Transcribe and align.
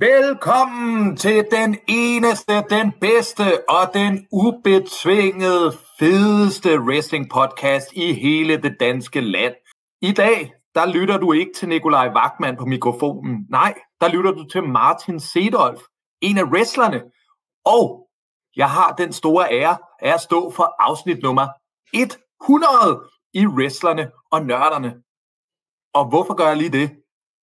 Velkommen 0.00 1.16
til 1.16 1.46
den 1.50 1.78
eneste, 1.88 2.52
den 2.70 2.92
bedste 3.00 3.42
og 3.68 3.94
den 3.94 4.26
ubetvingede, 4.32 5.72
fedeste 5.98 6.80
wrestling 6.80 7.30
podcast 7.30 7.92
i 7.92 8.12
hele 8.12 8.62
det 8.62 8.76
danske 8.80 9.20
land. 9.20 9.54
I 10.02 10.12
dag, 10.12 10.52
der 10.74 10.86
lytter 10.86 11.18
du 11.18 11.32
ikke 11.32 11.52
til 11.56 11.68
Nikolaj 11.68 12.12
Wagman 12.16 12.56
på 12.56 12.64
mikrofonen. 12.64 13.46
Nej, 13.50 13.74
der 14.00 14.08
lytter 14.08 14.30
du 14.32 14.44
til 14.44 14.62
Martin 14.62 15.20
Sedolf, 15.20 15.80
en 16.20 16.38
af 16.38 16.44
wrestlerne. 16.44 17.02
Og 17.64 18.08
jeg 18.56 18.70
har 18.70 18.94
den 18.98 19.12
store 19.12 19.52
ære 19.52 19.76
af 20.02 20.14
at 20.14 20.20
stå 20.20 20.50
for 20.50 20.74
afsnit 20.78 21.22
nummer 21.22 21.48
100 21.94 23.10
i 23.34 23.46
Wrestlerne 23.46 24.10
og 24.32 24.46
Nørderne. 24.46 24.94
Og 25.94 26.08
hvorfor 26.08 26.34
gør 26.34 26.46
jeg 26.46 26.56
lige 26.56 26.72
det? 26.72 26.90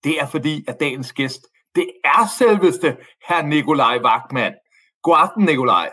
Det 0.04 0.22
er 0.22 0.28
fordi, 0.28 0.66
at 0.68 0.80
dagens 0.80 1.14
gæst 1.14 1.48
det 1.76 1.88
er 2.04 2.28
selveste 2.38 2.98
herr 3.28 3.46
Nikolaj 3.46 3.98
Wagman. 4.04 4.54
God 5.04 5.16
aften, 5.18 5.46
Nikolaj. 5.46 5.90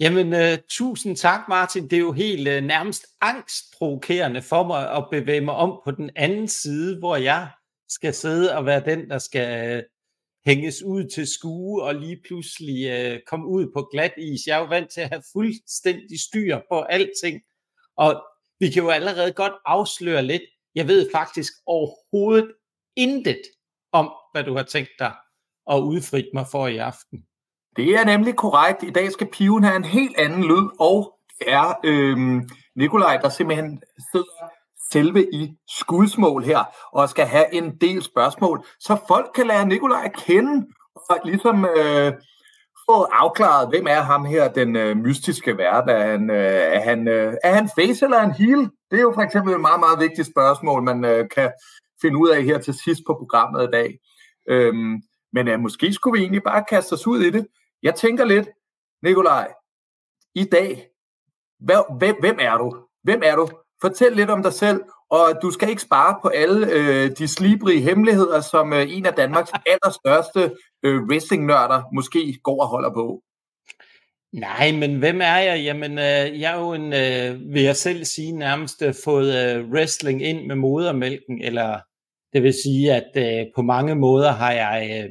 Jamen, 0.00 0.32
uh, 0.32 0.58
tusind 0.68 1.16
tak, 1.16 1.40
Martin. 1.48 1.84
Det 1.84 1.92
er 1.92 2.00
jo 2.00 2.12
helt 2.12 2.48
uh, 2.48 2.54
nærmest 2.54 3.06
angstprovokerende 3.20 4.42
for 4.42 4.66
mig 4.66 4.90
at 4.96 5.08
bevæge 5.10 5.40
mig 5.40 5.54
om 5.54 5.80
på 5.84 5.90
den 5.90 6.10
anden 6.16 6.48
side, 6.48 6.98
hvor 6.98 7.16
jeg 7.16 7.48
skal 7.88 8.14
sidde 8.14 8.56
og 8.56 8.66
være 8.66 8.84
den, 8.84 9.10
der 9.10 9.18
skal 9.18 9.76
uh, 9.76 9.82
hænges 10.46 10.82
ud 10.82 11.04
til 11.04 11.26
skue 11.26 11.82
og 11.82 11.94
lige 11.94 12.20
pludselig 12.28 12.76
uh, 13.12 13.18
komme 13.26 13.46
ud 13.46 13.72
på 13.74 13.88
glat 13.92 14.12
is. 14.18 14.46
Jeg 14.46 14.56
er 14.56 14.60
jo 14.60 14.66
vant 14.66 14.90
til 14.90 15.00
at 15.00 15.08
have 15.08 15.22
fuldstændig 15.32 16.20
styr 16.20 16.60
på 16.72 16.80
alting, 16.80 17.40
og 17.96 18.22
vi 18.60 18.70
kan 18.70 18.82
jo 18.82 18.88
allerede 18.88 19.32
godt 19.32 19.52
afsløre 19.66 20.22
lidt. 20.22 20.42
Jeg 20.74 20.88
ved 20.88 21.10
faktisk 21.12 21.52
overhovedet 21.66 22.52
intet 22.96 23.40
om, 23.92 24.12
hvad 24.32 24.44
du 24.44 24.56
har 24.56 24.62
tænkt 24.62 24.90
dig 24.98 25.12
at 25.70 25.78
udfri 25.78 26.30
mig 26.34 26.46
for 26.50 26.66
i 26.66 26.76
aften. 26.76 27.24
Det 27.76 27.94
er 27.94 28.04
nemlig 28.04 28.36
korrekt. 28.36 28.82
I 28.82 28.90
dag 28.90 29.12
skal 29.12 29.26
piven 29.26 29.64
have 29.64 29.76
en 29.76 29.84
helt 29.84 30.16
anden 30.18 30.44
lyd, 30.44 30.68
og 30.80 31.14
det 31.38 31.52
er 31.52 31.74
øhm, 31.84 32.48
Nikolaj, 32.76 33.16
der 33.16 33.28
simpelthen 33.28 33.82
sidder 34.12 34.50
selve 34.92 35.34
i 35.34 35.52
skudsmål 35.68 36.44
her, 36.44 36.64
og 36.92 37.08
skal 37.08 37.26
have 37.26 37.54
en 37.54 37.76
del 37.80 38.02
spørgsmål, 38.02 38.64
så 38.80 38.96
folk 39.08 39.30
kan 39.34 39.46
lære 39.46 39.66
Nikolaj 39.66 40.04
at 40.04 40.16
kende, 40.16 40.66
og 40.94 41.16
ligesom 41.24 41.64
øh, 41.64 42.12
få 42.90 43.02
afklaret, 43.02 43.68
hvem 43.68 43.86
er 43.86 44.00
ham 44.00 44.24
her, 44.24 44.52
den 44.52 44.76
øh, 44.76 44.96
mystiske 44.96 45.58
vært. 45.58 45.84
Er 45.88 46.10
han, 46.10 46.30
øh, 46.30 46.76
er, 46.76 46.80
han, 46.80 47.08
øh, 47.08 47.34
er 47.44 47.54
han 47.54 47.70
face 47.78 48.04
eller 48.04 48.20
en 48.20 48.32
heel? 48.32 48.70
Det 48.90 48.96
er 48.98 49.02
jo 49.02 49.12
for 49.14 49.22
eksempel 49.22 49.54
et 49.54 49.60
meget, 49.60 49.80
meget 49.80 50.00
vigtigt 50.00 50.28
spørgsmål, 50.30 50.82
man 50.82 51.04
øh, 51.04 51.28
kan 51.28 51.50
finde 52.02 52.18
ud 52.18 52.28
af 52.28 52.42
her 52.42 52.58
til 52.58 52.74
sidst 52.74 53.00
på 53.06 53.14
programmet 53.14 53.68
i 53.68 53.70
dag. 53.72 53.98
Øhm, 54.48 55.02
men 55.32 55.48
uh, 55.48 55.60
måske 55.60 55.92
skulle 55.92 56.18
vi 56.18 56.22
egentlig 56.22 56.42
bare 56.42 56.64
kaste 56.70 56.92
os 56.92 57.06
ud 57.06 57.20
i 57.20 57.30
det. 57.30 57.46
Jeg 57.82 57.94
tænker 57.94 58.24
lidt, 58.24 58.48
Nikolaj, 59.02 59.52
i 60.34 60.44
dag, 60.44 60.86
hvem, 61.98 62.14
hvem 62.20 62.36
er 62.40 62.58
du? 62.58 62.76
Hvem 63.02 63.20
er 63.24 63.36
du? 63.36 63.48
Fortæl 63.80 64.12
lidt 64.12 64.30
om 64.30 64.42
dig 64.42 64.52
selv, 64.52 64.80
og 65.10 65.38
du 65.42 65.50
skal 65.50 65.68
ikke 65.68 65.82
spare 65.82 66.18
på 66.22 66.28
alle 66.28 66.72
øh, 66.72 67.10
de 67.18 67.28
slibrige 67.28 67.80
hemmeligheder, 67.80 68.40
som 68.40 68.72
øh, 68.72 68.96
en 68.96 69.06
af 69.06 69.14
Danmarks 69.14 69.50
allerstørste 69.72 70.56
øh, 70.82 71.02
wrestling-nørder 71.02 71.82
måske 71.94 72.38
går 72.42 72.62
og 72.62 72.68
holder 72.68 72.92
på. 72.92 73.22
Nej, 74.32 74.72
men 74.72 74.98
hvem 74.98 75.20
er 75.20 75.38
jeg? 75.38 75.60
Jamen, 75.64 75.92
øh, 75.98 76.40
jeg 76.40 76.54
er 76.54 76.58
jo 76.58 76.72
en, 76.72 76.92
øh, 76.92 77.54
vil 77.54 77.62
jeg 77.62 77.76
selv 77.76 78.04
sige, 78.04 78.32
nærmest 78.32 78.82
øh, 78.82 78.94
fået 79.04 79.56
øh, 79.56 79.70
wrestling 79.70 80.22
ind 80.22 80.46
med 80.46 80.56
modermælken, 80.56 81.42
eller 81.42 81.78
det 82.32 82.42
vil 82.42 82.54
sige, 82.64 82.94
at 82.94 83.10
øh, 83.16 83.46
på 83.56 83.62
mange 83.62 83.94
måder 83.94 84.32
har 84.32 84.52
jeg 84.52 85.08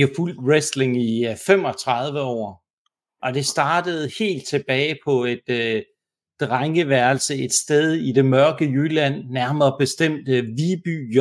jo 0.00 0.08
fulgt 0.16 0.38
wrestling 0.38 1.02
i 1.02 1.26
øh, 1.26 1.36
35 1.46 2.20
år. 2.20 2.64
Og 3.22 3.34
det 3.34 3.46
startede 3.46 4.10
helt 4.18 4.46
tilbage 4.46 4.98
på 5.04 5.24
et 5.24 5.48
øh, 5.48 5.82
drengeværelse 6.40 7.34
et 7.34 7.52
sted 7.52 7.92
i 7.92 8.12
det 8.12 8.24
mørke 8.24 8.64
Jylland, 8.64 9.24
nærmere 9.30 9.76
bestemt 9.78 10.28
øh, 10.28 10.44
Viby 10.44 11.16
J, 11.16 11.18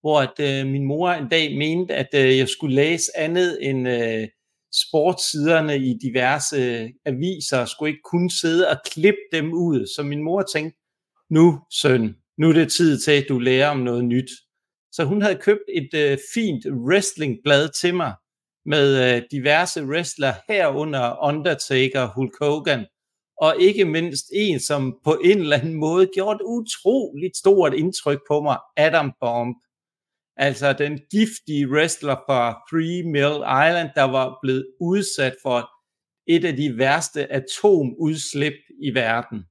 hvor 0.00 0.20
at, 0.20 0.40
øh, 0.40 0.72
min 0.72 0.84
mor 0.84 1.10
en 1.10 1.28
dag 1.28 1.58
mente, 1.58 1.94
at 1.94 2.08
øh, 2.14 2.38
jeg 2.38 2.48
skulle 2.48 2.74
læse 2.74 3.10
andet 3.16 3.58
end 3.70 3.88
øh, 3.88 4.28
sportssiderne 4.72 5.76
i 5.76 5.98
diverse 6.02 6.56
øh, 6.56 6.90
aviser, 7.04 7.58
og 7.58 7.68
skulle 7.68 7.90
ikke 7.90 8.10
kun 8.10 8.30
sidde 8.30 8.68
og 8.68 8.76
klippe 8.84 9.20
dem 9.32 9.52
ud. 9.52 9.86
Så 9.96 10.02
min 10.02 10.22
mor 10.22 10.42
tænkte, 10.42 10.78
nu 11.30 11.60
søn, 11.82 12.14
nu 12.38 12.48
er 12.48 12.52
det 12.52 12.72
tid 12.72 12.98
til, 12.98 13.12
at 13.12 13.26
du 13.28 13.38
lærer 13.38 13.68
om 13.68 13.78
noget 13.78 14.04
nyt. 14.04 14.30
Så 14.92 15.04
hun 15.04 15.22
havde 15.22 15.36
købt 15.36 15.68
et 15.74 15.94
øh, 15.94 16.18
fint 16.34 16.66
wrestlingblad 16.66 17.68
til 17.80 17.94
mig, 17.94 18.14
med 18.66 19.16
øh, 19.16 19.22
diverse 19.30 19.84
wrestlere 19.84 20.34
herunder 20.48 21.28
Undertaker, 21.28 22.12
Hulk 22.14 22.32
Hogan, 22.40 22.86
og 23.40 23.60
ikke 23.60 23.84
mindst 23.84 24.26
en, 24.32 24.60
som 24.60 24.98
på 25.04 25.20
en 25.24 25.38
eller 25.38 25.56
anden 25.56 25.74
måde 25.74 26.08
gjorde 26.14 26.36
et 26.36 26.42
utroligt 26.44 27.36
stort 27.36 27.74
indtryk 27.74 28.20
på 28.30 28.40
mig, 28.40 28.58
Adam 28.76 29.12
Bomb. 29.20 29.56
Altså 30.36 30.72
den 30.72 31.00
giftige 31.10 31.68
wrestler 31.68 32.16
fra 32.26 32.62
Three 32.70 33.02
Mill 33.02 33.36
Island, 33.66 33.90
der 33.94 34.02
var 34.02 34.38
blevet 34.42 34.66
udsat 34.80 35.34
for 35.42 35.70
et 36.26 36.44
af 36.44 36.56
de 36.56 36.78
værste 36.78 37.32
atomudslip 37.32 38.58
i 38.82 38.94
verden. 38.94 39.44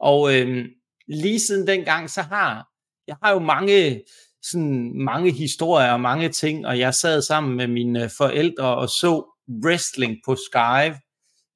Og 0.00 0.20
øh, 0.34 0.64
lige 1.08 1.40
siden 1.40 1.66
dengang, 1.66 2.10
så 2.10 2.22
har 2.22 2.76
jeg 3.06 3.16
har 3.22 3.32
jo 3.32 3.38
mange, 3.38 4.02
sådan, 4.42 4.92
mange 4.94 5.32
historier 5.32 5.92
og 5.92 6.00
mange 6.00 6.28
ting, 6.28 6.66
og 6.66 6.78
jeg 6.78 6.94
sad 6.94 7.22
sammen 7.22 7.56
med 7.56 7.66
mine 7.66 8.10
forældre 8.18 8.76
og 8.76 8.88
så 8.88 9.24
wrestling 9.64 10.16
på 10.26 10.36
Sky 10.36 10.94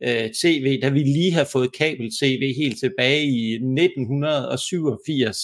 øh, 0.03 0.31
TV, 0.43 0.81
da 0.83 0.89
vi 0.89 0.99
lige 0.99 1.33
har 1.33 1.45
fået 1.45 1.73
kabel-tv 1.73 2.55
helt 2.57 2.79
tilbage 2.81 3.23
i 3.25 3.55
1987, 3.55 5.39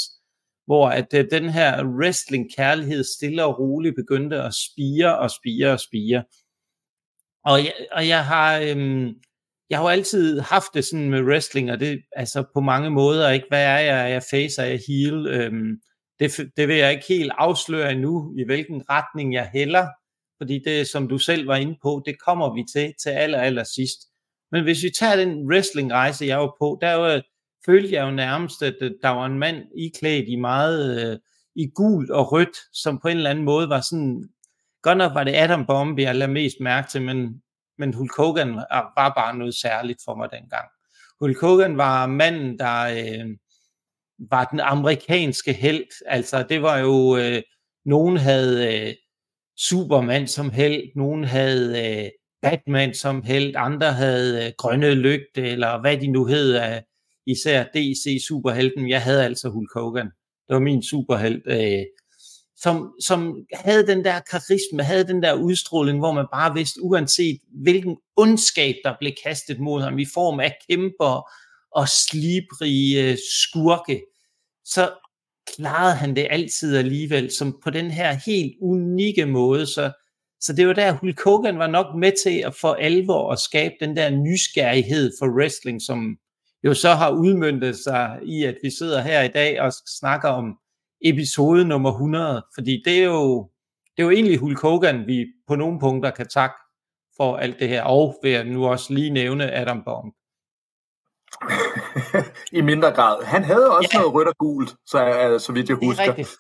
hvor 0.67 0.89
at 0.89 1.15
øh, 1.15 1.25
den 1.31 1.49
her 1.51 1.85
wrestling-kærlighed 1.85 3.05
stille 3.05 3.45
og 3.45 3.59
roligt 3.59 3.97
begyndte 3.97 4.43
at 4.43 4.55
spire 4.55 5.19
og 5.19 5.31
spire 5.31 5.73
og 5.73 5.81
spire. 5.81 6.25
Og 7.45 7.59
jeg, 7.65 7.75
og 7.93 8.09
jeg 8.09 8.27
har, 8.27 8.59
Øh, 8.59 9.11
jeg 9.71 9.79
har 9.79 9.85
jo 9.85 9.89
altid 9.89 10.41
haft 10.41 10.75
det 10.75 10.85
sådan 10.85 11.11
med 11.11 11.23
wrestling, 11.23 11.71
og 11.73 11.81
det 11.81 12.03
altså 12.13 12.45
på 12.55 12.61
mange 12.61 12.91
måder, 12.91 13.31
ikke? 13.31 13.47
Hvad 13.49 13.65
er 13.65 13.79
jeg? 13.79 14.03
Er 14.03 14.07
jeg 14.07 14.23
face? 14.31 14.63
Er 14.63 14.67
jeg 14.67 14.81
heel? 14.89 15.27
Øhm, 15.27 15.81
det, 16.21 16.31
det 16.57 16.69
vil 16.69 16.77
jeg 16.77 16.93
ikke 16.93 17.07
helt 17.09 17.33
afsløre 17.39 17.93
endnu, 17.93 18.35
i 18.39 18.45
hvilken 18.45 18.83
retning 18.91 19.35
jeg 19.35 19.51
hælder, 19.53 19.87
fordi 20.41 20.61
det, 20.65 20.87
som 20.87 21.09
du 21.09 21.19
selv 21.19 21.47
var 21.47 21.57
inde 21.57 21.79
på, 21.83 22.03
det 22.07 22.17
kommer 22.27 22.55
vi 22.55 22.65
til 22.75 22.95
til 23.03 23.11
aller, 23.11 23.39
aller 23.39 23.65
sidst. 23.65 23.99
Men 24.53 24.63
hvis 24.63 24.83
vi 24.83 24.91
tager 24.99 25.17
den 25.17 25.51
wrestling-rejse, 25.51 26.27
jeg 26.27 26.39
var 26.39 26.57
på, 26.61 26.79
der 26.81 26.95
var, 26.95 27.23
følte 27.67 27.95
jeg 27.95 28.07
jo 28.07 28.11
nærmest, 28.11 28.63
at 28.63 28.75
der 29.03 29.09
var 29.09 29.27
en 29.27 29.39
mand 29.39 29.57
iklædt 29.79 30.29
i 30.29 30.37
meget 30.37 31.11
øh, 31.13 31.19
i 31.57 31.71
gult 31.75 32.11
og 32.11 32.33
rødt, 32.33 32.57
som 32.73 32.99
på 33.03 33.09
en 33.09 33.17
eller 33.17 33.31
anden 33.31 33.45
måde 33.45 33.69
var 33.69 33.81
sådan, 33.81 34.29
godt 34.83 34.99
nok 34.99 35.15
var 35.15 35.25
det 35.25 35.35
Adam 35.35 35.67
Bombe, 35.67 36.03
jeg 36.03 36.15
lavede 36.15 36.33
mest 36.33 36.57
mærke 36.61 36.89
til, 36.91 37.03
men 37.03 37.43
men 37.79 37.95
Hulk 37.95 38.17
Hogan 38.17 38.57
var, 38.97 39.13
bare 39.17 39.39
noget 39.39 39.55
særligt 39.55 39.99
for 40.05 40.15
mig 40.15 40.29
dengang. 40.31 40.69
Hulk 41.21 41.41
Hogan 41.41 41.77
var 41.77 42.07
manden, 42.07 42.59
der 42.59 42.83
øh, 42.83 43.37
var 44.31 44.45
den 44.45 44.61
amerikanske 44.61 45.53
held. 45.53 46.05
Altså 46.07 46.43
det 46.49 46.63
var 46.63 46.79
jo, 46.79 47.17
øh, 47.17 47.43
nogen 47.85 48.17
havde 48.17 48.87
øh, 48.89 48.95
Superman 49.57 50.27
som 50.27 50.51
held, 50.51 50.83
nogen 50.97 51.25
havde 51.25 52.03
øh, 52.05 52.11
Batman 52.43 52.95
som 52.95 53.23
held, 53.23 53.55
andre 53.57 53.93
havde 53.93 54.47
øh, 54.47 54.53
Grønne 54.59 54.95
Lygte, 54.95 55.43
eller 55.43 55.81
hvad 55.81 55.97
de 55.97 56.07
nu 56.07 56.25
hed, 56.25 56.55
af 56.55 56.85
især 57.27 57.65
DC 57.65 58.25
superhelten. 58.29 58.89
Jeg 58.89 59.03
havde 59.03 59.25
altså 59.25 59.49
Hulk 59.49 59.75
Hogan. 59.75 60.07
Det 60.49 60.55
var 60.55 60.59
min 60.59 60.83
superhelt. 60.83 61.43
Øh, 61.47 61.85
som, 62.57 62.93
som 63.01 63.47
havde 63.55 63.87
den 63.87 64.05
der 64.05 64.21
karisma, 64.21 64.83
havde 64.83 65.07
den 65.07 65.23
der 65.23 65.35
udstråling, 65.35 65.99
hvor 65.99 66.13
man 66.13 66.27
bare 66.33 66.55
vidste, 66.55 66.83
uanset 66.83 67.41
hvilken 67.63 67.97
ondskab, 68.17 68.75
der 68.85 68.95
blev 69.01 69.13
kastet 69.25 69.61
mod 69.61 69.83
ham 69.83 69.99
i 69.99 70.07
form 70.15 70.41
af 70.41 70.57
kæmper 70.71 71.31
og 71.71 71.89
slibrige 71.89 73.19
skurke, 73.33 74.03
så 74.65 74.91
klarede 75.57 75.95
han 75.95 76.17
det 76.17 76.27
altid 76.31 76.77
alligevel, 76.77 77.31
som 77.39 77.61
på 77.65 77.71
den 77.71 77.91
her 77.91 78.17
helt 78.27 78.55
unikke 78.61 79.27
måde. 79.27 79.67
Så, 79.67 79.93
så 80.41 80.53
det 80.53 80.69
var 80.69 80.73
der, 80.73 80.93
Hulk 80.93 81.25
Hogan 81.25 81.59
var 81.59 81.67
nok 81.67 81.87
med 81.99 82.13
til 82.25 82.39
at 82.47 82.55
få 82.55 82.73
alvor 82.73 83.31
og 83.31 83.39
skabe 83.39 83.75
den 83.81 83.97
der 83.97 84.11
nysgerrighed 84.11 85.13
for 85.19 85.39
wrestling, 85.39 85.83
som 85.83 86.17
jo 86.65 86.75
så 86.75 86.95
har 86.95 87.11
udmyndtet 87.11 87.77
sig 87.77 88.19
i, 88.25 88.45
at 88.45 88.57
vi 88.63 88.71
sidder 88.71 89.01
her 89.01 89.23
i 89.23 89.29
dag 89.29 89.61
og 89.61 89.73
snakker 90.01 90.29
om 90.29 90.59
episode 91.09 91.65
nummer 91.65 91.91
100, 91.91 92.47
fordi 92.55 92.83
det 92.85 92.99
er 92.99 93.05
jo, 93.05 93.51
det 93.97 94.03
er 94.03 94.07
jo 94.07 94.11
egentlig 94.11 94.39
Hulk 94.39 94.61
Hogan, 94.63 95.07
vi 95.07 95.27
på 95.49 95.57
nogle 95.57 95.81
punkter 95.81 96.11
kan 96.11 96.29
takke 96.29 96.55
for 97.17 97.37
alt 97.37 97.59
det 97.59 97.69
her, 97.69 97.83
og 97.83 98.19
vil 98.23 98.31
jeg 98.31 98.45
nu 98.45 98.67
også 98.67 98.95
lige 98.95 99.11
nævne 99.11 99.53
Adam 99.53 99.83
Bomb. 99.85 100.15
I 102.59 102.61
mindre 102.61 102.91
grad. 102.91 103.25
Han 103.25 103.45
havde 103.45 103.77
også 103.77 103.91
ja. 103.93 103.99
noget 103.99 104.15
rødt 104.15 104.29
og 104.29 104.37
gult, 104.39 104.71
så, 104.87 104.99
så 105.47 105.53
vidt 105.53 105.69
jeg 105.69 105.77
husker. 105.77 106.03
Det 106.03 106.09
er 106.11 106.19
rigtigt. 106.19 106.37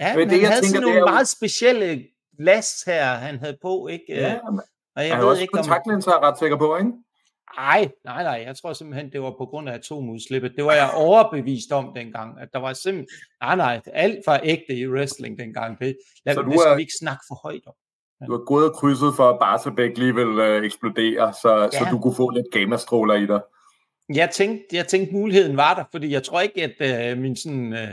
Ja, 0.00 0.16
men, 0.16 0.18
men 0.18 0.28
det, 0.28 0.34
han 0.34 0.42
jeg 0.42 0.48
havde 0.50 0.62
tænker, 0.62 0.76
sådan 0.76 0.82
nogle 0.82 0.96
det 0.96 1.00
er 1.00 1.10
jo... 1.10 1.14
meget 1.14 1.28
specielle 1.28 2.04
glas 2.38 2.82
her, 2.86 3.04
han 3.14 3.38
havde 3.38 3.56
på, 3.62 3.88
ikke? 3.88 4.04
Ja, 4.08 4.38
og 4.96 5.08
jeg 5.08 5.18
ved 5.18 5.24
også 5.24 5.42
ikke, 5.42 5.52
kontaktlinser, 5.52 6.12
om... 6.12 6.22
er 6.22 6.28
ret 6.28 6.38
sikker 6.38 6.58
på, 6.58 6.76
ikke? 6.76 6.92
Nej, 7.56 7.88
nej, 8.04 8.22
nej. 8.22 8.42
Jeg 8.46 8.56
tror 8.56 8.72
simpelthen, 8.72 9.12
det 9.12 9.22
var 9.22 9.30
på 9.30 9.46
grund 9.46 9.68
af 9.68 9.74
atomudslippet. 9.74 10.52
Det 10.56 10.64
var 10.64 10.72
jeg 10.72 10.90
overbevist 10.94 11.72
om 11.72 11.92
dengang, 11.96 12.40
at 12.40 12.48
der 12.52 12.58
var 12.58 12.72
simpelthen... 12.72 13.18
Nej, 13.42 13.56
nej, 13.56 13.80
alt 13.92 14.18
var 14.26 14.40
ægte 14.44 14.74
i 14.74 14.88
wrestling 14.88 15.38
dengang. 15.38 15.78
Det, 15.78 15.96
lad, 16.26 16.34
så 16.34 16.42
du 16.42 16.50
det 16.50 16.60
skal 16.60 16.72
er... 16.72 16.76
vi 16.76 16.82
ikke 16.82 16.98
snakke 17.00 17.22
for 17.28 17.34
højt 17.42 17.66
om. 17.66 17.74
Ja. 18.20 18.26
Du 18.26 18.32
har 18.32 18.44
gået 18.44 18.70
og 18.70 18.74
krydset 18.74 19.14
for, 19.16 19.30
at 19.30 19.38
Barsebæk 19.40 19.98
lige 19.98 20.14
vil 20.14 20.38
øh, 20.38 20.64
eksplodere, 20.64 21.32
så, 21.42 21.68
ja. 21.72 21.78
så 21.78 21.86
du 21.90 21.98
kunne 21.98 22.14
få 22.14 22.30
lidt 22.30 22.46
gamastråler 22.52 23.14
i 23.14 23.26
dig. 23.26 23.40
Jeg 24.14 24.30
tænkte, 24.30 24.76
jeg 24.76 24.86
tænkte, 24.86 25.14
muligheden 25.14 25.56
var 25.56 25.74
der, 25.74 25.84
fordi 25.90 26.12
jeg 26.12 26.22
tror 26.22 26.40
ikke, 26.40 26.62
at 26.62 27.10
øh, 27.10 27.18
min 27.18 27.36
sådan, 27.36 27.72
øh, 27.72 27.88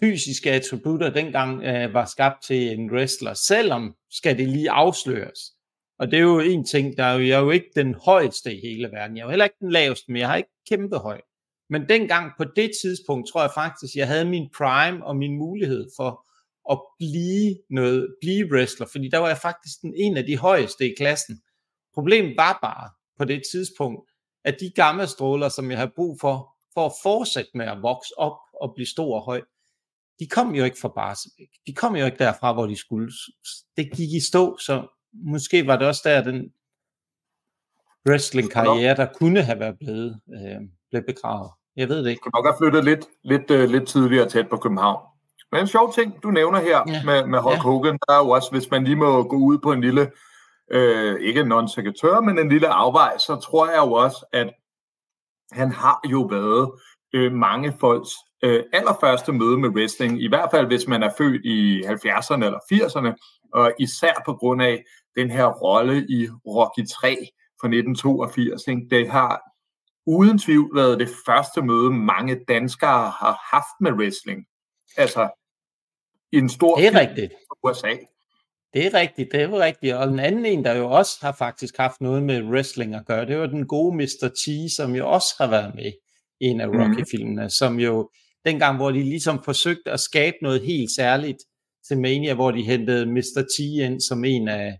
fysiske 0.00 0.52
attributter 0.52 1.10
dengang 1.10 1.62
øh, 1.62 1.94
var 1.94 2.04
skabt 2.04 2.42
til 2.42 2.78
en 2.78 2.90
wrestler, 2.92 3.34
selvom 3.34 3.94
skal 4.10 4.38
det 4.38 4.48
lige 4.48 4.70
afsløres. 4.70 5.55
Og 5.98 6.10
det 6.10 6.16
er 6.16 6.22
jo 6.22 6.40
en 6.40 6.64
ting, 6.64 6.96
der 6.96 7.04
er 7.04 7.14
jo, 7.14 7.26
jeg 7.26 7.36
er 7.38 7.42
jo 7.42 7.50
ikke 7.50 7.70
den 7.76 7.94
højeste 7.94 8.54
i 8.54 8.60
hele 8.60 8.88
verden. 8.92 9.16
Jeg 9.16 9.22
er 9.22 9.26
jo 9.26 9.30
heller 9.30 9.44
ikke 9.44 9.56
den 9.60 9.72
laveste, 9.72 10.12
men 10.12 10.20
jeg 10.20 10.28
har 10.28 10.36
ikke 10.36 10.50
kæmpe 10.68 10.96
høj. 10.96 11.20
Men 11.70 11.88
dengang 11.88 12.32
på 12.38 12.44
det 12.56 12.70
tidspunkt, 12.82 13.28
tror 13.28 13.40
jeg 13.40 13.50
faktisk, 13.54 13.96
jeg 13.96 14.06
havde 14.06 14.24
min 14.24 14.48
prime 14.56 15.06
og 15.06 15.16
min 15.16 15.36
mulighed 15.36 15.88
for 15.96 16.26
at 16.72 16.80
blive 16.98 17.56
noget, 17.70 18.14
blive 18.20 18.52
wrestler, 18.52 18.86
fordi 18.86 19.08
der 19.08 19.18
var 19.18 19.28
jeg 19.28 19.38
faktisk 19.38 19.82
den 19.82 19.94
en 19.96 20.16
af 20.16 20.24
de 20.24 20.38
højeste 20.38 20.90
i 20.90 20.94
klassen. 20.96 21.40
Problemet 21.94 22.36
var 22.36 22.58
bare 22.62 22.90
på 23.18 23.24
det 23.24 23.42
tidspunkt, 23.52 24.10
at 24.44 24.56
de 24.60 24.70
gamle 24.74 25.06
stråler, 25.06 25.48
som 25.48 25.70
jeg 25.70 25.78
havde 25.78 25.92
brug 25.96 26.18
for, 26.20 26.54
for 26.74 26.86
at 26.86 26.92
fortsætte 27.02 27.50
med 27.54 27.66
at 27.66 27.82
vokse 27.82 28.18
op 28.18 28.38
og 28.60 28.72
blive 28.74 28.86
stor 28.86 29.16
og 29.16 29.24
høj, 29.24 29.42
de 30.18 30.26
kom 30.26 30.54
jo 30.54 30.64
ikke 30.64 30.78
fra 30.80 30.88
Barsebæk. 30.88 31.48
De 31.66 31.74
kom 31.74 31.96
jo 31.96 32.04
ikke 32.04 32.18
derfra, 32.18 32.52
hvor 32.52 32.66
de 32.66 32.76
skulle. 32.76 33.12
Det 33.76 33.92
gik 33.96 34.12
i 34.12 34.20
stå, 34.20 34.58
så 34.58 34.95
måske 35.24 35.66
var 35.66 35.76
det 35.76 35.88
også 35.88 36.02
der, 36.04 36.24
den 36.24 36.52
wrestling-karriere, 38.08 38.96
der 38.96 39.06
kunne 39.18 39.42
have 39.42 39.60
været 39.60 39.76
blevet, 39.78 40.20
øh, 40.34 40.60
blev 40.90 41.02
begravet. 41.06 41.50
Jeg 41.76 41.88
ved 41.88 42.04
det 42.04 42.10
ikke. 42.10 42.20
Du 42.24 42.30
nok 42.34 42.46
have 42.46 42.56
flyttet 42.58 42.84
lidt, 42.84 43.06
lidt, 43.24 43.50
uh, 43.50 43.70
lidt 43.70 43.88
tidligere 43.88 44.28
tæt 44.28 44.48
på 44.48 44.56
København. 44.56 45.02
Men 45.52 45.60
en 45.60 45.66
sjov 45.66 45.92
ting, 45.94 46.22
du 46.22 46.30
nævner 46.30 46.60
her 46.60 46.82
ja. 46.88 47.04
med, 47.04 47.26
med 47.26 47.38
Hulk 47.38 47.56
ja. 47.56 47.62
Hogan, 47.62 47.98
der 48.08 48.14
er 48.14 48.18
jo 48.18 48.30
også, 48.30 48.50
hvis 48.50 48.70
man 48.70 48.84
lige 48.84 48.96
må 48.96 49.22
gå 49.22 49.36
ud 49.36 49.58
på 49.58 49.72
en 49.72 49.80
lille, 49.80 50.10
øh, 50.70 51.20
ikke 51.20 51.44
non-sekretør, 51.44 52.20
men 52.20 52.38
en 52.38 52.48
lille 52.48 52.68
afvej, 52.68 53.18
så 53.18 53.36
tror 53.36 53.66
jeg 53.66 53.78
jo 53.78 53.92
også, 53.92 54.26
at 54.32 54.52
han 55.52 55.72
har 55.72 56.00
jo 56.10 56.20
været 56.22 56.70
øh, 57.14 57.32
mange 57.32 57.72
folks 57.80 58.10
øh, 58.42 58.64
allerførste 58.72 59.32
møde 59.32 59.58
med 59.58 59.68
wrestling, 59.68 60.22
i 60.22 60.28
hvert 60.28 60.48
fald 60.50 60.66
hvis 60.66 60.88
man 60.88 61.02
er 61.02 61.10
født 61.18 61.44
i 61.44 61.80
70'erne 61.80 62.44
eller 62.44 62.58
80'erne, 62.72 63.12
og 63.54 63.72
især 63.78 64.22
på 64.26 64.32
grund 64.34 64.62
af 64.62 64.84
den 65.16 65.30
her 65.30 65.46
rolle 65.46 66.06
i 66.08 66.28
Rocky 66.46 66.86
3 67.00 67.16
fra 67.60 67.68
1982. 67.68 68.66
Ikke? 68.68 68.82
Det 68.90 69.10
har 69.10 69.40
uden 70.06 70.38
tvivl 70.38 70.76
været 70.76 71.00
det 71.00 71.08
første 71.26 71.62
møde, 71.62 71.90
mange 71.90 72.40
danskere 72.48 73.10
har 73.10 73.54
haft 73.54 73.76
med 73.80 73.92
wrestling. 73.92 74.46
Altså, 74.96 75.28
i 76.32 76.36
en 76.36 76.48
stor 76.48 76.76
det 76.76 76.86
er 76.86 77.00
rigtigt. 77.00 77.32
USA. 77.62 77.92
Det 78.74 78.86
er 78.86 78.94
rigtigt, 78.94 79.32
det 79.32 79.42
er 79.42 79.58
rigtigt. 79.60 79.94
Og 79.94 80.08
en 80.08 80.18
anden 80.18 80.46
en, 80.46 80.64
der 80.64 80.76
jo 80.76 80.90
også 80.90 81.18
har 81.20 81.32
faktisk 81.32 81.76
haft 81.76 82.00
noget 82.00 82.22
med 82.22 82.42
wrestling 82.42 82.94
at 82.94 83.06
gøre, 83.06 83.26
det 83.26 83.38
var 83.38 83.46
den 83.46 83.66
gode 83.66 83.96
Mr. 83.96 84.28
T, 84.28 84.72
som 84.76 84.94
jo 84.94 85.10
også 85.10 85.34
har 85.40 85.50
været 85.50 85.74
med 85.74 85.92
i 86.40 86.44
en 86.44 86.60
af 86.60 86.68
mhm. 86.68 86.78
Rocky-filmene, 86.78 87.42
mm. 87.42 87.50
som 87.50 87.80
jo 87.80 88.10
dengang, 88.44 88.76
hvor 88.76 88.90
de 88.90 89.02
ligesom 89.02 89.42
forsøgte 89.44 89.90
at 89.90 90.00
skabe 90.00 90.36
noget 90.42 90.62
helt 90.62 90.90
særligt 90.96 91.38
til 91.88 92.00
Mania, 92.00 92.34
hvor 92.34 92.50
de 92.50 92.62
hentede 92.62 93.06
Mr. 93.06 93.44
T 93.56 93.58
ind 93.58 94.00
som 94.00 94.24
en 94.24 94.48
af, 94.48 94.78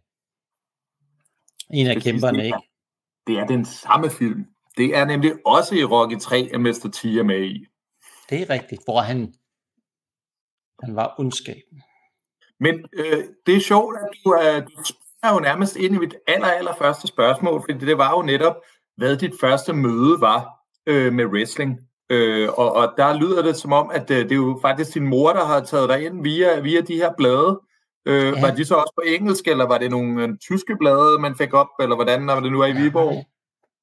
en 1.73 1.87
af 1.87 2.03
kæmperne, 2.03 2.45
ikke? 2.45 2.59
Det 3.27 3.39
er 3.39 3.47
den 3.47 3.65
samme 3.65 4.11
film. 4.11 4.47
Det 4.77 4.97
er 4.97 5.05
nemlig 5.05 5.33
også 5.47 5.75
i 5.75 5.85
Rocky 5.85 6.19
3, 6.19 6.49
at 6.55 6.61
Mr. 6.61 6.91
T 6.93 7.05
er 7.05 7.23
med 7.23 7.43
i. 7.43 7.67
Det 8.31 8.43
er 8.43 8.51
rigtigt, 8.51 8.83
hvor 8.85 9.01
han, 9.01 9.35
han 10.83 10.97
var 10.97 11.15
ondskaben. 11.19 11.83
Men 12.61 12.85
øh, 12.93 13.25
det 13.47 13.57
er 13.57 13.61
sjovt, 13.61 13.97
at 13.97 14.09
du, 14.25 14.35
øh, 14.35 14.63
du 14.63 14.95
er 15.23 15.33
jo 15.33 15.41
nærmest 15.41 15.77
ind 15.77 15.95
i 15.95 15.99
mit 15.99 16.15
aller, 16.27 16.47
aller 16.47 16.75
første 16.79 17.09
spørgsmål, 17.09 17.61
fordi 17.61 17.87
det 17.87 17.99
var 17.99 18.11
jo 18.11 18.23
netop, 18.23 18.57
hvad 18.97 19.17
dit 19.17 19.35
første 19.41 19.73
møde 19.73 20.21
var 20.21 20.49
øh, 20.87 21.13
med 21.13 21.25
wrestling. 21.25 21.79
Øh, 22.11 22.49
og, 22.49 22.73
og 22.73 22.95
der 22.97 23.19
lyder 23.19 23.43
det 23.43 23.57
som 23.57 23.73
om, 23.73 23.91
at 23.91 24.11
øh, 24.11 24.19
det 24.19 24.33
er 24.33 24.37
jo 24.37 24.59
faktisk 24.63 24.95
din 24.95 25.07
mor, 25.07 25.33
der 25.33 25.45
har 25.45 25.61
taget 25.61 25.89
dig 25.89 26.05
ind 26.07 26.23
via, 26.23 26.61
via 26.61 26.81
de 26.81 26.97
her 26.97 27.13
blade. 27.17 27.61
Øh, 28.06 28.32
ja. 28.37 28.41
Var 28.41 28.55
de 28.55 28.64
så 28.64 28.75
også 28.75 28.93
på 28.97 29.03
engelsk, 29.06 29.49
eller 29.49 29.67
var 29.67 29.79
det 29.79 29.91
nogle 29.91 30.23
øh, 30.23 30.29
tyske 30.41 30.76
blade, 30.79 31.19
man 31.20 31.37
fik 31.37 31.55
op, 31.55 31.69
eller 31.81 31.94
hvordan, 31.94 32.23
når 32.23 32.41
det 32.41 32.53
nu 32.53 32.61
er 32.61 32.67
i 32.67 32.82
Viborg? 32.82 33.26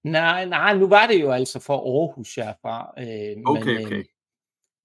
Nej, 0.04 0.46
nej, 0.46 0.78
nu 0.78 0.88
var 0.88 1.08
det 1.08 1.22
jo 1.22 1.32
altså 1.32 1.60
for 1.60 1.78
Aarhus 1.78 2.36
herfra. 2.36 2.94
Øh, 3.00 3.42
okay, 3.46 3.76
men, 3.76 3.86
okay. 3.86 3.98
Øh, 3.98 4.06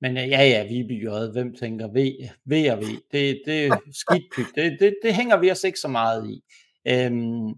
men 0.00 0.17
øh, 0.17 0.29
ja, 0.29 0.43
ja, 0.43 0.67
Viby 0.67 1.05
J, 1.05 1.08
hvem 1.32 1.55
tænker 1.55 1.88
V, 1.88 2.12
v 2.44 2.52
og 2.73 2.79
V, 2.79 2.85
det, 3.12 3.43
det 3.46 3.67
er 3.67 3.76
skidt 4.02 4.25
pyt. 4.37 4.46
Det, 4.55 4.76
det, 4.81 4.96
det 5.02 5.14
hænger 5.14 5.37
vi 5.37 5.50
os 5.50 5.64
ikke 5.64 5.79
så 5.79 5.88
meget 5.88 6.31
i. 6.31 6.43
Øhm, 6.88 7.49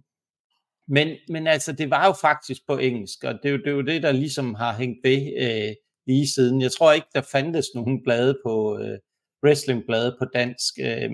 men, 0.88 1.16
men 1.28 1.46
altså, 1.46 1.72
det 1.72 1.90
var 1.90 2.06
jo 2.06 2.12
faktisk 2.12 2.60
på 2.66 2.78
engelsk, 2.78 3.24
og 3.24 3.34
det 3.42 3.48
er 3.48 3.52
jo 3.52 3.58
det, 3.58 3.66
er 3.66 3.70
jo 3.70 3.82
det 3.82 4.02
der 4.02 4.12
ligesom 4.12 4.54
har 4.54 4.72
hængt 4.72 4.98
ved 5.04 5.32
øh, 5.38 5.74
lige 6.06 6.28
siden. 6.28 6.62
Jeg 6.62 6.72
tror 6.72 6.92
ikke, 6.92 7.06
der 7.14 7.22
fandtes 7.32 7.66
nogen 7.74 8.02
blade 8.02 8.38
på, 8.46 8.78
øh, 8.78 8.98
wrestlingblade 9.44 10.16
på 10.18 10.24
dansk. 10.34 10.74
Øh, 10.80 11.10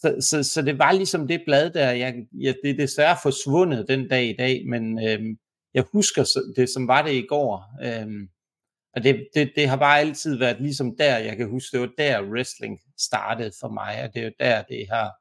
så, 0.00 0.16
så, 0.20 0.42
så 0.42 0.62
det 0.62 0.78
var 0.78 0.92
ligesom 0.92 1.28
det 1.28 1.42
blad 1.46 1.70
der, 1.70 1.90
jeg, 1.90 2.14
jeg, 2.40 2.54
det 2.64 2.70
er 2.70 2.76
desværre 2.76 3.16
forsvundet 3.22 3.88
den 3.88 4.08
dag 4.08 4.28
i 4.28 4.36
dag, 4.38 4.62
men 4.66 5.04
øh, 5.08 5.20
jeg 5.74 5.84
husker 5.92 6.40
det, 6.56 6.68
som 6.68 6.88
var 6.88 7.02
det 7.02 7.12
i 7.12 7.26
går. 7.26 7.64
Øh, 7.84 8.28
og 8.96 9.04
det, 9.04 9.28
det, 9.34 9.52
det 9.56 9.68
har 9.68 9.76
bare 9.76 10.00
altid 10.00 10.38
været 10.38 10.60
ligesom 10.60 10.96
der, 10.96 11.18
jeg 11.18 11.36
kan 11.36 11.50
huske, 11.50 11.72
det 11.72 11.80
var 11.80 11.92
der 11.98 12.22
wrestling 12.22 12.78
startede 12.98 13.52
for 13.60 13.68
mig, 13.68 14.02
og 14.04 14.14
det 14.14 14.20
er 14.20 14.24
jo 14.24 14.32
der, 14.40 14.62
det 14.62 14.86
har 14.90 15.12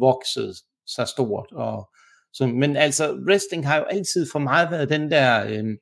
vokset 0.00 0.56
så 0.86 1.04
stort. 1.04 1.52
Og, 1.52 1.90
så, 2.32 2.46
men 2.46 2.76
altså, 2.76 3.14
wrestling 3.28 3.66
har 3.66 3.76
jo 3.76 3.84
altid 3.84 4.26
for 4.32 4.38
mig 4.38 4.70
været 4.70 4.88
den 4.88 5.10
der 5.10 5.46
øh, 5.46 5.76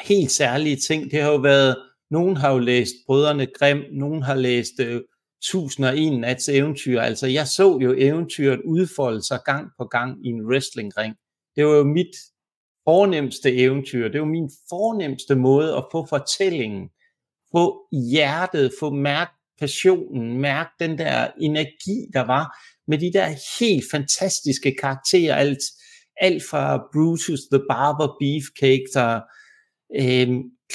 helt 0.00 0.30
særlige 0.30 0.76
ting. 0.76 1.10
Det 1.10 1.22
har 1.22 1.30
jo 1.30 1.36
været, 1.36 1.76
nogen 2.10 2.36
har 2.36 2.52
jo 2.52 2.58
læst 2.58 2.94
Brødrene 3.06 3.46
Grimm, 3.46 3.82
nogen 3.92 4.22
har 4.22 4.34
læst 4.34 4.80
øh, 4.80 5.02
1001 5.42 6.20
nats 6.20 6.48
eventyr. 6.48 7.00
Altså, 7.00 7.26
jeg 7.26 7.46
så 7.48 7.78
jo 7.82 7.94
eventyret 7.98 8.60
udfolde 8.64 9.26
sig 9.26 9.40
gang 9.44 9.68
på 9.78 9.84
gang 9.84 10.26
i 10.26 10.28
en 10.28 10.46
wrestlingring. 10.46 11.14
Det 11.56 11.66
var 11.66 11.76
jo 11.76 11.84
mit 11.84 12.16
fornemmeste 12.84 13.56
eventyr. 13.56 14.08
Det 14.08 14.20
var 14.20 14.26
min 14.26 14.50
fornemmeste 14.68 15.34
måde 15.34 15.76
at 15.76 15.84
få 15.92 16.06
fortællingen, 16.06 16.88
få 17.52 17.88
hjertet, 18.12 18.72
få 18.80 18.90
mærke 18.90 19.32
passionen, 19.58 20.40
mærke 20.40 20.70
den 20.80 20.98
der 20.98 21.30
energi, 21.40 22.06
der 22.12 22.20
var 22.20 22.56
med 22.86 22.98
de 22.98 23.12
der 23.12 23.58
helt 23.60 23.84
fantastiske 23.90 24.74
karakterer, 24.80 25.34
alt, 25.34 25.62
alt 26.16 26.42
fra 26.50 26.88
Brutus 26.92 27.40
the 27.52 27.62
Barber 27.68 28.16
Beefcake, 28.20 28.86
der 28.94 29.20
øh, 29.96 30.28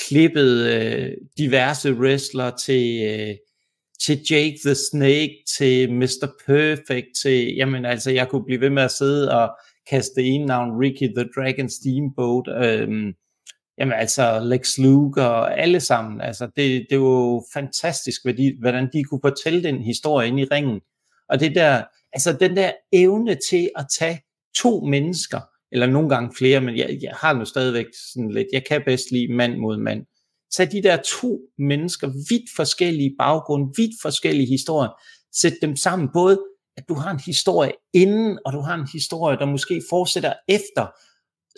klippede 0.07 0.75
øh, 0.75 1.17
diverse 1.37 1.93
wrestler 1.93 2.51
til, 2.65 3.03
øh, 3.03 3.35
til 4.05 4.21
Jake 4.29 4.57
the 4.65 4.75
Snake, 4.75 5.43
til 5.57 5.93
Mr. 5.93 6.27
Perfect, 6.45 7.07
til, 7.23 7.55
jamen 7.55 7.85
altså, 7.85 8.11
jeg 8.11 8.29
kunne 8.29 8.45
blive 8.45 8.61
ved 8.61 8.69
med 8.69 8.83
at 8.83 8.91
sidde 8.91 9.31
og 9.41 9.49
kaste 9.89 10.23
en 10.23 10.45
navn, 10.45 10.71
Ricky 10.71 11.15
the 11.15 11.29
Dragon 11.35 11.69
Steamboat, 11.69 12.47
øhm, 12.47 13.13
jamen 13.77 13.93
altså 13.93 14.39
Lex 14.43 14.77
Luger 14.77 15.23
og 15.23 15.59
alle 15.59 15.79
sammen, 15.79 16.21
altså 16.21 16.49
det, 16.55 16.85
det 16.89 16.99
var 16.99 17.05
jo 17.05 17.43
fantastisk, 17.53 18.21
hvad 18.23 18.33
de, 18.33 18.55
hvordan 18.59 18.89
de 18.93 19.03
kunne 19.03 19.21
fortælle 19.23 19.63
den 19.63 19.81
historie 19.81 20.27
ind 20.27 20.39
i 20.39 20.45
ringen. 20.45 20.81
Og 21.29 21.39
det 21.39 21.55
der, 21.55 21.83
altså 22.13 22.33
den 22.39 22.55
der 22.55 22.71
evne 22.93 23.37
til 23.49 23.69
at 23.75 23.85
tage 23.99 24.21
to 24.57 24.79
mennesker, 24.79 25.39
eller 25.71 25.87
nogle 25.87 26.09
gange 26.09 26.31
flere, 26.37 26.61
men 26.61 26.77
jeg, 26.77 26.97
jeg 27.01 27.11
har 27.13 27.33
nu 27.33 27.45
stadigvæk 27.45 27.85
sådan 28.13 28.31
lidt, 28.31 28.47
jeg 28.53 28.63
kan 28.65 28.81
bedst 28.85 29.11
lide 29.11 29.33
mand 29.33 29.57
mod 29.57 29.77
mand. 29.77 30.05
Tag 30.57 30.71
de 30.71 30.83
der 30.83 30.97
to 31.21 31.39
mennesker, 31.57 32.07
vidt 32.07 32.49
forskellige 32.55 33.15
baggrunde, 33.19 33.73
vidt 33.77 33.91
forskellige 34.01 34.47
historier, 34.47 34.91
sæt 35.41 35.53
dem 35.61 35.75
sammen, 35.75 36.09
både 36.13 36.39
at 36.77 36.83
du 36.89 36.93
har 36.93 37.11
en 37.11 37.19
historie 37.19 37.71
inden, 37.93 38.39
og 38.45 38.53
du 38.53 38.59
har 38.59 38.75
en 38.75 38.87
historie, 38.93 39.37
der 39.37 39.45
måske 39.45 39.81
fortsætter 39.89 40.33
efter. 40.47 40.87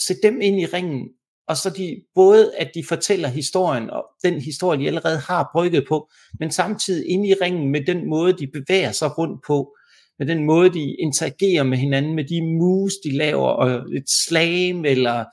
Sæt 0.02 0.18
dem 0.24 0.42
ind 0.42 0.60
i 0.60 0.66
ringen, 0.66 1.10
og 1.48 1.58
så 1.58 1.70
de, 1.70 2.02
både 2.16 2.56
at 2.56 2.72
de 2.75 2.84
fortæller 2.84 3.30
historien, 3.30 3.90
og 3.90 4.04
den 4.24 4.42
historie, 4.42 4.80
de 4.80 4.88
allerede 4.88 5.18
har 5.18 5.50
brygget 5.54 5.86
på, 5.88 6.10
men 6.40 6.52
samtidig 6.52 7.10
ind 7.10 7.28
i 7.28 7.34
ringen 7.34 7.72
med 7.72 7.86
den 7.86 8.10
måde, 8.10 8.34
de 8.34 8.48
bevæger 8.48 8.92
sig 8.92 9.18
rundt 9.18 9.42
på, 9.48 9.75
med 10.20 10.28
den 10.28 10.46
måde, 10.46 10.74
de 10.74 10.96
interagerer 11.00 11.64
med 11.64 11.78
hinanden, 11.78 12.16
med 12.16 12.24
de 12.24 12.42
moves, 12.60 12.94
de 13.04 13.18
laver, 13.18 13.48
og 13.48 13.70
et 13.72 14.10
slam, 14.10 14.86
eller 14.86 15.25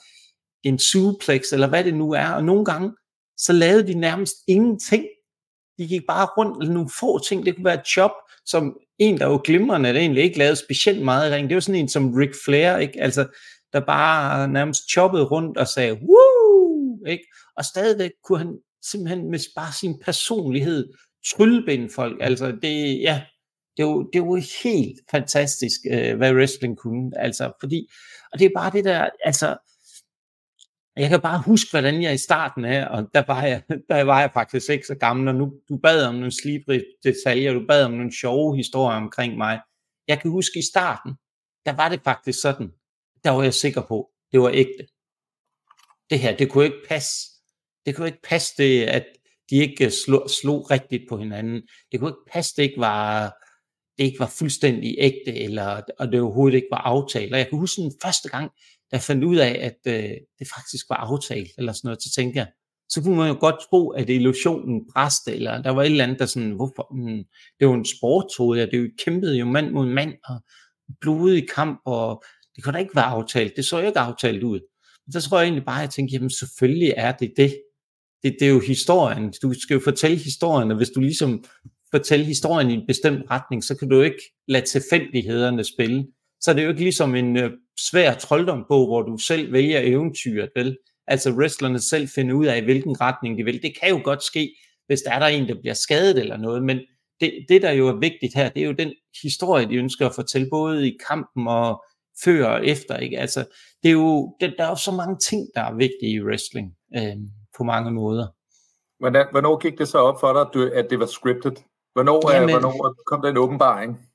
en 0.64 0.78
suplex, 0.78 1.52
eller 1.52 1.68
hvad 1.68 1.84
det 1.84 1.94
nu 1.94 2.12
er. 2.12 2.28
Og 2.28 2.44
nogle 2.44 2.64
gange, 2.64 2.90
så 3.44 3.52
lavede 3.52 3.86
de 3.86 3.94
nærmest 3.94 4.34
ingenting. 4.48 5.04
De 5.78 5.86
gik 5.86 6.02
bare 6.08 6.26
rundt 6.26 6.58
med 6.58 6.74
nogle 6.74 6.90
få 7.00 7.18
ting. 7.18 7.46
Det 7.46 7.56
kunne 7.56 7.64
være 7.64 7.80
et 7.80 7.96
job, 7.96 8.10
som 8.46 8.76
en, 8.98 9.18
der 9.18 9.26
var 9.26 9.38
glimrende, 9.38 9.92
der 9.92 10.00
egentlig 10.00 10.22
ikke 10.22 10.38
lavede 10.38 10.56
specielt 10.56 11.02
meget 11.04 11.32
ring, 11.32 11.48
det 11.48 11.54
var 11.54 11.60
sådan 11.60 11.80
en 11.80 11.88
som 11.88 12.14
Ric 12.14 12.30
Flair, 12.44 12.76
ikke? 12.76 13.00
Altså, 13.00 13.26
der 13.72 13.80
bare 13.80 14.48
nærmest 14.48 14.82
choppede 14.90 15.24
rundt 15.24 15.58
og 15.58 15.68
sagde, 15.68 15.92
Woo! 15.92 17.06
Ikke? 17.06 17.24
Og 17.56 17.64
stadigvæk 17.64 18.10
kunne 18.24 18.38
han 18.38 18.58
simpelthen 18.82 19.30
med 19.30 19.38
bare 19.56 19.72
sin 19.80 19.98
personlighed 20.04 20.92
tryllebinde 21.26 21.88
folk. 21.94 22.18
Altså, 22.20 22.46
det, 22.62 23.00
ja, 23.00 23.22
det 23.76 23.86
var, 23.86 24.06
det 24.12 24.22
var 24.22 24.62
helt 24.62 25.00
fantastisk, 25.10 25.80
øh, 25.90 26.16
hvad 26.16 26.34
wrestling 26.34 26.78
kunne. 26.78 27.10
Altså, 27.16 27.52
fordi, 27.60 27.88
og 28.32 28.38
det 28.38 28.44
er 28.44 28.50
bare 28.56 28.70
det 28.72 28.84
der, 28.84 29.08
altså, 29.24 29.56
jeg 30.96 31.08
kan 31.08 31.20
bare 31.20 31.42
huske, 31.46 31.70
hvordan 31.70 32.02
jeg 32.02 32.14
i 32.14 32.18
starten 32.18 32.64
af, 32.64 32.86
og 32.86 33.08
der 33.14 33.24
var 33.26 33.42
jeg, 33.42 33.62
der 33.88 34.02
var 34.02 34.20
jeg 34.20 34.30
faktisk 34.34 34.70
ikke 34.70 34.86
så 34.86 34.94
gammel, 34.94 35.28
og 35.28 35.34
nu 35.34 35.52
du 35.68 35.76
bad 35.76 36.06
om 36.06 36.14
nogle 36.14 36.42
slibrige 36.42 36.84
detaljer, 37.04 37.52
du 37.52 37.66
bad 37.68 37.84
om 37.84 37.92
nogle 37.92 38.16
sjove 38.20 38.56
historier 38.56 38.96
omkring 38.96 39.36
mig. 39.36 39.60
Jeg 40.08 40.20
kan 40.20 40.30
huske 40.30 40.58
i 40.58 40.62
starten, 40.62 41.14
der 41.66 41.72
var 41.72 41.88
det 41.88 42.00
faktisk 42.04 42.40
sådan, 42.40 42.72
der 43.24 43.30
var 43.30 43.42
jeg 43.42 43.54
sikker 43.54 43.82
på, 43.88 44.10
det 44.32 44.40
var 44.40 44.50
ægte. 44.54 44.86
Det 46.10 46.18
her, 46.18 46.36
det 46.36 46.50
kunne 46.50 46.64
ikke 46.64 46.86
passe. 46.88 47.28
Det 47.86 47.96
kunne 47.96 48.06
ikke 48.06 48.22
passe 48.22 48.54
det, 48.58 48.82
at 48.82 49.06
de 49.50 49.56
ikke 49.56 49.90
slog, 49.90 50.30
slog 50.30 50.70
rigtigt 50.70 51.02
på 51.08 51.18
hinanden. 51.18 51.62
Det 51.92 52.00
kunne 52.00 52.10
ikke 52.10 52.32
passe, 52.32 52.56
det 52.56 52.62
ikke 52.62 52.80
var, 52.80 53.34
det 53.98 54.04
ikke 54.04 54.20
var 54.20 54.34
fuldstændig 54.38 54.94
ægte, 54.98 55.38
eller, 55.38 55.82
og 55.98 56.12
det 56.12 56.20
overhovedet 56.20 56.56
ikke 56.56 56.68
var 56.70 56.78
aftalt. 56.78 57.32
Og 57.32 57.38
jeg 57.38 57.48
kan 57.48 57.58
huske 57.58 57.82
den 57.82 57.92
første 58.02 58.28
gang, 58.28 58.50
da 58.92 58.96
jeg 58.96 59.02
fandt 59.02 59.24
ud 59.24 59.36
af, 59.36 59.58
at 59.60 59.94
øh, 59.94 60.10
det 60.38 60.48
faktisk 60.56 60.86
var 60.90 60.96
aftalt, 60.96 61.50
eller 61.58 61.72
sådan 61.72 61.88
noget, 61.88 62.02
så 62.02 62.12
tænkte 62.16 62.38
jeg, 62.38 62.48
så 62.88 63.02
kunne 63.02 63.16
man 63.16 63.28
jo 63.28 63.36
godt 63.40 63.54
tro, 63.70 63.90
at 63.90 64.10
illusionen 64.10 64.80
bræste, 64.92 65.34
eller 65.34 65.62
der 65.62 65.70
var 65.70 65.82
et 65.82 65.86
eller 65.90 66.04
andet, 66.04 66.18
der 66.18 66.26
sådan, 66.26 66.50
hvorfor, 66.50 66.94
mm, 66.94 67.24
det 67.60 67.68
var 67.68 67.74
en 67.74 67.84
sportshoved, 67.84 68.58
ja, 68.58 68.66
det 68.66 68.90
kæmpede 69.04 69.38
jo 69.38 69.44
mand 69.44 69.70
mod 69.70 69.86
mand, 69.86 70.14
og 70.24 70.40
blodig 71.00 71.48
kamp, 71.54 71.80
og 71.86 72.24
det 72.56 72.64
kunne 72.64 72.72
da 72.72 72.78
ikke 72.78 72.96
være 72.96 73.04
aftalt, 73.04 73.56
det 73.56 73.64
så 73.64 73.80
jo 73.80 73.86
ikke 73.86 73.98
aftalt 73.98 74.42
ud. 74.42 74.60
Men 75.06 75.12
så 75.12 75.28
tror 75.28 75.38
jeg 75.38 75.44
egentlig 75.44 75.64
bare, 75.64 75.78
at 75.78 75.82
jeg 75.82 75.90
tænkte, 75.90 76.12
jamen 76.12 76.30
selvfølgelig 76.30 76.94
er 76.96 77.12
det 77.12 77.32
det. 77.36 77.54
Det, 78.22 78.36
det 78.40 78.46
er 78.46 78.52
jo 78.52 78.60
historien, 78.60 79.32
du 79.42 79.52
skal 79.60 79.74
jo 79.74 79.80
fortælle 79.80 80.16
historien, 80.16 80.70
og 80.70 80.76
hvis 80.76 80.90
du 80.90 81.00
ligesom 81.00 81.44
fortæller 81.90 82.26
historien 82.26 82.70
i 82.70 82.74
en 82.74 82.86
bestemt 82.86 83.22
retning, 83.30 83.64
så 83.64 83.76
kan 83.76 83.88
du 83.88 84.02
ikke 84.02 84.22
lade 84.48 84.66
tilfældighederne 84.66 85.64
spille 85.64 86.06
så 86.42 86.50
er 86.50 86.54
det 86.54 86.64
jo 86.64 86.68
ikke 86.68 86.82
ligesom 86.82 87.14
en 87.14 87.36
øh, 87.36 87.50
svær 87.90 88.14
trolddom 88.14 88.64
på, 88.68 88.86
hvor 88.86 89.02
du 89.02 89.18
selv 89.18 89.52
vælger 89.52 89.80
eventyret, 89.80 90.50
vel? 90.56 90.78
Altså 91.06 91.30
wrestlerne 91.30 91.80
selv 91.80 92.08
finder 92.08 92.34
ud 92.34 92.46
af, 92.46 92.62
hvilken 92.62 93.00
retning 93.00 93.38
de 93.38 93.44
vil. 93.44 93.62
Det 93.62 93.72
kan 93.80 93.90
jo 93.90 94.00
godt 94.04 94.22
ske, 94.22 94.54
hvis 94.86 95.00
der 95.00 95.12
er 95.12 95.18
der 95.18 95.26
en, 95.26 95.48
der 95.48 95.60
bliver 95.60 95.74
skadet 95.74 96.18
eller 96.18 96.36
noget, 96.36 96.62
men 96.62 96.80
det, 97.20 97.46
det, 97.48 97.62
der 97.62 97.70
jo 97.70 97.88
er 97.88 97.96
vigtigt 97.96 98.34
her, 98.34 98.48
det 98.48 98.62
er 98.62 98.66
jo 98.66 98.72
den 98.72 98.92
historie, 99.22 99.68
de 99.68 99.74
ønsker 99.74 100.06
at 100.06 100.14
fortælle, 100.14 100.48
både 100.50 100.88
i 100.88 100.98
kampen 101.08 101.48
og 101.48 101.84
før 102.24 102.46
og 102.46 102.66
efter, 102.66 102.96
ikke? 102.96 103.18
Altså, 103.18 103.44
det 103.82 103.88
er 103.88 103.92
jo, 103.92 104.36
det, 104.40 104.54
der 104.58 104.64
er 104.64 104.68
jo 104.68 104.76
så 104.76 104.92
mange 104.92 105.16
ting, 105.18 105.48
der 105.54 105.60
er 105.60 105.74
vigtige 105.74 106.12
i 106.12 106.22
wrestling, 106.22 106.74
øh, 106.96 107.16
på 107.56 107.64
mange 107.64 107.90
måder. 107.90 108.26
Hvordan, 108.98 109.26
hvornår 109.30 109.58
gik 109.58 109.78
det 109.78 109.88
så 109.88 109.98
op 109.98 110.20
for 110.20 110.32
dig, 110.32 110.74
at 110.74 110.86
det 110.90 110.98
var 110.98 111.06
scripted? 111.06 111.56
Hvornår, 111.92 112.32
Jamen, 112.32 112.50
hvornår 112.50 112.94
kom 113.06 113.22
den 113.22 113.36
åbenbaring? 113.36 114.11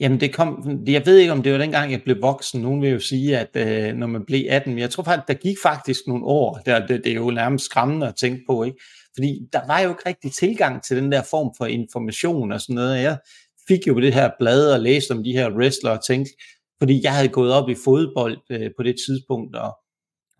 Jamen 0.00 0.20
det 0.20 0.34
kom, 0.34 0.80
jeg 0.86 1.06
ved 1.06 1.18
ikke 1.18 1.32
om 1.32 1.42
det 1.42 1.52
var 1.52 1.58
dengang 1.58 1.92
jeg 1.92 2.02
blev 2.02 2.22
voksen, 2.22 2.62
nogen 2.62 2.82
vil 2.82 2.90
jo 2.90 2.98
sige, 2.98 3.38
at 3.38 3.50
øh, 3.54 3.96
når 3.96 4.06
man 4.06 4.24
blev 4.24 4.46
18, 4.48 4.72
men 4.72 4.78
jeg 4.78 4.90
tror 4.90 5.02
faktisk, 5.02 5.28
der 5.28 5.34
gik 5.34 5.56
faktisk 5.62 6.00
nogle 6.06 6.24
år, 6.24 6.60
der, 6.66 6.86
det, 6.86 7.04
det 7.04 7.12
er 7.12 7.16
jo 7.16 7.30
nærmest 7.30 7.64
skræmmende 7.64 8.08
at 8.08 8.16
tænke 8.16 8.42
på, 8.48 8.62
ikke? 8.62 8.78
fordi 9.14 9.38
der 9.52 9.66
var 9.66 9.80
jo 9.80 9.88
ikke 9.88 10.02
rigtig 10.06 10.32
tilgang 10.32 10.82
til 10.82 10.96
den 10.96 11.12
der 11.12 11.22
form 11.30 11.54
for 11.58 11.66
information 11.66 12.52
og 12.52 12.60
sådan 12.60 12.74
noget, 12.74 13.02
jeg 13.02 13.18
fik 13.68 13.86
jo 13.86 14.00
det 14.00 14.14
her 14.14 14.30
blad 14.38 14.72
og 14.72 14.80
læste 14.80 15.12
om 15.12 15.24
de 15.24 15.32
her 15.32 15.50
wrestlere 15.50 15.94
og 15.94 16.06
tænkte, 16.06 16.32
fordi 16.78 17.00
jeg 17.04 17.14
havde 17.14 17.28
gået 17.28 17.52
op 17.52 17.68
i 17.68 17.74
fodbold 17.84 18.38
øh, 18.50 18.70
på 18.76 18.82
det 18.82 18.96
tidspunkt, 19.06 19.56
og, 19.56 19.78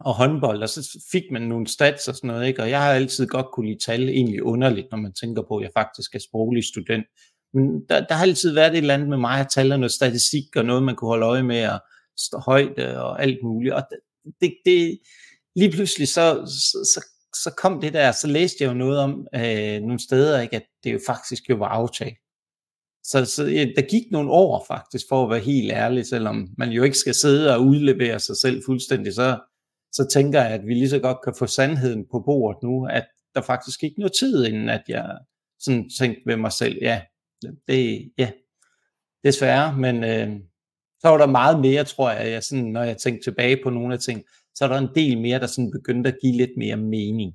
og 0.01 0.15
håndbold, 0.15 0.63
og 0.63 0.69
så 0.69 0.99
fik 1.13 1.23
man 1.33 1.43
nogle 1.43 1.67
stats 1.67 2.09
og 2.09 2.15
sådan 2.15 2.29
noget, 2.29 2.47
ikke? 2.47 2.63
og 2.63 2.71
jeg 2.71 2.83
har 2.83 2.93
altid 2.93 3.27
godt 3.27 3.47
kunne 3.53 3.69
lide 3.69 3.85
tal, 3.87 4.09
egentlig 4.09 4.43
underligt, 4.43 4.87
når 4.91 4.99
man 4.99 5.13
tænker 5.13 5.43
på, 5.49 5.57
at 5.57 5.63
jeg 5.63 5.71
faktisk 5.77 6.15
er 6.15 6.19
sproglig 6.19 6.65
student, 6.65 7.07
men 7.55 7.85
der, 7.89 8.07
der 8.07 8.15
har 8.15 8.23
altid 8.23 8.55
været 8.55 8.73
et 8.73 8.79
eller 8.79 8.95
andet 8.95 9.09
med 9.09 9.19
mig 9.19 9.41
at 9.41 9.51
tale 9.51 9.79
noget 9.79 9.93
statistik 9.93 10.57
og 10.57 10.65
noget, 10.65 10.83
man 10.83 10.97
kunne 10.97 11.09
holde 11.09 11.27
øje 11.27 11.43
med 11.43 11.69
og 11.69 11.81
stå 12.19 12.39
højde 12.39 13.03
og 13.03 13.23
alt 13.23 13.39
muligt. 13.43 13.75
Og 13.75 13.83
det, 14.41 14.55
det, 14.65 14.99
lige 15.57 15.71
pludselig 15.71 16.09
så, 16.09 16.25
så, 16.47 16.79
så, 16.95 17.07
så 17.43 17.55
kom 17.57 17.81
det 17.81 17.93
der, 17.93 18.13
så 18.13 18.27
læste 18.27 18.57
jeg 18.61 18.69
jo 18.69 18.75
noget 18.75 18.99
om 18.99 19.27
øh, 19.35 19.81
nogle 19.81 19.99
steder, 19.99 20.41
ikke, 20.41 20.57
at 20.57 20.67
det 20.85 20.93
jo 20.93 21.01
faktisk 21.07 21.51
jo 21.51 21.57
var 21.57 21.69
aftalt. 21.69 22.19
Så, 23.05 23.25
så 23.25 23.45
ja, 23.45 23.67
der 23.77 23.83
gik 23.83 24.03
nogle 24.11 24.31
år 24.31 24.65
faktisk, 24.69 25.07
for 25.09 25.25
at 25.25 25.31
være 25.31 25.41
helt 25.41 25.73
ærlig, 25.73 26.07
selvom 26.07 26.49
man 26.59 26.71
jo 26.71 26.83
ikke 26.83 26.99
skal 26.99 27.15
sidde 27.15 27.55
og 27.55 27.63
udlevere 27.63 28.21
sig 28.21 28.37
selv 28.37 28.63
fuldstændig, 28.67 29.15
så, 29.15 29.39
så 29.93 30.09
tænker 30.13 30.43
jeg, 30.43 30.51
at 30.51 30.67
vi 30.67 30.75
lige 30.75 30.91
så 30.91 30.99
godt 30.99 31.19
kan 31.25 31.35
få 31.39 31.47
sandheden 31.47 32.05
på 32.11 32.23
bordet 32.27 32.63
nu, 32.63 32.87
at 32.87 33.07
der 33.35 33.41
faktisk 33.41 33.83
ikke 33.83 33.99
noget 33.99 34.13
tid, 34.21 34.45
inden 34.45 34.69
at 34.69 34.83
jeg 34.89 35.19
sådan 35.61 35.91
tænkte 35.99 36.23
ved 36.27 36.37
mig 36.37 36.53
selv, 36.53 36.79
ja, 36.83 37.01
det, 37.69 38.13
ja, 38.19 38.31
desværre, 39.25 39.77
men 39.77 40.05
øh, 40.05 40.41
så 41.01 41.09
var 41.09 41.19
der 41.19 41.27
meget 41.27 41.61
mere, 41.61 41.85
tror 41.85 42.11
jeg, 42.11 42.31
jeg 42.31 42.43
sådan, 42.43 42.65
når 42.65 42.83
jeg 42.83 42.97
tænkte 42.97 43.31
tilbage 43.31 43.61
på 43.63 43.71
nogle 43.71 43.95
af 43.95 44.01
ting, 44.01 44.23
så 44.55 44.65
er 44.65 44.69
der 44.69 44.79
en 44.79 44.95
del 44.95 45.21
mere, 45.21 45.39
der 45.39 45.47
sådan 45.47 45.71
begyndte 45.71 46.11
at 46.11 46.19
give 46.23 46.37
lidt 46.37 46.51
mere 46.57 46.77
mening. 46.77 47.33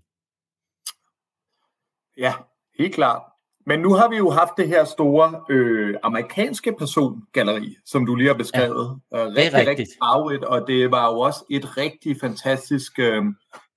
Ja, 2.17 2.33
helt 2.79 2.95
klart. 2.95 3.21
Men 3.67 3.79
nu 3.79 3.93
har 3.93 4.09
vi 4.09 4.17
jo 4.17 4.29
haft 4.29 4.51
det 4.57 4.67
her 4.67 4.83
store 4.83 5.43
øh, 5.49 5.95
amerikanske 6.03 6.73
persongalleri, 6.79 7.75
som 7.85 8.05
du 8.05 8.15
lige 8.15 8.27
har 8.27 8.35
beskrevet. 8.35 8.99
Ja, 9.11 9.19
øh, 9.19 9.27
rigtig, 9.27 9.51
det 9.51 9.61
er 9.61 9.69
rigtig 9.69 9.87
farvet, 10.03 10.45
og 10.45 10.67
det 10.67 10.91
var 10.91 11.11
jo 11.11 11.19
også 11.19 11.45
et 11.51 11.77
rigtig 11.77 12.17
fantastisk 12.21 12.99
øh, 12.99 13.23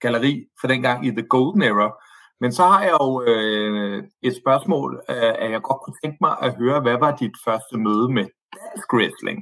galleri 0.01 0.45
for 0.61 0.69
dengang 0.69 1.07
i 1.07 1.11
The 1.11 1.27
Golden 1.29 1.63
Era. 1.63 1.93
Men 2.41 2.53
så 2.53 2.63
har 2.63 2.83
jeg 2.83 2.97
jo 3.01 3.23
øh, 3.27 4.05
et 4.23 4.37
spørgsmål, 4.43 5.03
øh, 5.11 5.35
at 5.43 5.51
jeg 5.51 5.61
godt 5.63 5.81
kunne 5.83 5.99
tænke 6.05 6.19
mig 6.21 6.37
at 6.43 6.55
høre, 6.57 6.81
hvad 6.81 6.99
var 6.99 7.17
dit 7.17 7.37
første 7.45 7.77
møde 7.77 8.09
med 8.17 8.27
dansk 8.57 8.93
wrestling? 8.95 9.39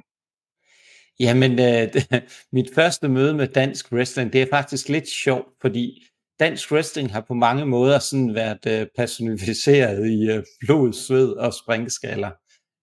Jamen, 1.21 1.53
øh, 1.69 1.87
mit 2.57 2.71
første 2.75 3.09
møde 3.09 3.35
med 3.35 3.49
dansk 3.49 3.93
wrestling, 3.93 4.33
det 4.33 4.43
er 4.43 4.47
faktisk 4.51 4.89
lidt 4.89 5.09
sjovt, 5.09 5.49
fordi 5.61 6.03
dansk 6.41 6.73
wrestling 6.73 7.13
har 7.13 7.25
på 7.29 7.35
mange 7.35 7.67
måder 7.67 7.99
sådan 7.99 8.35
været 8.35 8.67
øh, 8.67 8.87
personificeret 8.97 10.07
i 10.11 10.31
øh, 10.31 10.45
blod, 10.61 10.93
sved 10.93 11.33
og 11.33 11.55
springskaller. 11.55 12.31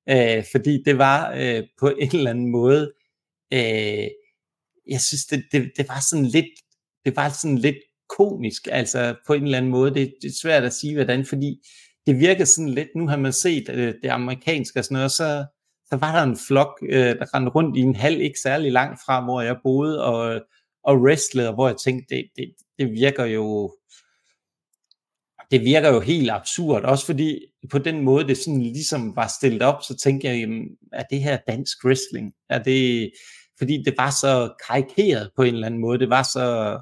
Øh, 0.09 0.43
fordi 0.51 0.83
det 0.85 0.97
var 0.97 1.31
øh, 1.31 1.63
på 1.79 1.87
en 1.89 2.09
eller 2.13 2.29
anden 2.29 2.51
måde, 2.51 2.93
øh, 3.53 4.07
jeg 4.87 5.01
synes, 5.01 5.25
det, 5.25 5.43
det, 5.51 5.71
det 5.77 5.85
var 5.89 5.99
sådan 6.09 6.25
lidt, 6.25 6.53
det 7.05 7.15
var 7.15 7.29
sådan 7.29 7.57
lidt 7.57 7.77
komisk, 8.17 8.67
altså 8.71 9.15
på 9.27 9.33
en 9.33 9.43
eller 9.43 9.57
anden 9.57 9.71
måde. 9.71 9.93
Det, 9.93 10.13
det 10.21 10.27
er 10.27 10.39
svært 10.41 10.63
at 10.63 10.73
sige, 10.73 10.95
hvordan, 10.95 11.25
fordi 11.25 11.59
det 12.05 12.19
virker 12.19 12.45
sådan 12.45 12.69
lidt, 12.69 12.87
nu 12.95 13.07
har 13.07 13.17
man 13.17 13.33
set 13.33 13.67
det, 13.67 13.95
det 14.03 14.09
amerikanske 14.09 14.79
og 14.79 14.83
sådan 14.83 14.95
noget, 14.95 15.11
så, 15.11 15.45
så 15.85 15.95
var 15.97 16.15
der 16.15 16.23
en 16.23 16.37
flok, 16.47 16.79
øh, 16.89 17.15
der 17.19 17.35
rendte 17.35 17.51
rundt 17.51 17.77
i 17.77 17.79
en 17.79 17.95
halv, 17.95 18.21
ikke 18.21 18.39
særlig 18.43 18.71
langt 18.71 18.99
fra, 19.05 19.23
hvor 19.23 19.41
jeg 19.41 19.57
boede, 19.63 20.03
og, 20.03 20.41
og 20.83 21.01
wrestlede, 21.01 21.53
hvor 21.53 21.67
jeg 21.67 21.77
tænkte, 21.77 22.15
det, 22.15 22.25
det, 22.35 22.53
det 22.79 22.91
virker 22.91 23.25
jo, 23.25 23.75
det 25.51 25.61
virker 25.61 25.93
jo 25.93 25.99
helt 25.99 26.31
absurd, 26.31 26.83
også 26.83 27.05
fordi 27.05 27.39
på 27.71 27.77
den 27.77 28.01
måde, 28.01 28.27
det 28.27 28.37
sådan 28.37 28.61
ligesom 28.61 29.15
var 29.15 29.33
stillet 29.39 29.61
op, 29.61 29.83
så 29.83 29.97
tænkte 29.97 30.27
jeg, 30.27 30.39
jamen, 30.39 30.63
er 30.91 31.03
det 31.03 31.21
her 31.21 31.37
dansk 31.47 31.85
wrestling? 31.85 32.33
Er 32.49 32.63
det, 32.63 33.11
fordi 33.57 33.83
det 33.85 33.93
var 33.97 34.09
så 34.09 34.53
karikeret 34.67 35.31
på 35.35 35.43
en 35.43 35.53
eller 35.53 35.67
anden 35.67 35.81
måde, 35.81 35.99
det 35.99 36.09
var 36.09 36.23
så, 36.23 36.79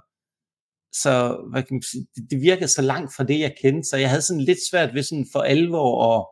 så 0.93 1.37
hvad 1.51 1.63
kan 1.63 1.75
man 1.75 1.81
sige, 1.81 2.07
det, 2.15 2.23
det 2.31 2.41
virkede 2.41 2.67
så 2.67 2.81
langt 2.81 3.15
fra 3.15 3.23
det, 3.23 3.39
jeg 3.39 3.55
kendte, 3.61 3.89
så 3.89 3.97
jeg 3.97 4.09
havde 4.09 4.21
sådan 4.21 4.41
lidt 4.41 4.59
svært 4.71 4.93
ved 4.93 5.03
sådan 5.03 5.27
for 5.31 5.39
alvor 5.39 6.15
at, 6.15 6.25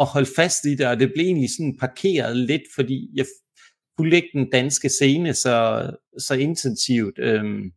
at 0.00 0.06
holde 0.06 0.30
fast 0.36 0.64
i 0.64 0.74
det, 0.74 0.86
og 0.86 1.00
det 1.00 1.12
blev 1.14 1.24
egentlig 1.24 1.50
sådan 1.56 1.76
parkeret 1.80 2.36
lidt, 2.36 2.62
fordi 2.74 3.10
jeg 3.14 3.26
fulgte 3.98 4.16
ikke 4.16 4.38
den 4.38 4.50
danske 4.50 4.88
scene 4.88 5.34
så, 5.34 5.90
så 6.18 6.34
intensivt 6.34 7.18
øhm, 7.18 7.70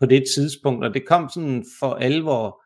på 0.00 0.06
det 0.06 0.24
tidspunkt, 0.34 0.84
og 0.84 0.94
det 0.94 1.06
kom 1.06 1.28
sådan 1.34 1.64
for 1.80 1.94
alvor, 1.94 2.62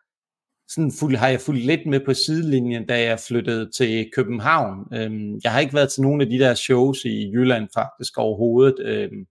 sådan 0.69 0.93
fuld, 1.01 1.17
har 1.17 1.29
jeg 1.29 1.41
fulgt 1.41 1.65
lidt 1.65 1.87
med 1.87 2.01
på 2.01 2.15
sidelinjen, 2.15 2.87
da 2.87 3.03
jeg 3.03 3.21
flyttede 3.21 3.71
til 3.77 4.11
København. 4.17 4.95
Øhm, 4.95 5.41
jeg 5.45 5.53
har 5.53 5.61
ikke 5.61 5.75
været 5.75 5.93
til 5.93 6.03
nogle 6.03 6.25
af 6.25 6.31
de 6.31 6.39
der 6.39 6.55
shows 6.55 7.05
i 7.05 7.31
Jylland 7.31 7.69
faktisk 7.75 8.19
overhovedet, 8.19 8.75
øhm, 8.81 9.27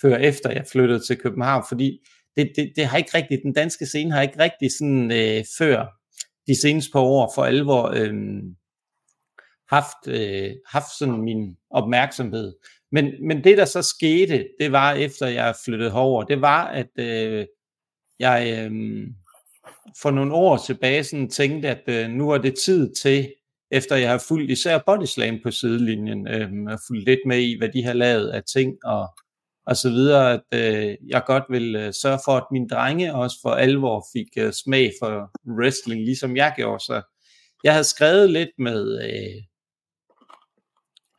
før 0.00 0.16
efter 0.16 0.50
jeg 0.50 0.64
flyttede 0.72 1.00
til 1.06 1.16
København, 1.16 1.64
fordi 1.68 2.00
det, 2.36 2.52
det, 2.56 2.72
det 2.76 2.86
har 2.86 2.98
ikke 2.98 3.18
rigtigt, 3.18 3.42
den 3.42 3.52
danske 3.52 3.86
scene 3.86 4.12
har 4.12 4.22
ikke 4.22 4.38
rigtig 4.38 4.70
sådan 4.78 5.10
øh, 5.10 5.44
før 5.58 5.86
de 6.46 6.60
seneste 6.60 6.92
par 6.92 7.00
år 7.00 7.32
for 7.34 7.44
alvor 7.44 7.88
øh, 7.88 8.14
haft, 9.68 10.08
øh, 10.08 10.50
haft 10.66 10.98
sådan 10.98 11.20
min 11.20 11.56
opmærksomhed. 11.70 12.54
Men, 12.92 13.26
men 13.26 13.44
det 13.44 13.58
der 13.58 13.64
så 13.64 13.82
skete, 13.82 14.48
det 14.60 14.72
var 14.72 14.92
efter 14.92 15.26
jeg 15.26 15.54
flyttede 15.64 15.90
herover, 15.90 16.22
det 16.24 16.40
var 16.40 16.64
at 16.66 16.90
øh, 16.98 17.46
jeg 18.18 18.58
øh, 18.58 18.70
for 20.02 20.10
nogle 20.10 20.34
år 20.34 20.56
tilbage 20.56 21.04
sådan 21.04 21.30
tænkte, 21.30 21.68
at 21.68 21.82
øh, 21.86 22.10
nu 22.10 22.30
er 22.30 22.38
det 22.38 22.54
tid 22.64 22.94
til, 22.94 23.32
efter 23.70 23.96
jeg 23.96 24.10
har 24.10 24.24
fulgt 24.28 24.50
især 24.50 24.78
Bodyslam 24.86 25.40
på 25.42 25.50
sidelinjen, 25.50 26.28
øh, 26.28 26.72
og 26.72 26.78
fulgt 26.88 27.04
lidt 27.04 27.20
med 27.26 27.38
i, 27.38 27.58
hvad 27.58 27.68
de 27.68 27.82
har 27.82 27.92
lavet 27.92 28.28
af 28.28 28.42
ting 28.44 28.76
og, 28.84 29.08
og 29.66 29.76
så 29.76 29.90
videre, 29.90 30.32
at 30.32 30.42
øh, 30.54 30.96
jeg 31.08 31.22
godt 31.26 31.44
vil 31.50 31.76
øh, 31.76 31.92
sørge 31.92 32.18
for, 32.24 32.32
at 32.32 32.46
mine 32.52 32.68
drenge 32.68 33.14
også 33.14 33.36
for 33.42 33.50
alvor 33.50 34.06
fik 34.12 34.28
øh, 34.38 34.52
smag 34.52 34.92
for 35.02 35.30
wrestling, 35.58 36.04
ligesom 36.04 36.36
jeg 36.36 36.52
gjorde. 36.56 36.84
Så 36.84 37.02
jeg 37.64 37.72
havde 37.72 37.84
skrevet 37.84 38.30
lidt 38.30 38.50
med 38.58 39.02
øh, 39.04 39.42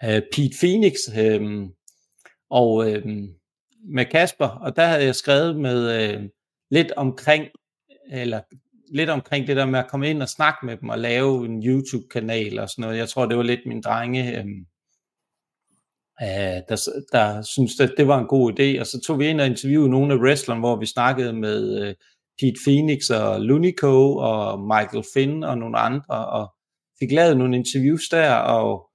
øh, 0.10 0.22
Pete 0.32 0.58
Phoenix 0.60 0.96
øh, 1.18 1.70
og 2.50 2.92
øh, 2.92 3.06
med 3.90 4.06
Kasper, 4.06 4.48
og 4.48 4.76
der 4.76 4.86
havde 4.86 5.04
jeg 5.04 5.16
skrevet 5.16 5.56
med 5.60 6.12
øh, 6.14 6.24
lidt 6.72 6.92
omkring, 6.92 7.48
eller 8.12 8.42
lidt 8.92 9.10
omkring 9.10 9.48
det 9.48 9.56
der 9.58 9.66
med 9.66 9.80
at 9.80 9.88
komme 9.88 10.10
ind 10.10 10.22
og 10.22 10.30
snakke 10.30 10.66
med 10.66 10.78
dem 10.78 10.90
og 10.90 11.00
lave 11.00 11.46
en 11.46 11.64
YouTube-kanal 11.68 12.60
og 12.60 12.70
sådan 12.70 12.82
noget. 12.82 12.98
Jeg 12.98 13.10
tror, 13.10 13.26
det 13.26 13.38
var 13.38 13.44
lidt 13.44 13.66
min 13.66 13.82
drenge, 13.82 14.40
øh, 14.40 14.46
Øh, 16.22 16.62
der, 16.70 16.90
der 17.12 17.42
synes, 17.42 17.80
at 17.80 17.94
det 17.98 18.08
var 18.08 18.20
en 18.20 18.28
god 18.28 18.52
idé. 18.52 18.80
Og 18.80 18.88
så 18.88 19.02
tog 19.08 19.20
vi 19.20 19.28
ind 19.28 19.42
og 19.42 19.48
interviewede 19.48 19.90
nogle 19.90 20.14
af 20.14 20.18
wrestlerne, 20.18 20.60
hvor 20.60 20.76
vi 20.76 20.86
snakkede 20.86 21.34
med 21.34 21.82
øh, 21.82 21.96
Pete 22.40 22.60
Phoenix 22.66 23.10
og 23.10 23.42
Lunico 23.42 24.16
og 24.16 24.60
Michael 24.60 25.04
Finn 25.14 25.44
og 25.44 25.58
nogle 25.58 25.78
andre, 25.78 26.28
og 26.28 26.54
fik 27.00 27.12
lavet 27.12 27.38
nogle 27.38 27.58
interviews 27.58 28.10
der, 28.10 28.34
og, 28.34 28.90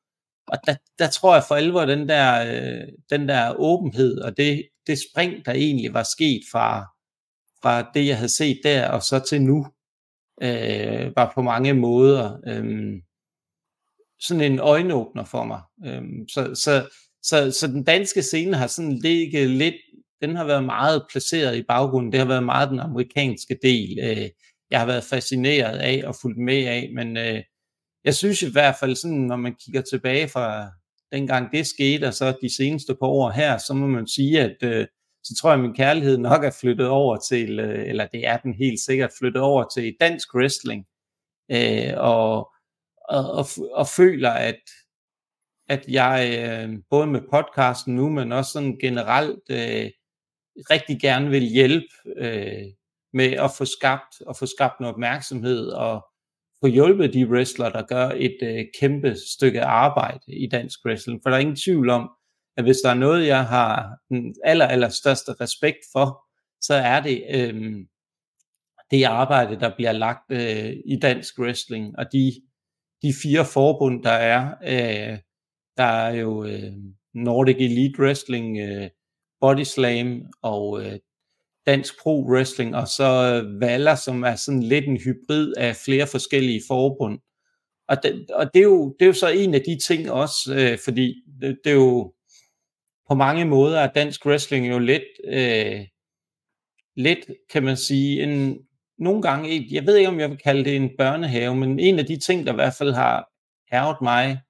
og 0.47 0.59
der, 0.67 0.75
der 0.99 1.09
tror 1.09 1.35
jeg 1.35 1.45
for 1.49 1.55
alvor, 1.55 1.85
den 1.85 2.09
der, 2.09 2.45
øh, 2.55 2.89
den 3.11 3.29
der 3.29 3.55
åbenhed 3.59 4.19
og 4.19 4.37
det, 4.37 4.69
det 4.87 4.99
spring, 4.99 5.45
der 5.45 5.53
egentlig 5.53 5.95
var 5.95 6.03
sket 6.03 6.41
fra, 6.53 6.81
fra 7.63 7.91
det, 7.95 8.07
jeg 8.07 8.17
havde 8.17 8.37
set 8.37 8.61
der, 8.65 8.89
og 8.89 9.03
så 9.03 9.25
til 9.29 9.43
nu, 9.43 9.67
øh, 10.43 11.13
var 11.17 11.33
på 11.35 11.43
mange 11.43 11.75
måder 11.75 12.37
øh, 12.47 12.93
sådan 14.21 14.53
en 14.53 14.59
øjenåbner 14.59 15.25
for 15.25 15.45
mig. 15.45 15.61
Øh, 15.87 16.03
så, 16.29 16.55
så, 16.55 16.89
så, 17.23 17.57
så 17.61 17.67
den 17.67 17.85
danske 17.85 18.23
scene 18.23 18.57
har 18.57 18.67
sådan 18.67 18.99
ligget 18.99 19.51
lidt, 19.51 19.75
den 20.21 20.37
har 20.37 20.45
været 20.45 20.65
meget 20.65 21.07
placeret 21.11 21.57
i 21.57 21.63
baggrunden. 21.63 22.13
Det 22.13 22.21
har 22.21 22.27
været 22.27 22.45
meget 22.45 22.71
den 22.71 22.79
amerikanske 22.79 23.59
del. 23.63 23.99
Øh, 24.03 24.29
jeg 24.71 24.81
har 24.81 24.87
været 24.87 25.05
fascineret 25.05 25.79
af 25.79 26.03
og 26.05 26.15
fulgt 26.23 26.39
med 26.39 26.67
af, 26.67 26.91
men 26.95 27.17
øh, 27.17 27.43
jeg 28.05 28.15
synes 28.15 28.43
i 28.43 28.53
hvert 28.53 28.75
fald 28.81 28.97
sådan, 28.97 29.17
når 29.17 29.37
man 29.37 29.55
kigger 29.65 29.81
tilbage 29.81 30.29
fra 30.29 30.71
dengang 31.13 31.53
det 31.53 31.67
skete, 31.67 32.05
og 32.05 32.15
så 32.15 32.37
de 32.43 32.57
seneste 32.57 32.95
par 32.95 33.07
år 33.07 33.31
her, 33.31 33.59
så 33.59 33.75
må 33.75 33.87
man 33.87 34.07
sige, 34.07 34.41
at 34.41 34.57
øh, 34.63 34.87
så 35.25 35.35
tror 35.41 35.51
jeg, 35.51 35.59
at 35.59 35.63
min 35.63 35.75
kærlighed 35.75 36.19
nok 36.19 36.45
er 36.45 36.51
flyttet 36.61 36.89
over 36.89 37.17
til, 37.17 37.61
øh, 37.61 37.89
eller 37.89 38.07
det 38.07 38.27
er 38.27 38.37
den 38.37 38.55
helt 38.55 38.81
sikkert 38.81 39.11
flyttet 39.19 39.43
over 39.43 39.65
til 39.75 39.97
dansk 40.01 40.35
wrestling, 40.35 40.85
øh, 41.51 41.93
og, 41.97 42.49
og, 43.09 43.31
og, 43.33 43.47
og 43.73 43.87
føler, 43.87 44.31
at, 44.31 44.61
at 45.69 45.85
jeg 45.89 46.39
øh, 46.39 46.79
både 46.91 47.07
med 47.07 47.21
podcasten 47.31 47.97
nu, 47.97 48.09
men 48.09 48.33
også 48.33 48.53
sådan 48.53 48.79
generelt 48.79 49.43
øh, 49.51 49.91
rigtig 50.71 51.01
gerne 51.01 51.31
vil 51.31 51.43
hjælpe 51.43 51.95
øh, 52.17 52.63
med 53.13 53.33
at 53.33 53.51
få 53.59 53.65
skabt 53.65 54.21
og 54.27 54.37
få 54.37 54.47
skabt 54.47 54.81
noget 54.81 54.95
opmærksomhed 54.95 55.67
og 55.67 56.07
få 56.65 56.67
hjulpet 56.67 57.15
de 57.15 57.29
wrestler, 57.29 57.71
der 57.71 57.83
gør 57.83 58.11
et 58.17 58.39
øh, 58.43 58.65
kæmpe 58.81 59.17
stykke 59.35 59.63
arbejde 59.63 60.25
i 60.27 60.49
dansk 60.49 60.79
wrestling. 60.87 61.21
For 61.23 61.31
der 61.31 61.37
er 61.37 61.41
ingen 61.41 61.57
tvivl 61.57 61.91
om, 61.91 62.11
at 62.57 62.65
hvis 62.65 62.77
der 62.85 62.91
er 62.91 62.95
noget, 62.95 63.27
jeg 63.27 63.47
har 63.47 63.99
den 64.09 64.35
aller, 64.45 64.67
aller 64.67 64.89
største 64.89 65.33
respekt 65.41 65.79
for, 65.93 66.25
så 66.61 66.75
er 66.75 67.01
det 67.01 67.25
øh, 67.35 67.75
det 68.91 69.05
arbejde, 69.05 69.61
der 69.61 69.77
bliver 69.77 69.93
lagt 69.93 70.33
øh, 70.33 70.73
i 70.85 70.99
dansk 71.03 71.39
wrestling, 71.39 71.99
og 71.99 72.07
de, 72.13 72.33
de 73.03 73.15
fire 73.23 73.45
forbund, 73.45 74.03
der 74.03 74.11
er, 74.11 74.55
øh, 74.65 75.19
der 75.77 75.85
er 75.85 76.15
jo 76.15 76.45
øh, 76.45 76.73
Nordic 77.15 77.57
Elite 77.59 78.03
Wrestling, 78.03 78.59
øh, 78.59 78.91
Body 79.41 79.65
Slam 79.65 80.27
og 80.43 80.85
øh, 80.85 80.99
Dansk 81.67 81.95
Pro 82.01 82.27
Wrestling, 82.29 82.77
og 82.77 82.89
så 82.89 83.43
øh, 83.45 83.61
Valler, 83.61 83.95
som 83.95 84.23
er 84.23 84.37
sådan 84.37 84.63
lidt 84.63 84.87
en 84.87 84.97
hybrid 84.97 85.53
af 85.57 85.77
flere 85.77 86.07
forskellige 86.07 86.63
forbund. 86.69 87.19
Og 87.89 88.03
det, 88.03 88.31
og 88.31 88.55
det, 88.55 88.61
er, 88.61 88.65
jo, 88.65 88.97
det 88.99 89.05
er 89.05 89.07
jo 89.07 89.13
så 89.13 89.29
en 89.29 89.55
af 89.55 89.61
de 89.67 89.79
ting 89.79 90.11
også, 90.11 90.55
øh, 90.55 90.79
fordi 90.85 91.15
det, 91.41 91.59
det 91.65 91.71
er 91.71 91.77
jo 91.77 92.15
på 93.09 93.15
mange 93.15 93.45
måder 93.45 93.81
er 93.81 93.93
dansk 93.93 94.27
wrestling 94.27 94.69
jo 94.69 94.79
lidt, 94.79 95.03
øh, 95.25 95.81
lidt 96.97 97.19
kan 97.51 97.63
man 97.63 97.77
sige, 97.77 98.23
en, 98.23 98.59
nogle 98.99 99.23
gange, 99.23 99.67
jeg 99.71 99.87
ved 99.87 99.97
ikke 99.97 100.09
om 100.09 100.21
jeg 100.21 100.31
vil 100.31 100.39
kalde 100.39 100.65
det 100.65 100.77
en 100.77 100.91
børnehave, 100.99 101.57
men 101.57 101.79
en 101.79 101.99
af 101.99 102.07
de 102.07 102.19
ting, 102.19 102.47
der 102.47 102.53
i 102.53 102.55
hvert 102.55 102.75
fald 102.79 102.93
har 102.93 103.29
ærget 103.73 103.97
mig 104.03 104.41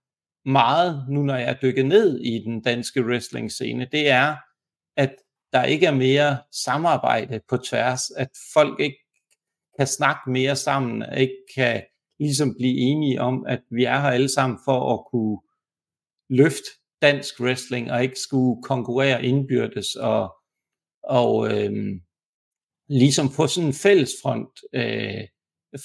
meget, 0.45 1.07
nu 1.09 1.23
når 1.23 1.37
jeg 1.37 1.49
er 1.49 1.57
dykket 1.63 1.87
ned 1.87 2.21
i 2.21 2.45
den 2.45 2.63
danske 2.63 3.05
wrestling 3.05 3.53
scene, 3.53 3.89
det 3.93 4.09
er, 4.11 4.37
at 4.97 5.15
der 5.53 5.65
ikke 5.65 5.87
er 5.87 5.95
mere 5.95 6.39
samarbejde 6.65 7.41
på 7.49 7.57
tværs, 7.57 8.11
at 8.17 8.29
folk 8.55 8.81
ikke 8.81 8.99
kan 9.79 9.87
snakke 9.87 10.31
mere 10.31 10.57
sammen, 10.57 11.05
ikke 11.17 11.37
kan 11.55 11.83
ligesom 12.19 12.55
blive 12.59 12.79
enige 12.79 13.21
om, 13.21 13.47
at 13.47 13.61
vi 13.71 13.85
er 13.85 14.01
her 14.01 14.09
alle 14.09 14.29
sammen 14.29 14.59
for 14.65 14.95
at 14.95 15.05
kunne 15.11 15.39
løfte 16.31 16.69
dansk 17.03 17.41
wrestling, 17.41 17.93
og 17.93 18.03
ikke 18.03 18.21
skulle 18.21 18.63
konkurrere 18.63 19.25
indbyrdes, 19.25 19.95
og, 19.95 20.35
og 21.03 21.53
øh, 21.53 21.73
ligesom 22.89 23.31
få 23.31 23.47
sådan 23.47 23.69
en 23.69 23.75
fælles 23.75 24.11
front, 24.23 24.61
øh, 24.73 25.25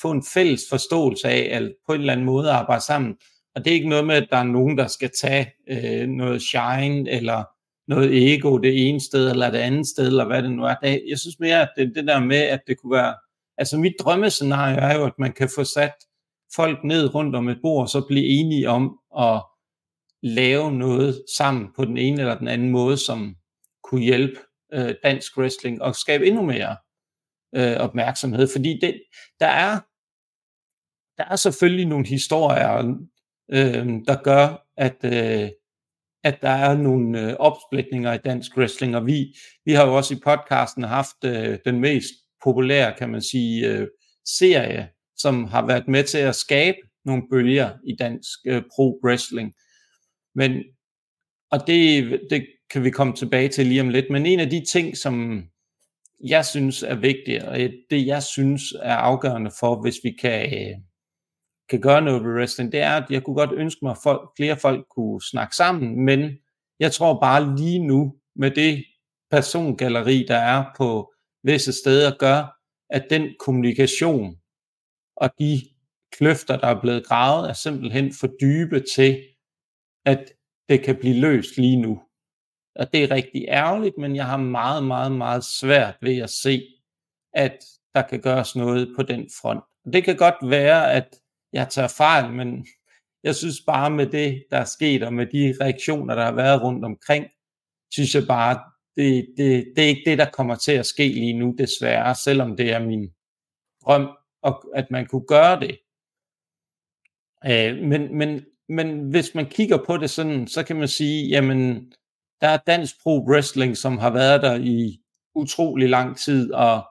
få 0.02 0.12
en 0.12 0.24
fælles 0.34 0.62
forståelse 0.70 1.28
af, 1.28 1.50
at 1.58 1.76
på 1.88 1.93
en 1.93 2.00
eller 2.00 2.13
anden 2.13 2.26
måde 2.26 2.52
arbejde 2.52 2.86
sammen. 2.86 3.17
Og 3.58 3.65
det 3.65 3.72
er 3.72 3.76
ikke 3.76 3.89
noget 3.89 4.08
med, 4.08 4.15
at 4.15 4.28
der 4.32 4.38
er 4.38 4.43
nogen, 4.43 4.78
der 4.78 4.88
skal 4.88 5.12
tage 5.22 5.54
øh, 5.70 6.08
noget 6.08 6.41
shine, 6.41 7.10
eller 7.10 7.43
noget 7.88 8.34
ego 8.34 8.58
det 8.58 8.89
ene 8.89 9.02
sted, 9.02 9.32
eller 9.32 9.52
det 9.52 9.58
andet 9.58 9.88
sted, 9.88 10.08
eller 10.08 10.26
hvad 10.26 10.43
det 10.43 10.52
nu 10.52 10.63
er. 10.63 10.76
Jeg 11.10 11.20
synes 11.20 11.39
mere, 11.39 11.62
at 11.62 11.70
det, 11.78 11.96
det 11.96 12.08
der 12.08 12.20
med, 12.20 12.38
at 12.38 12.60
det 12.67 12.78
kunne 12.78 12.91
være... 12.98 13.15
Altså 13.58 13.78
mit 13.78 13.93
drømmescenarie 14.00 14.78
er 14.78 14.96
jo, 14.96 15.06
at 15.06 15.20
man 15.20 15.34
kan 15.34 15.50
få 15.56 15.63
sat 15.63 15.93
folk 16.56 16.84
ned 16.84 17.15
rundt 17.15 17.36
om 17.36 17.50
et 17.50 17.58
bord, 17.62 17.82
og 17.82 17.89
så 17.89 18.06
blive 18.08 18.26
enige 18.26 18.70
om 18.70 19.00
at 19.20 19.43
lave 20.24 20.72
noget 20.72 21.24
sammen 21.38 21.67
på 21.76 21.86
den 21.86 21.98
ene 21.98 22.22
eller 22.22 22.38
den 22.38 22.48
anden 22.48 22.70
måde, 22.70 22.98
som 22.98 23.36
kunne 23.84 24.04
hjælpe 24.04 24.39
øh, 24.74 24.96
dansk 25.04 25.38
wrestling 25.38 25.82
og 25.82 25.96
skabe 25.96 26.28
endnu 26.28 26.41
mere 26.41 26.76
øh, 27.56 27.78
opmærksomhed. 27.78 28.48
Fordi 28.48 28.80
det, 28.82 29.02
der 29.39 29.48
er 29.48 29.80
der 31.17 31.24
er 31.24 31.36
selvfølgelig 31.36 31.86
nogle 31.86 32.08
historier, 32.08 32.67
øh, 33.51 33.88
der 34.07 34.23
gør, 34.23 34.67
at, 34.77 34.97
øh, 35.03 35.49
at 36.23 36.38
der 36.41 36.49
er 36.49 36.77
nogle 36.77 37.21
øh, 37.21 37.36
opsplitninger 37.39 38.13
i 38.13 38.17
dansk 38.17 38.57
wrestling, 38.57 38.95
og 38.95 39.05
vi, 39.05 39.36
vi 39.65 39.71
har 39.73 39.88
jo 39.88 39.95
også 39.95 40.13
i 40.13 40.19
podcasten 40.23 40.83
haft 40.83 41.23
øh, 41.25 41.60
den 41.65 41.79
mest 41.79 42.13
populære, 42.43 42.93
kan 42.97 43.10
man 43.10 43.21
sige, 43.21 43.67
øh, 43.67 43.88
serie, 44.25 44.89
som 45.17 45.43
har 45.43 45.65
været 45.65 45.88
med 45.88 46.03
til 46.03 46.17
at 46.17 46.36
skabe 46.36 46.77
nogle 47.05 47.23
bølger 47.31 47.69
i 47.88 47.95
dansk 47.99 48.39
øh, 48.47 48.62
pro-wrestling. 48.62 49.53
Men, 50.36 50.63
og 51.51 51.67
det, 51.67 52.19
det 52.29 52.47
kan 52.69 52.83
vi 52.83 52.89
komme 52.89 53.13
tilbage 53.13 53.49
til 53.49 53.65
lige 53.65 53.81
om 53.81 53.89
lidt, 53.89 54.05
men 54.10 54.25
en 54.25 54.39
af 54.39 54.49
de 54.49 54.65
ting, 54.65 54.97
som 54.97 55.43
jeg 56.23 56.45
synes 56.45 56.83
er 56.83 56.95
vigtigt, 56.95 57.43
og 57.43 57.57
det 57.89 58.05
jeg 58.05 58.23
synes 58.23 58.62
er 58.81 58.95
afgørende 58.95 59.51
for, 59.60 59.81
hvis 59.81 59.95
vi 60.03 60.12
kan, 60.21 60.53
øh, 60.53 60.77
kan 61.69 61.82
gøre 61.82 62.01
noget 62.01 62.23
ved 62.23 62.34
wrestling, 62.34 62.71
det 62.71 62.80
er, 62.80 62.91
at 62.91 63.06
jeg 63.10 63.23
kunne 63.23 63.36
godt 63.36 63.51
ønske 63.53 63.80
mig, 63.82 63.91
at 63.91 63.97
folk, 64.03 64.30
flere 64.38 64.58
folk 64.58 64.86
kunne 64.89 65.21
snakke 65.21 65.56
sammen, 65.56 66.06
men 66.06 66.38
jeg 66.80 66.91
tror 66.91 67.19
bare 67.19 67.56
lige 67.58 67.80
nu, 67.80 68.15
med 68.36 68.51
det 68.51 68.86
persongalleri, 69.32 70.25
der 70.27 70.38
er 70.38 70.65
på 70.77 71.13
visse 71.43 71.73
steder, 71.73 72.17
gør, 72.19 72.58
at 72.89 73.08
den 73.10 73.36
kommunikation 73.39 74.36
og 75.15 75.30
de 75.39 75.62
kløfter, 76.12 76.58
der 76.58 76.67
er 76.67 76.82
blevet 76.82 77.06
gravet, 77.06 77.49
er 77.49 77.53
simpelthen 77.53 78.13
for 78.19 78.30
dybe 78.41 78.84
til, 78.95 79.23
at 80.06 80.34
det 80.69 80.84
kan 80.84 80.95
blive 80.95 81.19
løst 81.19 81.58
lige 81.58 81.82
nu. 81.82 82.01
Og 82.75 82.93
det 82.93 83.03
er 83.03 83.12
rigtig 83.12 83.45
ærgerligt, 83.47 83.97
men 83.97 84.15
jeg 84.15 84.25
har 84.25 84.38
meget, 84.38 84.84
meget, 84.84 85.12
meget 85.12 85.43
svært 85.43 85.97
ved 86.01 86.17
at 86.17 86.30
se, 86.30 86.62
at 87.34 87.58
der 87.95 88.01
kan 88.01 88.21
gøres 88.21 88.56
noget 88.56 88.93
på 88.95 89.03
den 89.03 89.30
front. 89.41 89.63
Det 89.93 90.03
kan 90.03 90.17
godt 90.17 90.49
være, 90.49 90.93
at 90.93 91.19
jeg 91.53 91.69
tager 91.69 91.88
fejl, 91.88 92.33
men 92.33 92.67
jeg 93.23 93.36
synes 93.36 93.62
bare 93.67 93.89
med 93.89 94.05
det, 94.05 94.43
der 94.51 94.57
er 94.57 94.65
sket, 94.65 95.03
og 95.03 95.13
med 95.13 95.25
de 95.25 95.55
reaktioner, 95.62 96.15
der 96.15 96.23
har 96.23 96.36
været 96.36 96.63
rundt 96.63 96.86
omkring, 96.86 97.25
synes 97.91 98.15
jeg 98.15 98.23
bare, 98.27 98.60
det, 98.95 99.27
det, 99.38 99.73
det 99.75 99.83
er 99.83 99.88
ikke 99.88 100.10
det, 100.10 100.17
der 100.17 100.29
kommer 100.29 100.55
til 100.55 100.71
at 100.71 100.86
ske 100.86 101.07
lige 101.07 101.39
nu, 101.39 101.55
desværre, 101.57 102.15
selvom 102.15 102.57
det 102.57 102.71
er 102.71 102.86
min 102.86 103.10
drøm, 103.86 104.10
at 104.75 104.91
man 104.91 105.05
kunne 105.05 105.27
gøre 105.27 105.60
det. 105.60 105.79
Øh, 107.45 107.83
men, 107.83 108.17
men 108.17 108.45
men 108.69 109.10
hvis 109.10 109.36
man 109.36 109.45
kigger 109.45 109.77
på 109.86 109.97
det 109.97 110.10
sådan, 110.10 110.47
så 110.47 110.63
kan 110.63 110.75
man 110.75 110.88
sige, 110.88 111.27
jamen, 111.27 111.91
der 112.41 112.47
er 112.47 112.57
dansk 112.57 112.95
pro 113.03 113.25
wrestling, 113.29 113.77
som 113.77 113.97
har 113.97 114.10
været 114.10 114.41
der 114.41 114.55
i 114.55 114.99
utrolig 115.36 115.89
lang 115.89 116.17
tid, 116.17 116.53
og 116.53 116.88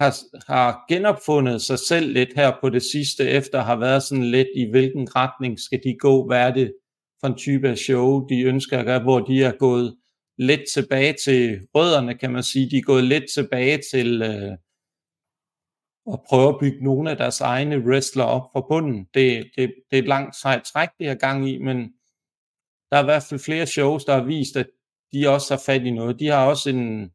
har, 0.00 0.14
har 0.52 0.84
genopfundet 0.88 1.62
sig 1.62 1.78
selv 1.78 2.12
lidt 2.12 2.34
her 2.36 2.52
på 2.60 2.70
det 2.70 2.82
sidste, 2.82 3.30
efter 3.30 3.62
har 3.62 3.76
været 3.76 4.02
sådan 4.02 4.30
lidt 4.30 4.48
i 4.56 4.70
hvilken 4.70 5.16
retning 5.16 5.60
skal 5.60 5.80
de 5.84 5.96
gå, 6.00 6.26
hvad 6.26 6.40
er 6.40 6.54
det 6.54 6.72
for 7.20 7.26
en 7.26 7.36
type 7.36 7.68
af 7.68 7.78
show, 7.78 8.26
de 8.26 8.42
ønsker 8.42 8.78
at 8.78 8.86
gøre, 8.86 9.02
hvor 9.02 9.20
de 9.20 9.42
er 9.42 9.52
gået 9.58 9.96
lidt 10.38 10.60
tilbage 10.74 11.14
til 11.24 11.60
rødderne, 11.74 12.14
kan 12.14 12.32
man 12.32 12.42
sige. 12.42 12.70
De 12.70 12.76
er 12.76 12.82
gået 12.82 13.04
lidt 13.04 13.24
tilbage 13.34 13.80
til 13.92 14.22
øh, 14.22 14.52
at 16.12 16.20
prøve 16.28 16.48
at 16.48 16.58
bygge 16.60 16.84
nogle 16.84 17.10
af 17.10 17.16
deres 17.16 17.40
egne 17.40 17.78
wrestler 17.78 18.24
op 18.24 18.42
fra 18.52 18.66
bunden. 18.68 19.06
Det, 19.14 19.50
det, 19.56 19.74
det 19.90 19.98
er 19.98 20.02
et 20.02 20.08
langt 20.08 20.36
sejt 20.36 20.62
træk, 20.62 20.88
det 20.98 21.08
har 21.08 21.14
gang 21.14 21.48
i, 21.48 21.58
men 21.58 21.76
der 22.90 22.96
er 22.96 23.02
i 23.02 23.04
hvert 23.04 23.22
fald 23.22 23.40
flere 23.40 23.66
shows, 23.66 24.04
der 24.04 24.14
har 24.14 24.24
vist, 24.24 24.56
at 24.56 24.66
de 25.12 25.28
også 25.28 25.54
har 25.54 25.62
fat 25.66 25.82
i 25.82 25.90
noget. 25.90 26.20
De 26.20 26.26
har 26.26 26.46
også 26.46 26.70
en, 26.70 27.12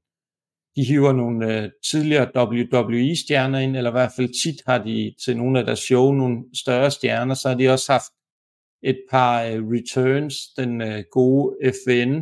de 0.76 0.84
hiver 0.84 1.14
nogle 1.14 1.64
øh, 1.64 1.70
tidligere 1.92 2.32
WWE-stjerner 2.36 3.60
ind, 3.60 3.78
eller 3.78 3.90
i 3.90 3.98
hvert 4.00 4.12
fald 4.16 4.44
tit 4.44 4.62
har 4.68 4.78
de 4.78 5.16
til 5.26 5.38
nogle 5.38 5.60
af 5.60 5.66
deres 5.66 5.80
show 5.80 6.12
nogle 6.12 6.44
større 6.54 6.92
stjerner, 6.92 7.34
så 7.34 7.50
har 7.50 7.56
de 7.56 7.70
også 7.70 7.92
haft 7.92 8.12
et 8.84 9.00
par 9.12 9.44
øh, 9.44 9.64
returns, 9.68 10.36
den 10.58 10.82
øh, 10.82 11.04
gode 11.12 11.56
FN, 11.86 12.22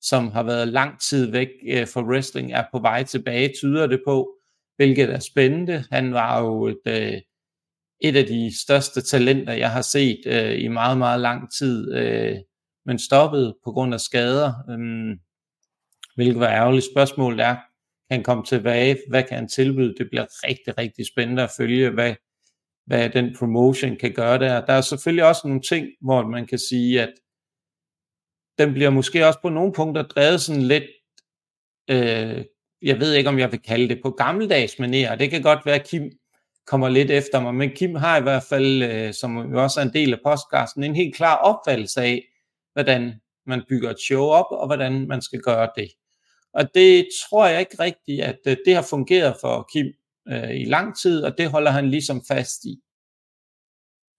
som 0.00 0.28
har 0.28 0.42
været 0.42 0.68
lang 0.68 1.00
tid 1.00 1.30
væk 1.30 1.48
øh, 1.68 1.86
fra 1.88 2.02
wrestling, 2.02 2.52
er 2.52 2.64
på 2.72 2.78
vej 2.78 3.02
tilbage, 3.02 3.52
tyder 3.60 3.86
det 3.86 4.00
på, 4.06 4.34
hvilket 4.76 5.10
er 5.10 5.18
spændende. 5.18 5.84
Han 5.92 6.12
var 6.12 6.40
jo 6.40 6.66
et, 6.66 6.80
øh, 6.86 7.20
et 8.00 8.16
af 8.16 8.26
de 8.26 8.60
største 8.64 9.00
talenter, 9.00 9.52
jeg 9.52 9.72
har 9.72 9.82
set 9.82 10.20
øh, 10.26 10.60
i 10.60 10.68
meget, 10.68 10.98
meget 10.98 11.20
lang 11.20 11.52
tid, 11.58 11.94
øh, 11.94 12.36
men 12.86 12.98
stoppede 12.98 13.56
på 13.64 13.72
grund 13.72 13.94
af 13.94 14.00
skader, 14.00 14.52
øh, 14.70 15.16
hvilket 16.14 16.40
var 16.40 16.48
ærgerligt. 16.48 16.86
Spørgsmålet 16.92 17.40
er, 17.40 17.56
kan 18.10 18.22
komme 18.22 18.44
tilbage? 18.44 18.98
Hvad 19.08 19.22
kan 19.22 19.36
han 19.36 19.48
tilbyde? 19.48 19.94
Det 19.98 20.08
bliver 20.10 20.26
rigtig, 20.48 20.78
rigtig 20.78 21.06
spændende 21.06 21.42
at 21.42 21.50
følge, 21.56 21.90
hvad, 21.90 22.14
hvad 22.86 23.10
den 23.10 23.36
promotion 23.38 23.96
kan 23.96 24.12
gøre 24.12 24.38
der. 24.38 24.66
Der 24.66 24.72
er 24.72 24.80
selvfølgelig 24.80 25.24
også 25.24 25.48
nogle 25.48 25.62
ting, 25.62 25.86
hvor 26.00 26.26
man 26.26 26.46
kan 26.46 26.58
sige, 26.58 27.02
at 27.02 27.12
den 28.58 28.72
bliver 28.72 28.90
måske 28.90 29.26
også 29.26 29.38
på 29.42 29.48
nogle 29.48 29.72
punkter 29.72 30.02
drevet 30.02 30.40
sådan 30.40 30.62
lidt, 30.62 30.84
øh, 31.90 32.44
jeg 32.82 33.00
ved 33.00 33.14
ikke 33.14 33.28
om 33.28 33.38
jeg 33.38 33.52
vil 33.52 33.62
kalde 33.62 33.88
det 33.88 34.00
på 34.02 34.10
gammeldags 34.10 34.74
manér, 34.74 35.14
det 35.14 35.30
kan 35.30 35.42
godt 35.42 35.66
være, 35.66 35.74
at 35.74 35.88
Kim 35.88 36.10
kommer 36.66 36.88
lidt 36.88 37.10
efter 37.10 37.40
mig, 37.40 37.54
men 37.54 37.70
Kim 37.70 37.94
har 37.94 38.18
i 38.18 38.22
hvert 38.22 38.42
fald, 38.48 38.82
øh, 38.82 39.14
som 39.14 39.52
jo 39.52 39.62
også 39.62 39.80
er 39.80 39.84
en 39.84 39.92
del 39.92 40.12
af 40.12 40.18
podcasten, 40.24 40.84
en 40.84 40.96
helt 40.96 41.14
klar 41.14 41.36
opfattelse 41.36 42.00
af, 42.00 42.24
hvordan 42.72 43.20
man 43.46 43.62
bygger 43.68 43.90
et 43.90 44.00
show 44.00 44.24
op, 44.24 44.46
og 44.50 44.66
hvordan 44.66 45.08
man 45.08 45.22
skal 45.22 45.40
gøre 45.40 45.68
det. 45.76 45.88
Og 46.54 46.74
det 46.74 47.08
tror 47.22 47.46
jeg 47.46 47.60
ikke 47.60 47.82
rigtigt, 47.82 48.22
at 48.22 48.38
øh, 48.46 48.56
det 48.66 48.74
har 48.74 48.86
fungeret 48.90 49.36
for 49.40 49.68
Kim 49.72 49.86
øh, 50.28 50.60
i 50.60 50.64
lang 50.64 50.98
tid, 50.98 51.24
og 51.24 51.38
det 51.38 51.50
holder 51.50 51.70
han 51.70 51.90
ligesom 51.90 52.22
fast 52.28 52.64
i. 52.64 52.80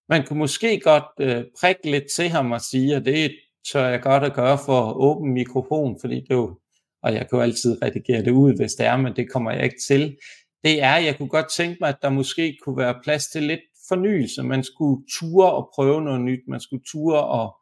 Man 0.10 0.26
kunne 0.26 0.40
måske 0.40 0.80
godt 0.80 1.04
øh, 1.20 1.44
prikke 1.60 1.92
lidt 1.92 2.04
til 2.16 2.30
ham 2.30 2.52
og 2.52 2.62
sige, 2.62 2.96
at 2.96 3.06
det 3.06 3.36
tør 3.72 3.88
jeg 3.88 4.02
godt 4.02 4.24
at 4.24 4.34
gøre 4.34 4.58
for 4.66 4.94
åben 4.94 5.34
mikrofon, 5.34 5.98
fordi 6.02 6.16
det 6.16 6.30
jo, 6.30 6.60
og 7.04 7.14
jeg 7.14 7.20
kan 7.20 7.38
jo 7.38 7.42
altid 7.42 7.82
redigere 7.82 8.24
det 8.24 8.32
ud, 8.32 8.56
hvis 8.56 8.74
det 8.74 8.86
er, 8.86 8.98
men 8.98 9.16
det 9.16 9.32
kommer 9.32 9.52
jeg 9.52 9.64
ikke 9.64 9.82
til. 9.88 10.18
Det 10.64 10.84
er, 10.84 10.98
jeg 10.98 11.18
kunne 11.18 11.30
godt 11.30 11.52
tænke 11.52 11.78
mig, 11.82 11.90
at 11.90 11.98
der 12.02 12.10
måske 12.10 12.58
kunne 12.64 12.78
være 12.78 13.00
plads 13.04 13.28
til 13.28 13.44
lidt 13.44 13.60
fornyelse. 13.90 14.44
Man 14.44 14.64
skulle 14.64 15.04
ture 15.20 15.52
og 15.54 15.72
prøve 15.76 16.02
noget 16.02 16.22
nyt. 16.22 16.40
Man 16.48 16.60
skulle 16.60 16.84
ture 16.92 17.24
og 17.24 17.56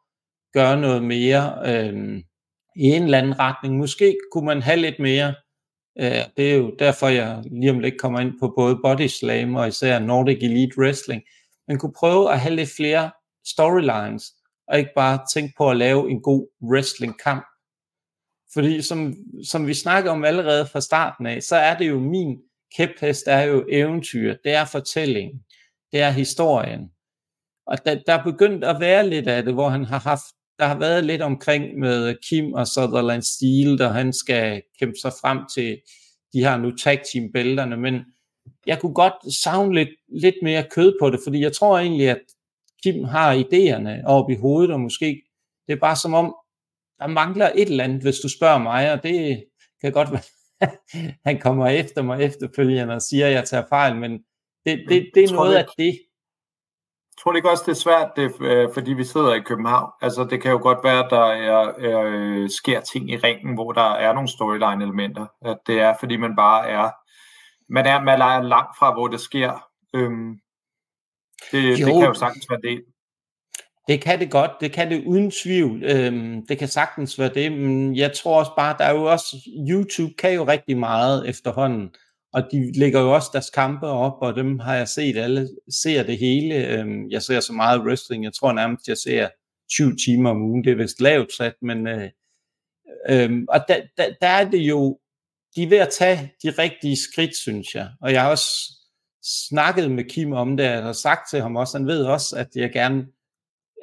gøre 0.52 0.80
noget 0.80 1.04
mere 1.04 1.44
øh, 1.66 2.22
i 2.78 2.82
en 2.82 3.02
eller 3.02 3.18
anden 3.18 3.38
retning. 3.38 3.76
Måske 3.76 4.16
kunne 4.32 4.46
man 4.46 4.62
have 4.62 4.76
lidt 4.76 4.98
mere. 4.98 5.34
Øh, 6.00 6.24
det 6.36 6.52
er 6.52 6.54
jo 6.54 6.74
derfor, 6.78 7.08
jeg 7.08 7.42
lige 7.50 7.70
om 7.70 7.78
lidt 7.78 8.00
kommer 8.00 8.20
ind 8.20 8.32
på 8.40 8.54
både 8.56 8.78
Body 8.84 9.06
Slam 9.06 9.54
og 9.54 9.68
især 9.68 9.98
Nordic 9.98 10.38
Elite 10.42 10.78
Wrestling. 10.78 11.22
Man 11.68 11.78
kunne 11.78 11.92
prøve 11.92 12.32
at 12.32 12.40
have 12.40 12.56
lidt 12.56 12.70
flere 12.76 13.10
storylines 13.46 14.24
og 14.68 14.78
ikke 14.78 14.90
bare 14.96 15.18
tænke 15.34 15.54
på 15.58 15.70
at 15.70 15.76
lave 15.76 16.10
en 16.10 16.22
god 16.22 16.48
wrestling-kamp. 16.62 17.44
Fordi 18.54 18.82
som, 18.82 19.14
som 19.44 19.66
vi 19.66 19.74
snakker 19.74 20.10
om 20.10 20.24
allerede 20.24 20.66
fra 20.66 20.80
starten 20.80 21.26
af, 21.26 21.42
så 21.42 21.56
er 21.56 21.78
det 21.78 21.88
jo 21.88 22.00
min 22.00 22.38
kæphest, 22.76 23.22
er 23.26 23.42
jo 23.42 23.66
eventyr, 23.68 24.34
det 24.44 24.54
er 24.54 24.64
fortællingen, 24.64 25.42
det 25.92 26.00
er 26.00 26.10
historien. 26.10 26.90
Og 27.66 27.84
der, 27.84 28.02
der 28.06 28.12
er 28.12 28.24
begyndt 28.24 28.64
at 28.64 28.80
være 28.80 29.08
lidt 29.08 29.28
af 29.28 29.42
det, 29.42 29.54
hvor 29.54 29.68
han 29.68 29.84
har 29.84 29.98
haft, 29.98 30.24
der 30.58 30.66
har 30.66 30.78
været 30.78 31.04
lidt 31.04 31.22
omkring 31.22 31.78
med 31.78 32.16
Kim 32.28 32.52
og 32.52 32.66
Sutherland 32.66 33.22
Steel, 33.22 33.78
der 33.78 33.88
han 33.88 34.12
skal 34.12 34.62
kæmpe 34.78 34.98
sig 35.02 35.12
frem 35.20 35.38
til, 35.54 35.78
de 36.32 36.42
har 36.42 36.56
nu 36.56 36.76
tag 36.76 37.02
team 37.12 37.32
bælterne, 37.32 37.76
men 37.76 37.94
jeg 38.66 38.80
kunne 38.80 38.94
godt 38.94 39.34
savne 39.34 39.74
lidt, 39.74 39.88
lidt 40.22 40.34
mere 40.42 40.66
kød 40.70 40.96
på 41.00 41.10
det, 41.10 41.20
fordi 41.24 41.40
jeg 41.40 41.52
tror 41.52 41.78
egentlig, 41.78 42.08
at 42.10 42.20
Kim 42.82 43.04
har 43.04 43.34
idéerne 43.34 44.06
op 44.06 44.30
i 44.30 44.34
hovedet, 44.34 44.70
og 44.70 44.80
måske 44.80 45.22
det 45.66 45.72
er 45.72 45.80
bare 45.80 45.96
som 45.96 46.14
om, 46.14 46.34
der 46.98 47.06
mangler 47.06 47.50
et 47.54 47.68
eller 47.68 47.84
andet, 47.84 48.02
hvis 48.02 48.18
du 48.18 48.28
spørger 48.28 48.58
mig, 48.58 48.92
og 48.92 49.02
det 49.02 49.44
kan 49.80 49.92
godt 49.92 50.10
være, 50.12 50.22
han 51.26 51.40
kommer 51.40 51.66
efter 51.66 52.02
mig 52.02 52.22
efterfølgende 52.22 52.94
og 52.94 53.02
siger, 53.02 53.26
at 53.26 53.32
jeg 53.32 53.44
tager 53.44 53.64
fejl, 53.68 53.96
men 53.96 54.12
det, 54.66 54.84
det, 54.88 55.10
det 55.14 55.24
er 55.24 55.32
noget 55.32 55.54
af 55.54 55.66
det. 55.78 55.98
Tror 57.22 57.34
ikke 57.34 57.50
også, 57.50 57.62
det 57.66 57.70
er 57.70 57.82
svært, 57.86 58.10
det, 58.16 58.34
øh, 58.40 58.68
fordi 58.74 58.92
vi 58.92 59.04
sidder 59.04 59.34
i 59.34 59.40
København. 59.40 59.90
Altså, 60.02 60.24
det 60.24 60.42
kan 60.42 60.50
jo 60.50 60.58
godt 60.62 60.78
være, 60.84 61.04
at 61.04 61.10
der 61.10 61.26
er, 61.26 61.72
er, 61.78 62.02
øh, 62.06 62.50
sker 62.50 62.80
ting 62.80 63.10
i 63.10 63.16
ringen, 63.16 63.54
hvor 63.54 63.72
der 63.72 63.90
er 63.90 64.12
nogle 64.12 64.28
storyline-elementer. 64.28 65.26
At 65.42 65.58
det 65.66 65.80
er, 65.80 65.94
fordi 66.00 66.16
man 66.16 66.36
bare 66.36 66.68
er, 66.68 66.90
man 67.72 67.86
er, 67.86 68.02
man 68.02 68.20
er 68.20 68.42
langt 68.42 68.78
fra, 68.78 68.92
hvor 68.92 69.08
det 69.08 69.20
sker. 69.20 69.64
Øhm, 69.94 70.38
det, 71.52 71.80
jo, 71.80 71.86
det 71.86 71.94
kan 71.94 72.04
jo 72.04 72.14
sagtens 72.14 72.46
være 72.50 72.60
det. 72.60 72.84
Det 73.88 74.02
kan 74.02 74.20
det 74.20 74.30
godt, 74.30 74.50
det 74.60 74.72
kan 74.72 74.90
det 74.90 75.04
uden 75.06 75.30
tvivl. 75.30 75.84
Øhm, 75.84 76.46
det 76.46 76.58
kan 76.58 76.68
sagtens 76.68 77.18
være 77.18 77.34
det, 77.34 77.52
men 77.52 77.96
jeg 77.96 78.12
tror 78.12 78.38
også 78.38 78.52
bare, 78.56 78.76
der 78.78 78.84
er 78.84 78.94
jo 78.94 79.04
også, 79.04 79.36
YouTube 79.70 80.12
kan 80.18 80.34
jo 80.34 80.44
rigtig 80.44 80.78
meget 80.78 81.28
efterhånden, 81.28 81.94
og 82.38 82.52
de 82.52 82.72
lægger 82.72 83.00
jo 83.00 83.14
også 83.14 83.30
deres 83.32 83.50
kampe 83.50 83.86
op, 83.86 84.22
og 84.22 84.36
dem 84.36 84.58
har 84.58 84.74
jeg 84.74 84.88
set, 84.88 85.16
alle 85.16 85.48
ser 85.82 86.02
det 86.02 86.18
hele. 86.18 86.54
Øhm, 86.54 87.10
jeg 87.10 87.22
ser 87.22 87.40
så 87.40 87.52
meget 87.52 87.80
wrestling, 87.80 88.24
jeg 88.24 88.32
tror 88.32 88.52
nærmest, 88.52 88.88
jeg 88.88 88.98
ser 88.98 89.28
20 89.70 89.96
timer 89.96 90.30
om 90.30 90.42
ugen, 90.42 90.64
det 90.64 90.72
er 90.72 90.76
vist 90.76 91.00
lavt 91.00 91.32
sat, 91.32 91.54
men 91.62 91.86
øh, 91.86 92.10
øh, 93.08 93.30
og 93.48 93.60
der, 93.68 93.80
der, 93.96 94.14
der 94.20 94.26
er 94.26 94.50
det 94.50 94.58
jo, 94.58 94.98
de 95.56 95.62
er 95.62 95.68
ved 95.68 95.78
at 95.78 95.88
tage 95.98 96.32
de 96.42 96.50
rigtige 96.50 96.96
skridt, 96.96 97.36
synes 97.36 97.74
jeg, 97.74 97.90
og 98.00 98.12
jeg 98.12 98.22
har 98.22 98.30
også 98.30 98.50
snakket 99.48 99.90
med 99.90 100.04
Kim 100.04 100.32
om 100.32 100.56
det, 100.56 100.82
og 100.82 100.96
sagt 100.96 101.30
til 101.30 101.40
ham 101.40 101.56
også, 101.56 101.78
han 101.78 101.86
ved 101.86 102.04
også, 102.04 102.36
at 102.36 102.48
jeg 102.54 102.72
gerne, 102.72 103.06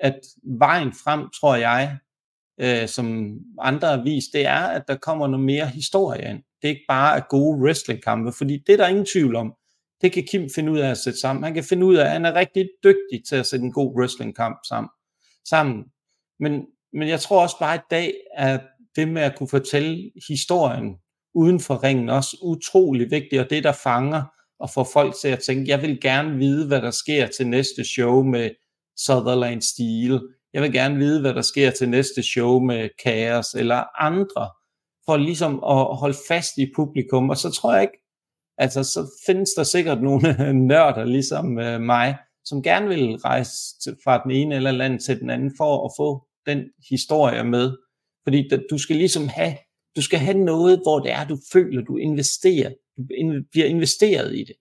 at 0.02 0.20
vejen 0.44 0.94
frem, 0.94 1.30
tror 1.39 1.56
jeg, 1.56 1.98
øh, 2.60 2.88
som 2.88 3.38
andre 3.60 3.88
har 3.88 4.04
vist, 4.04 4.34
det 4.34 4.46
er, 4.46 4.62
at 4.62 4.84
der 4.88 4.98
kommer 4.98 5.28
noget 5.28 5.46
mere 5.46 5.68
historie 5.68 6.30
ind. 6.30 6.44
Det 6.62 6.68
er 6.68 6.74
ikke 6.74 6.86
bare 6.88 7.18
at 7.18 7.28
gode 7.30 7.60
wrestlingkampe, 7.62 8.32
fordi 8.32 8.63
det 8.68 8.74
er 8.74 8.78
der 8.78 8.88
ingen 8.88 9.06
tvivl 9.06 9.36
om. 9.36 9.54
Det 10.02 10.12
kan 10.12 10.24
Kim 10.32 10.50
finde 10.56 10.72
ud 10.72 10.80
af 10.80 10.89
at 10.89 10.98
sætte 10.98 11.20
sammen. 11.20 11.44
Han 11.44 11.54
kan 11.54 11.63
finde 11.63 11.86
ud 11.86 11.96
af, 11.96 12.06
at 12.06 12.12
han 12.12 12.26
er 12.26 12.34
rigtig 12.34 12.70
dygtig 12.84 13.24
til 13.30 13.36
at 13.36 13.46
sætte 13.46 13.65
en 13.65 13.72
god 13.72 13.96
wrestlingkamp 14.00 14.58
sammen. 14.68 14.89
sammen. 15.50 15.84
Men, 16.39 16.65
men 16.94 17.08
jeg 17.08 17.20
tror 17.20 17.41
også 17.41 17.56
bare 17.60 17.76
i 17.76 17.86
dag, 17.91 18.13
at 18.38 18.62
det 18.96 19.08
med 19.08 19.22
at 19.22 19.38
kunne 19.38 19.50
fortælle 19.50 20.12
historien 20.28 20.96
uden 21.36 21.60
for 21.60 21.84
ringen 21.84 22.10
også 22.10 22.38
utrolig 22.41 23.12
vigtigt, 23.12 23.41
og 23.41 23.50
det 23.50 23.63
der 23.63 23.72
fanger 23.72 24.24
og 24.60 24.70
får 24.70 24.89
folk 24.94 25.15
til 25.22 25.28
at 25.28 25.39
tænke, 25.39 25.72
jeg 25.72 25.82
vil 25.82 26.02
gerne 26.02 26.38
vide, 26.38 26.68
hvad 26.68 26.82
der 26.82 26.91
sker 26.91 27.28
til 27.28 27.48
næste 27.48 27.84
show 27.84 28.24
med 28.24 28.50
Sutherland 28.98 29.62
Steel. 29.62 30.22
Jeg 30.54 30.62
vil 30.62 30.74
gerne 30.74 30.98
vide, 30.98 31.22
hvad 31.22 31.34
der 31.34 31.41
sker 31.41 31.72
til 31.72 31.89
næste 31.89 32.24
show 32.24 32.60
med 32.60 32.89
Chaos 33.02 33.54
eller 33.54 34.02
andre, 34.04 34.50
for 35.06 35.18
ligesom 35.18 35.54
at 35.54 35.98
holde 35.98 36.18
fast 36.28 36.58
i 36.58 36.72
publikum. 36.76 37.30
Og 37.30 37.38
så 37.38 37.50
tror 37.50 37.74
jeg 37.74 37.82
ikke, 37.82 37.98
altså 38.58 38.84
så 38.84 39.08
findes 39.28 39.50
der 39.58 39.63
sikkert 39.63 40.04
nogle 40.04 40.54
nørder 40.70 41.06
ligesom 41.06 41.60
øh, 41.60 41.82
mig, 41.82 42.18
som 42.46 42.63
gerne 42.63 42.88
vil 42.88 43.15
rejse 43.15 43.52
fra 44.04 44.24
den 44.24 44.32
ene 44.32 44.56
eller 44.56 44.86
anden 44.86 45.00
til 45.00 45.20
den 45.20 45.30
anden 45.30 45.52
for 45.58 45.86
at 45.86 45.91
få 45.98 46.28
den 46.46 46.63
historie 46.89 47.44
med. 47.44 47.78
Fordi 48.24 48.50
du 48.70 48.78
skal 48.78 48.96
ligesom 48.96 49.28
have, 49.28 49.54
du 49.96 50.02
skal 50.02 50.20
have 50.20 50.38
noget, 50.38 50.80
hvor 50.84 51.00
det 51.00 51.12
er, 51.12 51.28
du 51.28 51.38
føler, 51.54 51.82
du 51.82 51.98
investerer 51.98 52.72
du 52.98 53.04
bliver 53.52 53.65
investeret 53.65 54.36
i 54.36 54.39
det. 54.39 54.56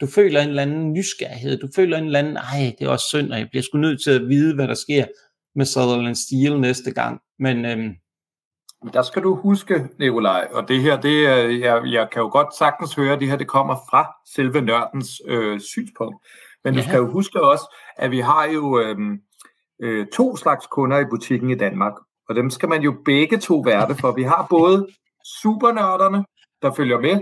Du 0.00 0.06
føler 0.06 0.40
en 0.40 0.48
eller 0.48 0.62
anden 0.62 0.92
nysgerrighed, 0.92 1.58
du 1.58 1.68
føler 1.76 1.98
en 1.98 2.04
eller 2.04 2.18
anden, 2.18 2.36
ej, 2.36 2.74
det 2.78 2.84
er 2.84 2.88
også 2.88 3.06
synd, 3.08 3.32
og 3.32 3.38
jeg 3.38 3.48
bliver 3.50 3.62
sgu 3.62 3.78
nødt 3.78 4.02
til 4.02 4.10
at 4.10 4.28
vide, 4.28 4.54
hvad 4.54 4.68
der 4.68 4.74
sker 4.74 5.06
med 5.54 5.66
Sutherland 5.66 6.14
Steel 6.14 6.60
næste 6.60 6.90
gang. 6.90 7.20
Men 7.38 7.64
øhm, 7.64 7.90
der 8.92 9.02
skal 9.02 9.22
du 9.22 9.34
huske, 9.34 9.88
Nikolaj, 9.98 10.48
og 10.52 10.68
det 10.68 10.82
her, 10.82 11.00
det 11.00 11.26
er, 11.26 11.36
jeg, 11.36 11.82
jeg 11.84 12.10
kan 12.10 12.22
jo 12.22 12.28
godt 12.28 12.56
sagtens 12.58 12.94
høre, 12.94 13.12
at 13.12 13.20
det 13.20 13.28
her 13.28 13.36
det 13.36 13.48
kommer 13.48 13.76
fra 13.90 14.12
selve 14.34 14.60
nørdens 14.60 15.22
øh, 15.26 15.60
synspunkt. 15.60 16.16
Men 16.64 16.74
ja. 16.74 16.80
du 16.80 16.84
skal 16.84 16.98
jo 16.98 17.10
huske 17.10 17.42
også, 17.42 17.76
at 17.96 18.10
vi 18.10 18.20
har 18.20 18.44
jo 18.44 18.80
øh, 18.80 18.96
øh, 19.82 20.06
to 20.06 20.36
slags 20.36 20.66
kunder 20.66 20.98
i 20.98 21.04
butikken 21.04 21.50
i 21.50 21.54
Danmark, 21.54 21.92
og 22.28 22.34
dem 22.34 22.50
skal 22.50 22.68
man 22.68 22.82
jo 22.82 22.94
begge 23.04 23.38
to 23.38 23.56
værte 23.66 23.94
for. 23.94 24.12
Vi 24.12 24.22
har 24.22 24.46
både 24.50 24.88
supernørderne, 25.42 26.24
der 26.62 26.74
følger 26.74 27.00
med, 27.00 27.20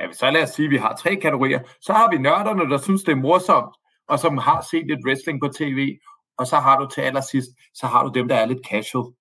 ja, 0.00 0.12
så 0.12 0.30
lad 0.30 0.42
os 0.42 0.50
sige, 0.50 0.66
at 0.66 0.70
vi 0.70 0.76
har 0.76 0.96
tre 0.96 1.16
kategorier. 1.16 1.60
Så 1.80 1.92
har 1.92 2.10
vi 2.10 2.18
nørderne, 2.18 2.70
der 2.70 2.78
synes, 2.78 3.02
det 3.02 3.12
er 3.12 3.16
morsomt, 3.16 3.74
og 4.08 4.18
som 4.18 4.38
har 4.38 4.66
set 4.70 4.86
lidt 4.86 5.06
wrestling 5.06 5.40
på 5.40 5.48
tv, 5.48 5.96
og 6.38 6.46
så 6.46 6.56
har 6.56 6.78
du 6.78 6.86
til 6.86 7.00
allersidst, 7.00 7.50
så 7.74 7.86
har 7.86 8.04
du 8.04 8.10
dem, 8.14 8.28
der 8.28 8.36
er 8.36 8.46
lidt 8.46 8.66
casual. 8.70 9.12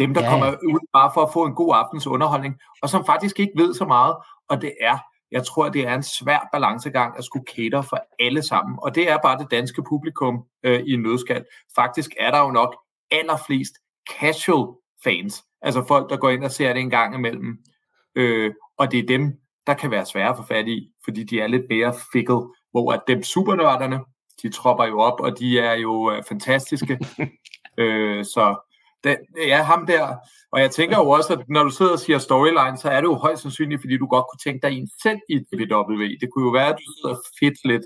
Dem, 0.00 0.14
der 0.14 0.22
ja. 0.22 0.30
kommer 0.30 0.50
ud 0.50 0.88
bare 0.92 1.10
for 1.14 1.20
at 1.20 1.32
få 1.32 1.44
en 1.44 1.54
god 1.54 1.74
aftens 1.74 2.06
underholdning, 2.06 2.54
og 2.82 2.88
som 2.88 3.06
faktisk 3.06 3.40
ikke 3.40 3.52
ved 3.56 3.74
så 3.74 3.84
meget, 3.84 4.16
og 4.48 4.60
det 4.62 4.72
er, 4.80 4.98
jeg 5.30 5.46
tror, 5.46 5.68
det 5.68 5.88
er 5.88 5.94
en 5.94 6.02
svær 6.02 6.48
balancegang 6.52 7.18
at 7.18 7.24
skulle 7.24 7.44
cater 7.56 7.82
for 7.82 7.98
alle 8.18 8.42
sammen, 8.42 8.78
og 8.82 8.94
det 8.94 9.10
er 9.10 9.18
bare 9.22 9.38
det 9.38 9.50
danske 9.50 9.82
publikum 9.82 10.44
øh, 10.62 10.80
i 10.80 10.92
en 10.92 11.02
nødskal. 11.02 11.44
Faktisk 11.74 12.10
er 12.18 12.30
der 12.30 12.40
jo 12.40 12.50
nok 12.50 12.76
allerflest 13.10 13.74
casual 14.20 14.66
fans, 15.04 15.44
altså 15.62 15.84
folk, 15.88 16.10
der 16.10 16.16
går 16.16 16.30
ind 16.30 16.44
og 16.44 16.50
ser 16.50 16.72
det 16.72 16.80
en 16.80 16.90
gang 16.90 17.14
imellem, 17.14 17.58
øh, 18.14 18.52
og 18.78 18.92
det 18.92 18.98
er 18.98 19.06
dem, 19.06 19.32
der 19.66 19.74
kan 19.74 19.90
være 19.90 20.06
svære 20.06 20.28
at 20.28 20.36
få 20.36 20.42
fat 20.42 20.68
i, 20.68 20.92
fordi 21.04 21.24
de 21.24 21.40
er 21.40 21.46
lidt 21.46 21.64
mere 21.70 21.94
fickle, 22.12 22.42
hvor 22.70 22.92
at 22.92 23.00
dem 23.08 23.22
supernørderne, 23.22 24.00
de 24.42 24.48
tropper 24.52 24.84
jo 24.84 25.00
op, 25.00 25.20
og 25.20 25.38
de 25.38 25.58
er 25.58 25.74
jo 25.74 26.12
øh, 26.12 26.22
fantastiske. 26.28 26.98
øh, 27.82 28.24
så 28.24 28.69
det, 29.04 29.16
ja, 29.46 29.62
ham 29.62 29.86
der. 29.86 30.16
Og 30.52 30.60
jeg 30.60 30.70
tænker 30.70 30.96
jo 30.96 31.08
også, 31.08 31.32
at 31.32 31.48
når 31.48 31.62
du 31.62 31.70
sidder 31.70 31.92
og 31.92 31.98
siger 31.98 32.18
storyline, 32.18 32.78
så 32.78 32.88
er 32.88 33.00
det 33.00 33.08
jo 33.08 33.14
højst 33.14 33.42
sandsynligt, 33.42 33.80
fordi 33.80 33.96
du 33.98 34.06
godt 34.06 34.24
kunne 34.30 34.42
tænke 34.44 34.66
dig 34.66 34.78
en 34.78 34.88
selv 35.02 35.20
i 35.28 35.36
WWE. 35.72 36.18
Det 36.20 36.28
kunne 36.30 36.44
jo 36.44 36.50
være, 36.50 36.68
at 36.68 36.78
du 36.78 36.92
sidder 36.96 37.16
fedt 37.40 37.58
lidt 37.64 37.82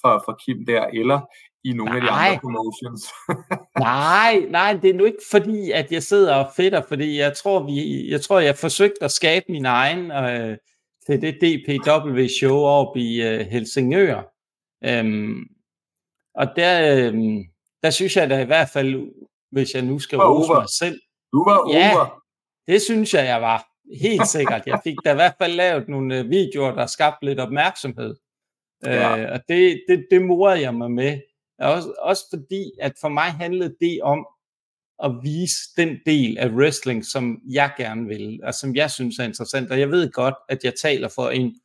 for, 0.00 0.22
for 0.24 0.38
Kim 0.44 0.66
der, 0.66 0.84
eller 1.00 1.20
i 1.64 1.72
nogle 1.72 1.92
nej. 1.92 1.96
af 1.96 2.02
de 2.02 2.10
andre 2.10 2.40
promotions. 2.40 3.02
nej, 3.78 4.46
nej, 4.50 4.78
det 4.82 4.90
er 4.90 4.94
nu 4.94 5.04
ikke 5.04 5.24
fordi, 5.30 5.70
at 5.70 5.92
jeg 5.92 6.02
sidder 6.02 6.34
og 6.34 6.52
fedter, 6.56 6.82
fordi 6.88 7.18
jeg 7.18 7.36
tror, 7.36 7.66
vi, 7.66 8.08
jeg 8.10 8.20
tror, 8.20 8.40
jeg 8.40 8.56
forsøgte 8.56 9.04
at 9.04 9.10
skabe 9.10 9.44
min 9.48 9.66
egen 9.66 10.10
øh, 10.10 10.56
til 11.06 11.22
det 11.22 11.34
DPW-show 11.42 12.56
op 12.56 12.96
i 12.96 13.22
øh, 13.22 13.40
Helsingør. 13.40 14.22
Øhm, 14.84 15.44
og 16.34 16.46
der, 16.56 16.96
øh, 16.96 17.14
der 17.82 17.90
synes 17.90 18.16
jeg 18.16 18.30
da 18.30 18.42
i 18.42 18.46
hvert 18.46 18.68
fald, 18.72 19.10
hvis 19.56 19.74
jeg 19.74 19.82
nu 19.82 19.98
skal 19.98 20.18
rose 20.18 20.52
mig 20.52 20.68
selv. 20.78 21.00
Du 21.32 21.44
var 21.44 21.70
ja, 21.72 21.94
over. 21.94 22.22
det 22.66 22.82
synes 22.82 23.14
jeg, 23.14 23.26
jeg 23.26 23.42
var. 23.42 23.66
Helt 24.00 24.28
sikkert. 24.28 24.66
Jeg 24.66 24.80
fik 24.84 24.96
da 25.04 25.12
i 25.12 25.14
hvert 25.14 25.34
fald 25.40 25.52
lavet 25.52 25.88
nogle 25.88 26.18
øh, 26.18 26.30
videoer, 26.30 26.74
der 26.74 26.86
skabte 26.86 27.26
lidt 27.26 27.40
opmærksomhed. 27.40 28.14
Ja. 28.84 29.18
Øh, 29.18 29.32
og 29.32 29.40
det, 29.48 29.82
det, 29.88 30.06
det 30.10 30.22
morede 30.22 30.60
jeg 30.60 30.74
mig 30.74 30.90
med. 30.90 31.20
Også, 31.58 31.94
også 31.98 32.24
fordi, 32.30 32.70
at 32.80 32.92
for 33.00 33.08
mig 33.08 33.24
handlede 33.24 33.76
det 33.80 34.02
om 34.02 34.26
at 35.04 35.10
vise 35.22 35.56
den 35.76 35.98
del 36.06 36.38
af 36.38 36.48
wrestling, 36.48 37.04
som 37.04 37.38
jeg 37.50 37.72
gerne 37.76 38.06
vil, 38.08 38.40
og 38.44 38.54
som 38.54 38.76
jeg 38.76 38.90
synes 38.90 39.18
er 39.18 39.24
interessant. 39.24 39.70
Og 39.70 39.80
jeg 39.80 39.90
ved 39.90 40.12
godt, 40.12 40.34
at 40.48 40.64
jeg 40.64 40.74
taler 40.82 41.08
for 41.08 41.28
en 41.30 41.60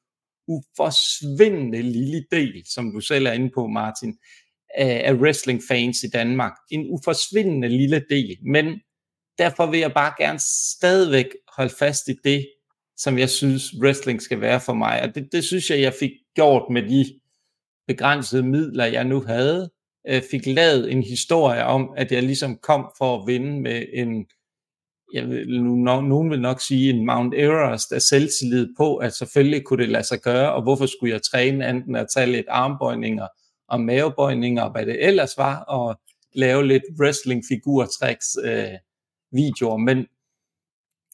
uforsvindende 0.47 1.81
lille 1.81 2.25
del, 2.31 2.63
som 2.73 2.91
du 2.93 2.99
selv 2.99 3.25
er 3.25 3.31
inde 3.31 3.49
på, 3.49 3.67
Martin, 3.67 4.17
af, 4.77 5.01
af 5.05 5.13
wrestling-fans 5.13 6.03
i 6.03 6.07
Danmark. 6.07 6.53
En 6.71 6.85
uforsvindende 6.89 7.69
lille 7.69 8.03
del, 8.09 8.37
men 8.45 8.65
derfor 9.37 9.65
vil 9.65 9.79
jeg 9.79 9.93
bare 9.93 10.13
gerne 10.19 10.39
stadigvæk 10.77 11.25
holde 11.57 11.73
fast 11.79 12.07
i 12.07 12.15
det, 12.23 12.47
som 12.97 13.17
jeg 13.17 13.29
synes 13.29 13.73
wrestling 13.83 14.21
skal 14.21 14.41
være 14.41 14.59
for 14.59 14.73
mig. 14.73 15.01
Og 15.01 15.15
det, 15.15 15.29
det 15.31 15.43
synes 15.43 15.69
jeg, 15.69 15.81
jeg 15.81 15.93
fik 15.99 16.11
gjort 16.35 16.63
med 16.71 16.83
de 16.83 17.05
begrænsede 17.87 18.43
midler, 18.43 18.85
jeg 18.85 19.03
nu 19.03 19.21
havde. 19.21 19.69
Jeg 20.05 20.23
fik 20.31 20.45
lavet 20.45 20.91
en 20.91 21.03
historie 21.03 21.63
om, 21.63 21.93
at 21.97 22.11
jeg 22.11 22.23
ligesom 22.23 22.57
kom 22.57 22.91
for 22.97 23.17
at 23.17 23.27
vinde 23.27 23.61
med 23.61 23.85
en, 23.93 24.25
jeg 25.13 25.29
vil, 25.29 25.63
nu, 25.63 25.75
nogen 26.01 26.29
vil 26.29 26.41
nok 26.41 26.61
sige, 26.61 26.89
en 26.89 27.05
Mount 27.05 27.33
Everest 27.33 27.91
af 27.91 28.01
selvtillid 28.01 28.67
på, 28.77 28.95
at 28.95 29.13
selvfølgelig 29.13 29.63
kunne 29.63 29.83
det 29.83 29.89
lade 29.89 30.03
sig 30.03 30.21
gøre, 30.21 30.53
og 30.53 30.63
hvorfor 30.63 30.85
skulle 30.85 31.13
jeg 31.13 31.21
træne 31.21 31.69
enten 31.69 31.95
at 31.95 32.07
tage 32.15 32.31
lidt 32.31 32.45
armbøjninger 32.49 33.27
og 33.71 33.81
mavebøjninger 33.81 34.63
og 34.63 34.71
hvad 34.71 34.85
det 34.85 35.05
ellers 35.07 35.37
var, 35.37 35.59
og 35.59 35.99
lave 36.33 36.67
lidt 36.67 36.83
wrestling 36.99 37.43
figurtricks 37.49 38.37
øh, 38.43 38.77
videoer. 39.31 39.77
Men, 39.77 40.07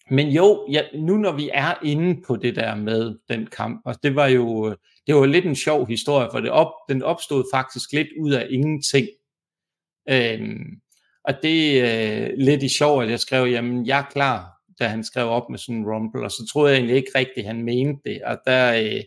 men 0.09 0.27
jo, 0.27 0.67
ja, 0.71 0.81
nu 0.93 1.17
når 1.17 1.31
vi 1.31 1.49
er 1.53 1.73
inde 1.83 2.21
på 2.27 2.35
det 2.35 2.55
der 2.55 2.75
med 2.75 3.17
den 3.29 3.47
kamp, 3.47 3.81
og 3.85 3.95
det 4.03 4.15
var 4.15 4.27
jo 4.27 4.75
det 5.07 5.15
var 5.15 5.25
lidt 5.25 5.45
en 5.45 5.55
sjov 5.55 5.87
historie, 5.87 6.29
for 6.31 6.39
det 6.39 6.51
op, 6.51 6.71
den 6.89 7.03
opstod 7.03 7.43
faktisk 7.53 7.91
lidt 7.91 8.07
ud 8.19 8.31
af 8.31 8.47
ingenting. 8.49 9.07
Øhm, 10.09 10.81
og 11.23 11.33
det 11.41 11.81
er 11.81 12.27
øh, 12.27 12.33
lidt 12.37 12.63
i 12.63 12.77
sjov, 12.77 13.01
at 13.01 13.09
jeg 13.09 13.19
skrev, 13.19 13.47
jamen 13.47 13.85
jeg 13.85 13.99
er 13.99 14.11
klar, 14.11 14.57
da 14.79 14.87
han 14.87 15.03
skrev 15.03 15.27
op 15.27 15.49
med 15.49 15.59
sådan 15.59 15.75
en 15.75 15.85
rumble, 15.85 16.23
og 16.23 16.31
så 16.31 16.49
troede 16.51 16.71
jeg 16.71 16.77
egentlig 16.77 16.95
ikke 16.95 17.11
rigtigt, 17.15 17.37
at 17.37 17.45
han 17.45 17.63
mente 17.63 18.01
det. 18.05 18.21
Og 18.23 18.37
der, 18.45 18.73
øh, 18.73 19.01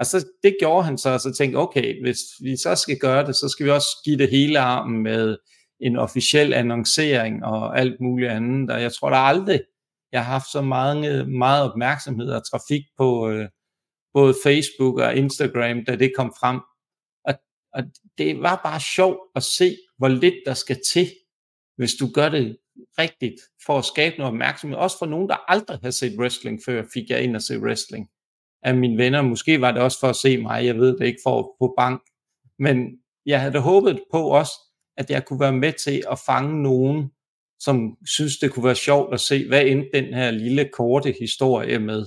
og 0.00 0.06
så 0.06 0.26
det 0.42 0.56
gjorde 0.60 0.84
han 0.84 0.98
så, 0.98 1.10
og 1.10 1.20
så 1.20 1.32
tænkte 1.32 1.56
okay, 1.56 2.02
hvis 2.02 2.18
vi 2.42 2.56
så 2.56 2.74
skal 2.74 2.98
gøre 2.98 3.26
det, 3.26 3.36
så 3.36 3.48
skal 3.48 3.66
vi 3.66 3.70
også 3.70 3.88
give 4.04 4.18
det 4.18 4.30
hele 4.30 4.58
armen 4.58 5.02
med 5.02 5.36
en 5.80 5.96
officiel 5.96 6.54
annoncering 6.54 7.44
og 7.44 7.78
alt 7.78 8.00
muligt 8.00 8.30
andet. 8.30 8.70
Og 8.70 8.82
jeg 8.82 8.92
tror 8.92 9.10
der 9.10 9.16
aldrig, 9.16 9.60
jeg 10.12 10.24
har 10.24 10.32
haft 10.32 10.52
så 10.52 10.62
mange, 10.62 11.24
meget 11.24 11.72
opmærksomhed 11.72 12.30
og 12.30 12.50
trafik 12.50 12.82
på 12.98 13.28
øh, 13.30 13.48
både 14.14 14.34
Facebook 14.42 14.98
og 14.98 15.16
Instagram, 15.16 15.84
da 15.84 15.96
det 15.96 16.12
kom 16.16 16.34
frem. 16.40 16.60
Og, 17.24 17.34
og 17.74 17.82
det 18.18 18.42
var 18.42 18.60
bare 18.64 18.80
sjovt 18.80 19.18
at 19.36 19.42
se, 19.42 19.76
hvor 19.98 20.08
lidt 20.08 20.42
der 20.46 20.54
skal 20.54 20.78
til, 20.92 21.10
hvis 21.76 21.94
du 21.94 22.10
gør 22.14 22.28
det 22.28 22.56
rigtigt 22.98 23.40
for 23.66 23.78
at 23.78 23.84
skabe 23.84 24.16
noget 24.18 24.32
opmærksomhed. 24.32 24.78
Også 24.78 24.98
for 24.98 25.06
nogen, 25.06 25.28
der 25.28 25.50
aldrig 25.50 25.78
har 25.82 25.90
set 25.90 26.18
wrestling 26.18 26.60
før, 26.66 26.84
fik 26.94 27.10
jeg 27.10 27.22
ind 27.22 27.36
at 27.36 27.42
se 27.42 27.58
wrestling 27.58 28.08
af 28.62 28.74
mine 28.74 28.98
venner. 28.98 29.22
Måske 29.22 29.60
var 29.60 29.72
det 29.72 29.82
også 29.82 30.00
for 30.00 30.08
at 30.08 30.16
se 30.16 30.42
mig, 30.42 30.66
jeg 30.66 30.76
ved 30.76 30.98
det 30.98 31.06
ikke, 31.06 31.20
for 31.24 31.56
på 31.58 31.74
bank. 31.78 32.02
Men 32.58 32.98
jeg 33.26 33.40
havde 33.40 33.60
håbet 33.60 34.00
på 34.12 34.22
også, 34.22 34.52
at 34.96 35.10
jeg 35.10 35.24
kunne 35.24 35.40
være 35.40 35.52
med 35.52 35.72
til 35.72 36.02
at 36.10 36.18
fange 36.26 36.62
nogen, 36.62 37.10
som 37.58 37.96
synes, 38.06 38.38
det 38.38 38.52
kunne 38.52 38.64
være 38.64 38.74
sjovt 38.74 39.14
at 39.14 39.20
se, 39.20 39.48
hvad 39.48 39.66
endte 39.66 39.90
den 39.92 40.14
her 40.14 40.30
lille 40.30 40.70
korte 40.72 41.14
historie 41.20 41.78
med. 41.78 42.06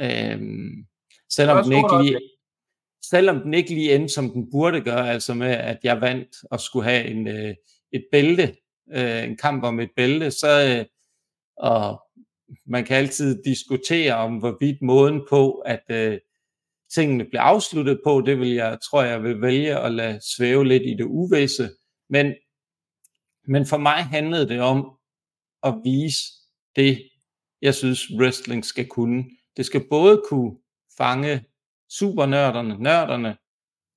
Øhm, 0.00 0.86
selvom, 1.30 1.64
den 1.64 1.72
ikke 1.72 2.02
lige, 2.02 2.20
selvom 3.04 3.40
den 3.40 3.54
ikke 3.54 3.74
lige 3.74 3.94
endte, 3.94 4.14
som 4.14 4.30
den 4.30 4.50
burde 4.50 4.80
gøre, 4.80 5.10
altså 5.10 5.34
med, 5.34 5.50
at 5.50 5.78
jeg 5.82 6.00
vandt 6.00 6.36
og 6.50 6.60
skulle 6.60 6.88
have 6.88 7.04
en, 7.04 7.28
øh, 7.28 7.54
et 7.92 8.04
bælte, 8.12 8.56
øh, 8.94 9.24
en 9.24 9.36
kamp 9.36 9.64
om 9.64 9.80
et 9.80 9.90
bælte, 9.96 10.30
så 10.30 10.78
øh, 10.78 10.86
og 11.56 12.02
man 12.66 12.84
kan 12.84 12.96
altid 12.96 13.42
diskutere 13.42 14.14
om, 14.14 14.36
hvorvidt 14.38 14.82
måden 14.82 15.22
på, 15.30 15.52
at 15.52 15.82
øh, 15.90 16.18
tingene 16.94 17.24
bliver 17.24 17.42
afsluttet 17.42 18.00
på, 18.04 18.22
det 18.26 18.38
vil 18.38 18.50
jeg, 18.50 18.78
tror 18.90 19.02
jeg, 19.02 19.22
vil 19.22 19.40
vælge 19.40 19.78
at 19.78 19.92
lade 19.92 20.20
svæve 20.36 20.64
lidt 20.64 20.82
i 20.82 20.94
det 20.94 21.04
uvisse. 21.04 21.70
Men, 22.08 22.34
men 23.46 23.66
for 23.66 23.76
mig 23.76 24.04
handlede 24.04 24.48
det 24.48 24.60
om 24.60 24.98
at 25.62 25.74
vise 25.84 26.22
det, 26.76 27.08
jeg 27.62 27.74
synes, 27.74 28.10
wrestling 28.20 28.64
skal 28.64 28.86
kunne. 28.86 29.24
Det 29.56 29.66
skal 29.66 29.84
både 29.90 30.22
kunne 30.28 30.56
fange 30.98 31.44
supernørderne, 31.90 32.82
nørderne 32.82 33.36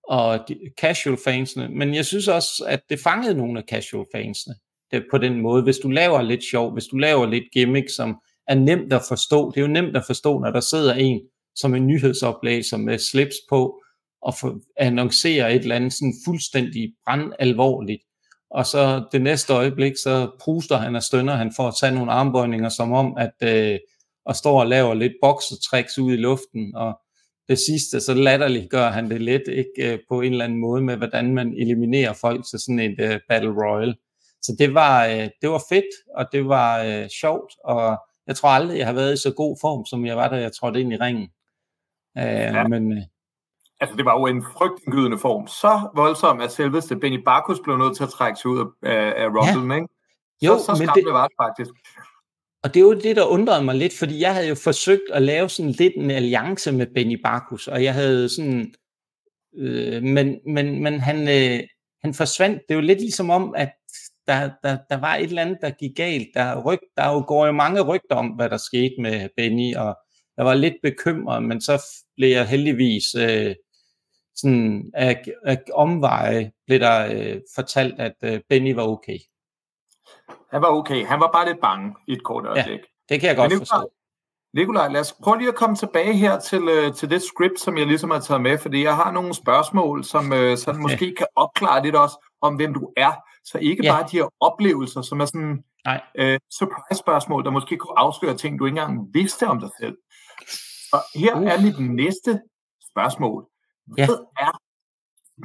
og 0.03 0.47
de 0.47 0.59
casual 0.79 1.17
fansene, 1.23 1.69
men 1.69 1.95
jeg 1.95 2.05
synes 2.05 2.27
også, 2.27 2.65
at 2.67 2.81
det 2.89 2.99
fangede 2.99 3.37
nogle 3.37 3.59
af 3.59 3.65
casual 3.69 4.05
fansene 4.15 4.55
det, 4.91 5.05
på 5.11 5.17
den 5.17 5.41
måde. 5.41 5.63
Hvis 5.63 5.77
du 5.77 5.89
laver 5.89 6.21
lidt 6.21 6.43
sjov, 6.43 6.73
hvis 6.73 6.85
du 6.85 6.97
laver 6.97 7.25
lidt 7.25 7.43
gimmick, 7.53 7.95
som 7.95 8.21
er 8.47 8.55
nemt 8.55 8.93
at 8.93 9.01
forstå. 9.07 9.51
Det 9.51 9.57
er 9.57 9.61
jo 9.61 9.67
nemt 9.67 9.97
at 9.97 10.05
forstå, 10.05 10.39
når 10.39 10.51
der 10.51 10.59
sidder 10.59 10.93
en 10.93 11.21
som 11.55 11.75
en 11.75 11.87
nyhedsoplæser 11.87 12.77
med 12.77 12.97
slips 12.97 13.35
på 13.49 13.81
og 14.21 14.33
for, 14.39 14.59
annoncerer 14.77 15.47
et 15.47 15.61
eller 15.61 15.75
andet 15.75 15.93
sådan 15.93 16.13
fuldstændig 16.25 16.93
brandalvorligt. 17.05 18.01
Og 18.51 18.65
så 18.65 19.03
det 19.11 19.21
næste 19.21 19.53
øjeblik, 19.53 19.97
så 19.97 20.29
pruster 20.39 20.77
han 20.77 20.95
og 20.95 21.03
stønner 21.03 21.35
han 21.35 21.53
for 21.55 21.67
at 21.67 21.73
tage 21.79 21.95
nogle 21.95 22.11
armbøjninger, 22.11 22.69
som 22.69 22.91
om, 22.91 23.17
at 23.17 23.33
øh, 23.43 23.79
og 24.25 24.35
står 24.35 24.59
og 24.59 24.67
laver 24.67 24.93
lidt 24.93 25.13
boksetricks 25.21 25.99
ud 25.99 26.13
i 26.13 26.17
luften, 26.17 26.75
og 26.75 26.99
det 27.49 27.59
sidste, 27.59 27.99
så 27.99 28.13
latterligt 28.13 28.69
gør 28.69 28.89
han 28.89 29.09
det 29.09 29.21
lidt 29.21 29.47
ikke, 29.47 29.93
øh, 29.93 29.99
på 30.09 30.21
en 30.21 30.31
eller 30.31 30.45
anden 30.45 30.59
måde 30.59 30.81
med, 30.81 30.97
hvordan 30.97 31.33
man 31.33 31.53
eliminerer 31.57 32.13
folk 32.13 32.45
til 32.49 32.59
sådan 32.59 32.79
et 32.79 32.95
øh, 32.99 33.19
Battle 33.29 33.51
Royale. 33.51 33.95
Så 34.41 34.55
det 34.59 34.73
var, 34.73 35.05
øh, 35.05 35.29
det 35.41 35.49
var 35.49 35.63
fedt, 35.69 35.91
og 36.17 36.25
det 36.31 36.47
var 36.47 36.83
øh, 36.83 37.09
sjovt, 37.21 37.53
og 37.63 37.97
jeg 38.27 38.35
tror 38.35 38.49
aldrig, 38.49 38.77
jeg 38.77 38.87
har 38.87 38.93
været 38.93 39.13
i 39.13 39.21
så 39.21 39.33
god 39.33 39.57
form, 39.61 39.85
som 39.85 40.05
jeg 40.05 40.17
var, 40.17 40.27
da 40.27 40.35
jeg 40.35 40.51
trådte 40.53 40.81
ind 40.81 40.93
i 40.93 40.97
ringen. 40.97 41.29
Uh, 42.15 42.23
ja. 42.23 42.67
men, 42.67 42.91
uh, 42.91 43.03
altså, 43.81 43.95
det 43.95 44.05
var 44.05 44.19
jo 44.19 44.25
en 44.25 44.43
frygtindgydende 44.43 45.17
form. 45.17 45.47
Så 45.47 45.89
voldsom, 45.95 46.41
at 46.41 46.51
selveste 46.51 46.95
Benny 46.95 47.23
Barkus 47.23 47.59
blev 47.63 47.77
nødt 47.77 47.95
til 47.97 48.03
at 48.03 48.09
trække 48.09 48.39
sig 48.39 48.51
ud 48.51 48.71
af, 48.83 49.13
af 49.23 49.27
Rumble, 49.27 49.73
ja. 49.73 49.81
ikke? 49.81 49.87
Så, 50.39 50.45
jo, 50.45 50.57
så 50.57 50.75
men 50.79 50.89
det, 50.95 51.13
var 51.13 51.27
det 51.27 51.35
faktisk. 51.41 51.71
Og 52.63 52.73
det 52.73 52.79
er 52.79 52.83
jo 52.83 52.93
det, 52.93 53.15
der 53.15 53.25
undrede 53.25 53.63
mig 53.63 53.75
lidt, 53.75 53.97
fordi 53.99 54.21
jeg 54.21 54.33
havde 54.33 54.47
jo 54.47 54.55
forsøgt 54.55 55.09
at 55.13 55.21
lave 55.21 55.49
sådan 55.49 55.71
lidt 55.71 55.93
en 55.95 56.11
alliance 56.11 56.71
med 56.71 56.87
Benny 56.95 57.21
Barkus, 57.23 57.67
og 57.67 57.83
jeg 57.83 57.93
havde 57.93 58.29
sådan, 58.29 58.73
øh, 59.57 60.03
men, 60.03 60.39
men, 60.47 60.83
men 60.83 60.99
han, 60.99 61.27
øh, 61.27 61.59
han 62.03 62.13
forsvandt. 62.13 62.61
Det 62.67 62.73
er 62.73 62.75
jo 62.75 62.81
lidt 62.81 62.99
ligesom 62.99 63.29
om, 63.29 63.53
at 63.57 63.71
der, 64.27 64.49
der, 64.63 64.77
der 64.89 64.97
var 64.97 65.15
et 65.15 65.23
eller 65.23 65.41
andet, 65.41 65.57
der 65.61 65.69
gik 65.69 65.95
galt. 65.95 66.27
Der, 66.33 66.61
ryg, 66.61 66.79
der 66.97 67.11
jo 67.11 67.23
går 67.27 67.45
jo 67.45 67.51
mange 67.51 67.81
rygter 67.81 68.15
om, 68.15 68.27
hvad 68.27 68.49
der 68.49 68.57
skete 68.57 68.95
med 68.99 69.29
Benny, 69.37 69.75
og 69.75 69.97
jeg 70.37 70.45
var 70.45 70.53
lidt 70.53 70.75
bekymret, 70.83 71.43
men 71.43 71.61
så 71.61 71.83
blev 72.17 72.29
jeg 72.29 72.47
heldigvis 72.47 73.15
øh, 73.15 73.55
sådan 74.35 74.91
af, 74.93 75.23
af 75.45 75.63
omveje 75.73 76.51
blev 76.67 76.79
der 76.79 77.07
øh, 77.13 77.41
fortalt, 77.55 77.99
at 77.99 78.15
øh, 78.23 78.41
Benny 78.49 78.73
var 78.75 78.83
okay. 78.83 79.17
Han 80.51 80.61
var 80.61 80.67
okay. 80.67 81.05
Han 81.05 81.19
var 81.19 81.31
bare 81.31 81.47
lidt 81.47 81.61
bange 81.61 81.95
i 82.07 82.11
et 82.11 82.23
kort 82.23 82.45
øjeblik. 82.45 82.79
Ja, 82.79 83.13
det 83.13 83.21
kan 83.21 83.29
jeg 83.29 83.35
godt 83.35 83.53
forstå. 83.53 83.91
Nikolaj, 84.53 84.87
lad 84.87 85.01
os 85.01 85.13
prøve 85.23 85.37
lige 85.37 85.49
at 85.49 85.55
komme 85.55 85.75
tilbage 85.75 86.13
her 86.13 86.39
til, 86.39 86.61
øh, 86.69 86.93
til 86.93 87.09
det 87.09 87.21
script, 87.21 87.59
som 87.59 87.77
jeg 87.77 87.87
ligesom 87.87 88.11
har 88.11 88.19
taget 88.19 88.41
med, 88.41 88.57
fordi 88.57 88.83
jeg 88.83 88.95
har 88.95 89.11
nogle 89.11 89.33
spørgsmål, 89.33 90.03
som 90.03 90.33
øh, 90.33 90.57
sådan 90.57 90.81
måske 90.81 91.15
kan 91.17 91.27
opklare 91.35 91.83
lidt 91.83 91.95
også 91.95 92.17
om, 92.41 92.55
hvem 92.55 92.73
du 92.73 92.93
er. 92.97 93.11
Så 93.45 93.57
ikke 93.57 93.83
ja. 93.83 93.91
bare 93.91 94.07
de 94.11 94.17
her 94.17 94.27
oplevelser, 94.39 95.01
som 95.01 95.19
er 95.21 95.25
sådan 95.25 95.63
Nej. 95.85 96.01
Øh, 96.15 96.39
surprise-spørgsmål, 96.51 97.43
der 97.43 97.51
måske 97.51 97.77
kunne 97.77 97.99
afsløre 97.99 98.37
ting, 98.37 98.59
du 98.59 98.65
ikke 98.65 98.79
engang 98.79 99.13
vidste 99.13 99.47
om 99.47 99.59
dig 99.59 99.69
selv. 99.79 99.97
Og 100.93 100.99
her 101.15 101.35
uh. 101.35 101.43
er 101.43 101.61
mit 101.61 101.79
næste 101.79 102.41
spørgsmål. 102.91 103.45
Hvad 103.87 104.07
ja. 104.39 104.45
er 104.45 104.61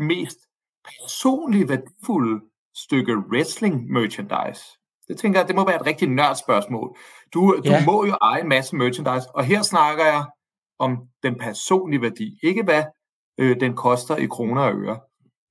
mest 0.02 0.38
personligt 0.84 1.68
værdifulde 1.68 2.40
stykke 2.74 3.16
wrestling 3.18 3.92
merchandise? 3.92 4.62
Det 5.08 5.18
tænker 5.18 5.40
jeg, 5.40 5.48
det 5.48 5.56
må 5.56 5.66
være 5.66 5.80
et 5.80 5.86
rigtig 5.86 6.08
nørdt 6.08 6.38
spørgsmål. 6.38 6.96
Du, 7.34 7.40
du 7.64 7.70
ja. 7.70 7.84
må 7.84 8.06
jo 8.06 8.16
eje 8.22 8.40
en 8.40 8.48
masse 8.48 8.76
merchandise, 8.76 9.26
og 9.34 9.44
her 9.44 9.62
snakker 9.62 10.04
jeg 10.04 10.24
om 10.78 11.08
den 11.22 11.38
personlige 11.38 12.02
værdi, 12.02 12.38
ikke 12.42 12.62
hvad 12.62 12.84
øh, 13.38 13.60
den 13.60 13.76
koster 13.76 14.16
i 14.16 14.26
kroner 14.26 14.62
og 14.62 14.74
øre. 14.74 15.00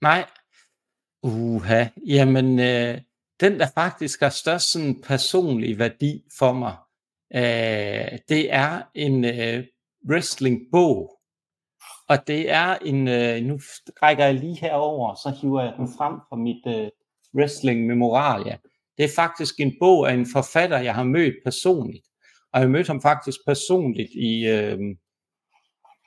Nej. 0.02 0.26
Uha, 1.24 1.86
jamen 2.08 2.60
øh, 2.60 3.02
den 3.40 3.60
der 3.60 3.68
faktisk 3.74 4.20
har 4.20 4.30
størst 4.30 4.72
sådan 4.72 5.02
personlig 5.02 5.80
værdi 5.80 6.24
for 6.38 6.54
mig, 6.54 6.76
øh, 7.36 8.20
det 8.30 8.54
er 8.54 8.82
en 8.96 9.26
øh, 9.26 9.64
wrestling-bog. 10.10 11.16
Og 12.10 12.28
det 12.28 12.52
er 12.52 12.76
en, 12.76 13.08
øh, 13.08 13.42
nu 13.42 13.60
rækker 14.04 14.26
jeg 14.26 14.34
lige 14.34 14.58
herover, 14.62 15.16
så 15.16 15.38
hiver 15.42 15.64
jeg 15.64 15.74
den 15.78 15.88
frem 15.98 16.14
fra 16.30 16.36
mit 16.36 16.64
øh, 16.68 16.90
wrestling 17.36 17.86
memoralia. 17.88 18.58
Det 18.98 19.06
er 19.06 19.16
faktisk 19.16 19.60
en 19.60 19.74
bog 19.80 20.10
af 20.10 20.14
en 20.14 20.28
forfatter, 20.34 20.80
jeg 20.80 20.96
har 20.96 21.04
mødt 21.04 21.36
personligt. 21.44 22.06
Og 22.54 22.60
jeg 22.60 22.68
har 22.68 22.72
mødt 22.72 22.88
ham 22.88 23.02
faktisk 23.02 23.38
personligt 23.48 24.12
i 24.14 24.48
øh, 24.48 24.80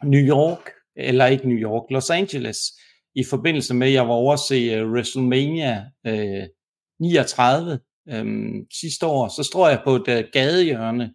New 0.04 0.20
York, 0.20 0.70
eller 0.96 1.26
ikke 1.26 1.48
New 1.48 1.58
York, 1.58 1.90
Los 1.90 2.10
Angeles, 2.10 2.58
i 3.14 3.24
forbindelse 3.30 3.74
med, 3.74 3.86
at 3.86 3.92
jeg 3.92 4.08
var 4.08 4.14
over 4.14 4.32
at 4.32 4.40
se 4.40 4.54
øh, 4.54 4.92
WrestleMania 4.92 5.84
øh, 6.06 6.46
39 7.00 7.78
øh, 8.08 8.54
sidste 8.80 9.06
år. 9.06 9.28
Så 9.28 9.42
står 9.42 9.68
jeg 9.68 9.80
på 9.84 9.96
et 9.96 10.08
øh, 10.08 10.24
gadehjørne, 10.32 11.14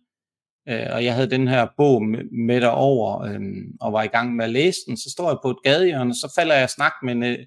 øh, 0.69 0.87
og 0.91 1.05
jeg 1.05 1.13
havde 1.13 1.29
den 1.29 1.47
her 1.47 1.67
bog 1.77 2.03
med, 2.03 2.23
med 2.47 2.61
derover, 2.61 3.21
øh, 3.21 3.39
og 3.81 3.93
var 3.93 4.03
i 4.03 4.07
gang 4.07 4.35
med 4.35 4.45
at 4.45 4.51
læse 4.51 4.79
den. 4.87 4.97
Så 4.97 5.09
står 5.11 5.29
jeg 5.29 5.37
på 5.43 5.49
et 5.49 5.63
gadehjørne, 5.63 6.13
så 6.15 6.33
falder 6.35 6.55
jeg 6.55 6.63
og 6.63 6.69
snak 6.69 6.93
med 7.03 7.13
en, 7.13 7.23
øh, 7.23 7.37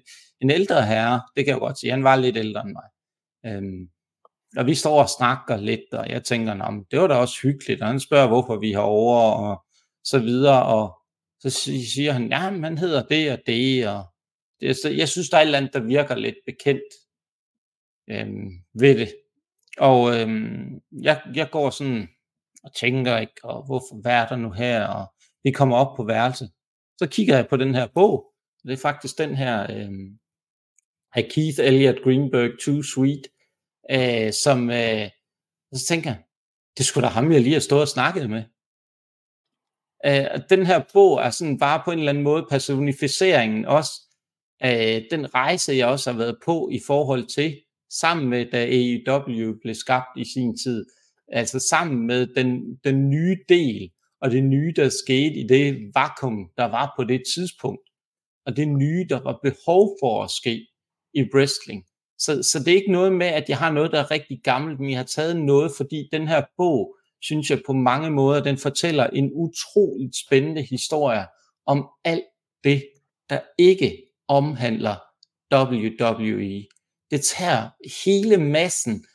en 0.41 0.49
ældre 0.49 0.85
herre, 0.85 1.21
det 1.35 1.45
kan 1.45 1.51
jeg 1.51 1.59
godt 1.59 1.79
sige, 1.79 1.91
han 1.91 2.03
var 2.03 2.15
lidt 2.15 2.37
ældre 2.37 2.61
end 2.61 2.71
mig. 2.71 2.89
Øh, 3.45 3.63
og 4.57 4.65
vi 4.65 4.75
står 4.75 5.01
og 5.01 5.09
snakker 5.09 5.57
lidt, 5.57 5.93
og 5.93 6.09
jeg 6.09 6.23
tænker, 6.23 6.53
Nå, 6.53 6.83
det 6.91 6.99
var 6.99 7.07
da 7.07 7.13
også 7.13 7.37
hyggeligt, 7.43 7.81
og 7.81 7.87
han 7.87 7.99
spørger, 7.99 8.27
hvorfor 8.27 8.59
vi 8.59 8.71
har 8.71 8.81
over, 8.81 9.31
og 9.31 9.65
så 10.03 10.19
videre, 10.19 10.65
og 10.65 10.97
så 11.39 11.49
siger 11.95 12.11
han, 12.11 12.31
ja, 12.31 12.51
man 12.51 12.77
hedder 12.77 13.03
det 13.03 13.31
og 13.31 13.37
det, 13.47 13.87
og 13.87 14.03
det, 14.61 14.77
så 14.77 14.89
jeg 14.89 15.09
synes, 15.09 15.29
der 15.29 15.37
er 15.37 15.41
et 15.41 15.45
eller 15.45 15.57
andet, 15.57 15.73
der 15.73 15.79
virker 15.79 16.15
lidt 16.15 16.35
bekendt 16.45 16.93
øhm, 18.09 18.51
ved 18.73 18.97
det. 18.97 19.15
Og 19.77 20.19
øhm, 20.19 20.81
jeg, 21.01 21.21
jeg 21.35 21.49
går 21.51 21.69
sådan 21.69 22.07
og 22.63 22.75
tænker 22.75 23.17
ikke, 23.17 23.33
og 23.43 23.65
hvorfor, 23.65 24.01
hvad 24.01 24.11
er 24.11 24.27
der 24.27 24.35
nu 24.35 24.51
her, 24.51 24.87
og 24.87 25.05
vi 25.43 25.51
kommer 25.51 25.77
op 25.77 25.97
på 25.97 26.03
værelset. 26.03 26.51
Så 26.97 27.07
kigger 27.07 27.35
jeg 27.35 27.47
på 27.47 27.57
den 27.57 27.75
her 27.75 27.87
bog, 27.93 28.33
det 28.63 28.73
er 28.73 28.77
faktisk 28.77 29.17
den 29.17 29.35
her 29.35 29.61
øhm, 29.71 30.19
af 31.15 31.29
Keith 31.31 31.59
Elliot 31.59 32.03
Greenberg, 32.03 32.51
Too 32.65 32.83
Sweet, 32.83 33.27
øh, 33.91 34.33
som, 34.33 34.69
øh, 34.69 35.09
så 35.73 35.85
tænker 35.87 36.09
jeg, 36.09 36.23
det 36.77 36.85
skulle 36.85 37.07
da 37.07 37.11
ham, 37.11 37.31
jeg 37.31 37.41
lige 37.41 37.53
har 37.53 37.59
stået 37.59 37.81
og 37.81 37.87
snakket 37.87 38.29
med. 38.29 38.43
Øh, 40.05 40.41
den 40.49 40.65
her 40.65 40.83
bog 40.93 41.21
er 41.21 41.29
sådan 41.29 41.59
bare 41.59 41.81
på 41.85 41.91
en 41.91 41.99
eller 41.99 42.11
anden 42.11 42.23
måde 42.23 42.47
personificeringen 42.49 43.65
også 43.65 43.91
øh, 44.65 45.01
den 45.11 45.35
rejse, 45.35 45.73
jeg 45.73 45.87
også 45.87 46.11
har 46.11 46.17
været 46.17 46.37
på 46.45 46.69
i 46.71 46.79
forhold 46.87 47.25
til, 47.25 47.57
sammen 47.89 48.29
med 48.29 48.45
da 48.51 48.65
AEW 48.65 49.53
blev 49.61 49.75
skabt 49.75 50.17
i 50.17 50.23
sin 50.33 50.57
tid, 50.57 50.85
altså 51.31 51.59
sammen 51.59 52.07
med 52.07 52.27
den, 52.27 52.75
den 52.83 53.09
nye 53.09 53.37
del, 53.49 53.91
og 54.21 54.31
det 54.31 54.43
nye, 54.43 54.73
der 54.75 54.89
skete 54.89 55.35
i 55.35 55.47
det 55.47 55.91
vakuum, 55.95 56.49
der 56.57 56.65
var 56.65 56.93
på 56.97 57.03
det 57.03 57.21
tidspunkt, 57.35 57.89
og 58.45 58.57
det 58.57 58.67
nye, 58.67 59.05
der 59.09 59.23
var 59.23 59.39
behov 59.43 59.97
for 60.01 60.23
at 60.23 60.31
ske 60.31 60.67
i 61.13 61.23
wrestling. 61.33 61.85
Så, 62.19 62.43
så 62.43 62.59
det 62.59 62.67
er 62.67 62.75
ikke 62.75 62.91
noget 62.91 63.13
med, 63.13 63.27
at 63.27 63.49
jeg 63.49 63.57
har 63.57 63.71
noget, 63.71 63.91
der 63.91 63.99
er 63.99 64.11
rigtig 64.11 64.41
gammelt, 64.43 64.79
men 64.79 64.89
jeg 64.89 64.99
har 64.99 65.05
taget 65.05 65.37
noget, 65.37 65.71
fordi 65.77 66.09
den 66.11 66.27
her 66.27 66.43
bog, 66.57 66.95
synes 67.21 67.49
jeg 67.49 67.61
på 67.65 67.73
mange 67.73 68.11
måder, 68.11 68.43
den 68.43 68.57
fortæller 68.57 69.07
en 69.07 69.31
utroligt 69.33 70.15
spændende 70.25 70.61
historie 70.61 71.25
om 71.65 71.87
alt 72.05 72.25
det, 72.63 72.83
der 73.29 73.39
ikke 73.57 74.10
omhandler 74.37 74.95
WWE. 75.53 76.65
Det 77.11 77.21
tager 77.21 77.69
hele 78.05 78.37
massen 78.37 79.05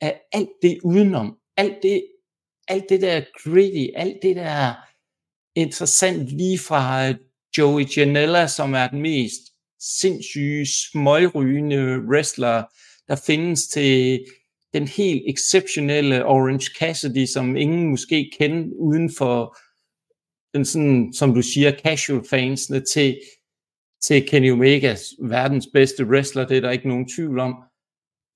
af 0.00 0.20
alt 0.32 0.50
det 0.62 0.78
udenom, 0.84 1.36
alt 1.56 1.78
det, 1.82 2.06
alt 2.68 2.84
det 2.88 3.00
der 3.00 3.24
gritty, 3.42 3.92
alt 3.96 4.18
det 4.22 4.36
der 4.36 4.74
interessant 5.54 6.28
lige 6.28 6.58
fra 6.58 7.14
Joey 7.58 7.84
Janela, 7.96 8.46
som 8.46 8.74
er 8.74 8.88
den 8.88 9.02
mest 9.02 9.42
sindssyge, 10.00 10.66
smøgrygende 10.66 11.98
wrestler, 12.10 12.64
der 13.08 13.16
findes 13.26 13.68
til 13.68 14.24
den 14.74 14.88
helt 14.88 15.22
exceptionelle 15.28 16.24
Orange 16.24 16.70
Cassidy, 16.78 17.26
som 17.26 17.56
ingen 17.56 17.90
måske 17.90 18.30
kender 18.38 18.76
uden 18.78 19.10
for 19.18 19.56
den 20.54 20.64
sådan, 20.64 21.12
som 21.12 21.34
du 21.34 21.42
siger, 21.42 21.78
casual 21.84 22.24
fansene 22.30 22.84
til, 22.84 23.20
til 24.02 24.28
Kenny 24.28 24.52
Omega, 24.52 24.96
verdens 25.22 25.68
bedste 25.72 26.04
wrestler, 26.04 26.46
det 26.46 26.56
er 26.56 26.60
der 26.60 26.70
ikke 26.70 26.88
nogen 26.88 27.08
tvivl 27.08 27.38
om, 27.38 27.54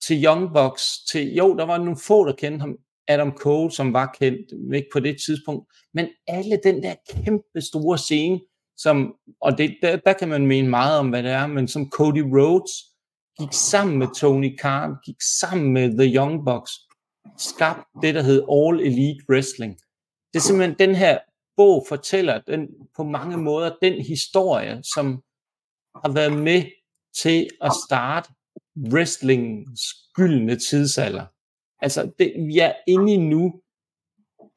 til 0.06 0.24
Young 0.24 0.54
Bucks, 0.54 1.04
til, 1.12 1.34
jo, 1.34 1.56
der 1.56 1.64
var 1.64 1.78
nogle 1.78 1.96
få, 2.06 2.26
der 2.26 2.32
kendte 2.32 2.60
ham, 2.60 2.76
Adam 3.08 3.32
Cole, 3.36 3.70
som 3.70 3.92
var 3.92 4.16
kendt, 4.20 4.74
ikke 4.74 4.88
på 4.92 5.00
det 5.00 5.16
tidspunkt, 5.26 5.72
men 5.94 6.08
alle 6.26 6.60
den 6.64 6.82
der 6.82 6.94
kæmpe 7.10 7.60
store 7.60 7.98
scene, 7.98 8.40
som, 8.76 9.14
og 9.40 9.58
det, 9.58 9.76
der, 9.82 9.96
der 9.96 10.12
kan 10.12 10.28
man 10.28 10.46
mene 10.46 10.68
meget 10.68 10.98
om, 10.98 11.08
hvad 11.08 11.22
det 11.22 11.30
er, 11.30 11.46
men 11.46 11.68
som 11.68 11.90
Cody 11.90 12.22
Rhodes 12.22 12.70
gik 13.38 13.52
sammen 13.52 13.98
med 13.98 14.06
Tony 14.16 14.56
Khan, 14.58 14.94
gik 15.04 15.20
sammen 15.40 15.72
med 15.72 15.98
The 15.98 16.16
Young 16.16 16.44
Bucks, 16.44 16.72
skabte 17.38 17.82
det, 18.02 18.14
der 18.14 18.22
hed 18.22 18.42
All 18.52 18.80
Elite 18.80 19.24
Wrestling. 19.28 19.78
Det 20.32 20.38
er 20.38 20.42
simpelthen 20.42 20.78
den 20.78 20.94
her 20.94 21.18
bog 21.56 21.84
fortæller 21.88 22.40
den, 22.46 22.68
på 22.96 23.04
mange 23.04 23.36
måder 23.36 23.76
den 23.82 24.02
historie, 24.02 24.80
som 24.82 25.22
har 25.94 26.12
været 26.12 26.33
med 26.33 26.64
til 27.22 27.48
at 27.61 27.72
starte 27.87 28.33
wrestlingens 28.76 29.83
gyldne 30.14 30.59
tidsalder. 30.59 31.26
Altså, 31.81 32.12
det, 32.18 32.35
vi 32.46 32.59
er 32.59 32.72
inde 32.87 33.14
i 33.14 33.16
nu, 33.16 33.61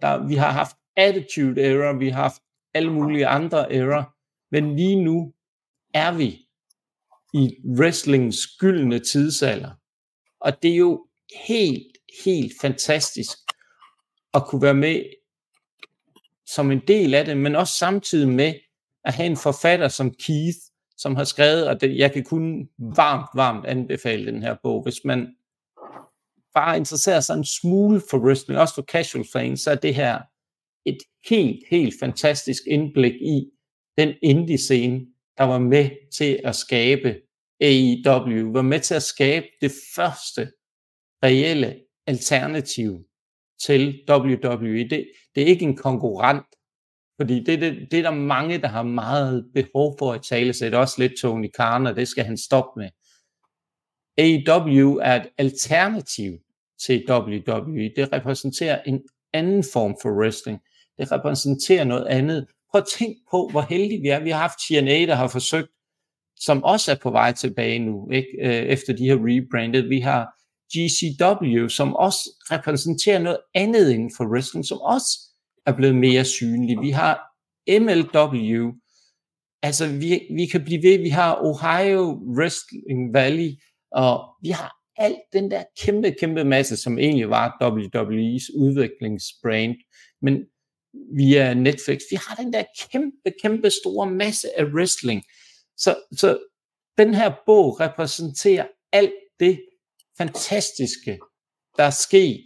der, 0.02 0.28
vi 0.28 0.36
har 0.36 0.52
haft 0.52 0.76
Attitude 0.96 1.62
Era, 1.62 1.94
vi 1.94 2.10
har 2.10 2.22
haft 2.22 2.42
alle 2.74 2.94
mulige 2.94 3.28
andre 3.28 3.74
era, 3.74 4.14
men 4.52 4.76
lige 4.76 5.04
nu 5.04 5.34
er 5.94 6.18
vi 6.18 6.48
i 7.34 7.58
wrestlingens 7.80 8.48
gyldne 8.60 9.00
tidsalder. 9.00 9.72
Og 10.40 10.64
det 10.64 10.72
er 10.72 10.76
jo 10.76 11.08
helt, 11.48 11.98
helt 12.26 12.54
fantastisk 12.62 13.38
at 14.34 14.44
kunne 14.48 14.62
være 14.62 14.74
med 14.74 15.04
som 16.46 16.72
en 16.72 16.82
del 16.88 17.14
af 17.14 17.26
det, 17.26 17.38
men 17.38 17.56
også 17.56 17.78
samtidig 17.78 18.30
med 18.30 18.54
at 19.04 19.14
have 19.14 19.26
en 19.26 19.38
forfatter 19.38 19.88
som 19.88 20.14
Keith, 20.14 20.58
som 20.98 21.16
har 21.16 21.24
skrevet, 21.24 21.68
og 21.68 21.82
det, 21.82 21.98
jeg 21.98 22.14
kan 22.14 22.24
kun 22.24 22.70
varmt, 22.78 23.30
varmt 23.36 23.66
anbefale 23.66 24.32
den 24.32 24.42
her 24.42 24.56
bog. 24.64 24.84
Hvis 24.84 25.06
man 25.06 25.28
bare 26.54 26.78
interesserer 26.78 27.20
sig 27.20 27.38
en 27.38 27.46
smule 27.46 28.02
for 28.10 28.18
wrestling, 28.18 28.60
også 28.60 28.76
for 28.76 28.82
casual 28.82 29.26
fans, 29.34 29.62
så 29.62 29.72
er 29.72 29.76
det 29.76 29.96
her 29.96 30.22
et 30.86 30.98
helt, 31.30 31.64
helt 31.70 31.94
fantastisk 32.00 32.64
indblik 32.68 33.14
i 33.14 33.50
den 33.98 34.14
indie-scene, 34.24 35.06
der 35.38 35.44
var 35.44 35.60
med 35.60 35.90
til 36.18 36.40
at 36.44 36.56
skabe 36.56 37.16
AEW, 37.62 38.52
var 38.54 38.62
med 38.62 38.80
til 38.80 38.96
at 38.96 39.04
skabe 39.04 39.46
det 39.62 39.72
første 39.96 40.52
reelle 41.24 41.80
alternativ 42.08 43.00
til 43.66 44.04
WWE. 44.10 44.90
Det, 44.90 45.08
det 45.36 45.44
er 45.44 45.48
ikke 45.48 45.66
en 45.66 45.78
konkurrent, 45.78 46.46
fordi 47.18 47.44
det, 47.44 47.62
det, 47.62 47.88
det 47.92 48.00
er 48.00 48.04
der 48.04 48.12
mange, 48.12 48.58
der 48.58 48.68
har 48.68 48.84
meget 48.84 49.46
behov 49.54 49.96
for 50.00 50.14
at 50.14 50.22
tale 50.22 50.54
sig. 50.54 50.72
Det 50.72 50.78
er 50.78 50.82
også 50.82 51.02
lidt 51.02 51.14
Tony 51.22 51.50
Khan, 51.54 51.88
og 51.88 51.96
det 51.96 52.08
skal 52.08 52.24
han 52.24 52.38
stoppe 52.38 52.80
med. 52.80 52.90
AEW 54.18 54.98
er 54.98 55.16
et 55.16 55.30
alternativ 55.38 56.34
til 56.86 57.06
WWE. 57.10 57.92
Det 57.96 58.14
repræsenterer 58.14 58.82
en 58.82 59.02
anden 59.34 59.64
form 59.74 59.96
for 60.02 60.10
wrestling. 60.22 60.60
det 60.98 61.12
repræsenterer 61.12 61.84
noget 61.84 62.06
andet. 62.06 62.48
Prøv 62.72 62.82
at 62.82 62.88
tænk 63.00 63.18
på, 63.32 63.48
hvor 63.52 63.62
heldige 63.62 64.02
vi 64.02 64.08
er. 64.08 64.20
Vi 64.20 64.30
har 64.30 64.40
haft 64.40 64.60
TNA, 64.68 65.06
der 65.06 65.16
har 65.16 65.28
forsøgt, 65.28 65.70
som 66.40 66.64
også 66.64 66.92
er 66.92 66.96
på 67.04 67.12
vej 67.12 67.32
tilbage 67.32 67.80
nu, 67.80 68.10
ikke? 68.12 68.28
Øh, 68.42 68.54
efter 68.54 68.94
de 68.94 69.04
her 69.04 69.16
rebranded. 69.16 69.82
Vi 69.82 70.00
har 70.00 70.28
GCW, 70.74 71.68
som 71.68 71.96
også 71.96 72.20
repræsenterer 72.52 73.20
noget 73.20 73.40
andet 73.56 73.92
inden 73.92 74.12
for 74.18 74.26
wrestling, 74.34 74.66
som 74.66 74.78
også 74.82 75.20
er 75.66 75.76
blevet 75.76 75.96
mere 75.96 76.26
synlig. 76.26 76.82
Vi 76.82 76.90
har 76.90 77.22
MLW, 77.80 78.72
altså 79.62 79.88
vi, 79.88 80.22
vi 80.36 80.46
kan 80.46 80.64
blive 80.64 80.84
ved, 80.84 80.98
vi 80.98 81.10
har 81.10 81.36
Ohio 81.42 82.22
Wrestling 82.38 83.14
Valley, 83.14 83.52
og 83.92 84.36
vi 84.42 84.50
har 84.50 84.76
alt 84.96 85.20
den 85.34 85.52
der 85.52 85.64
kæmpe, 85.80 86.12
kæmpe 86.20 86.44
masse, 86.44 86.78
som 86.78 87.00
egentlig 87.00 87.30
var 87.30 87.58
WWE's 87.64 88.60
udviklingsbrand, 88.60 89.76
men 90.22 90.46
via 91.18 91.54
Netflix, 91.54 92.02
vi 92.12 92.16
har 92.28 92.36
den 92.36 92.54
der 92.54 92.64
kæmpe, 92.92 93.32
kæmpe 93.42 93.70
store 93.70 94.12
masse 94.12 94.60
af 94.60 94.66
wrestling. 94.66 95.24
Så, 95.78 95.96
så 96.18 96.40
den 96.98 97.14
her 97.14 97.34
bog 97.46 97.80
repræsenterer 97.80 98.68
alt 98.92 99.14
det 99.40 99.62
fantastiske, 100.18 101.20
der 101.78 101.84
er 101.84 101.90
sket 101.90 102.44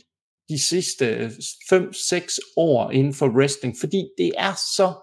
de 0.50 0.64
sidste 0.64 1.06
øh, 1.06 1.30
5-6 1.74 2.54
år 2.58 2.92
inden 2.92 3.14
for 3.14 3.28
wrestling, 3.30 3.76
fordi 3.80 4.10
det 4.18 4.32
er 4.38 4.54
så 4.78 4.94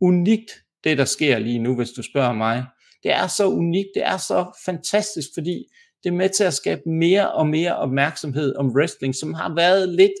unikt, 0.00 0.50
det 0.84 0.98
der 0.98 1.04
sker 1.04 1.38
lige 1.38 1.58
nu, 1.58 1.76
hvis 1.76 1.90
du 1.90 2.02
spørger 2.02 2.32
mig. 2.32 2.64
Det 3.02 3.12
er 3.12 3.26
så 3.26 3.48
unikt, 3.48 3.88
det 3.94 4.02
er 4.06 4.16
så 4.16 4.58
fantastisk, 4.64 5.28
fordi 5.34 5.64
det 6.02 6.08
er 6.08 6.14
med 6.14 6.28
til 6.28 6.44
at 6.44 6.54
skabe 6.54 6.80
mere 6.86 7.32
og 7.32 7.46
mere 7.46 7.76
opmærksomhed 7.76 8.56
om 8.56 8.70
wrestling, 8.76 9.14
som 9.14 9.34
har 9.34 9.54
været 9.54 9.88
lidt 9.88 10.12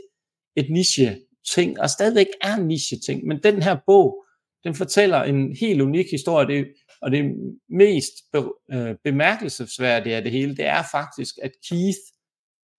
et 0.56 0.66
niche 0.70 1.16
ting, 1.54 1.80
og 1.80 1.90
stadigvæk 1.90 2.26
er 2.40 2.54
en 2.54 2.66
niche 2.66 2.98
ting. 3.06 3.26
Men 3.26 3.42
den 3.42 3.62
her 3.62 3.76
bog, 3.86 4.24
den 4.64 4.74
fortæller 4.74 5.22
en 5.22 5.56
helt 5.56 5.80
unik 5.80 6.06
historie, 6.10 6.46
det, 6.46 6.66
og 7.02 7.10
det 7.10 7.24
mest 7.70 8.12
be, 8.32 8.38
øh, 8.72 8.94
bemærkelsesværdige 9.04 10.16
af 10.16 10.22
det 10.22 10.32
hele, 10.32 10.56
det 10.56 10.66
er 10.66 10.82
faktisk, 10.92 11.34
at 11.42 11.50
Keith, 11.68 12.04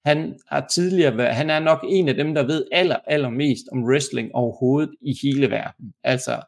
han 0.05 0.39
har 0.47 0.67
tidligere 0.67 1.17
været, 1.17 1.35
han 1.35 1.49
er 1.49 1.59
nok 1.59 1.85
en 1.89 2.09
af 2.09 2.15
dem, 2.15 2.33
der 2.33 2.43
ved 2.43 2.65
aller, 2.71 2.95
allermest 3.07 3.63
om 3.71 3.83
wrestling 3.83 4.35
overhovedet 4.35 4.95
i 5.01 5.17
hele 5.23 5.49
verden. 5.49 5.93
Altså, 6.03 6.41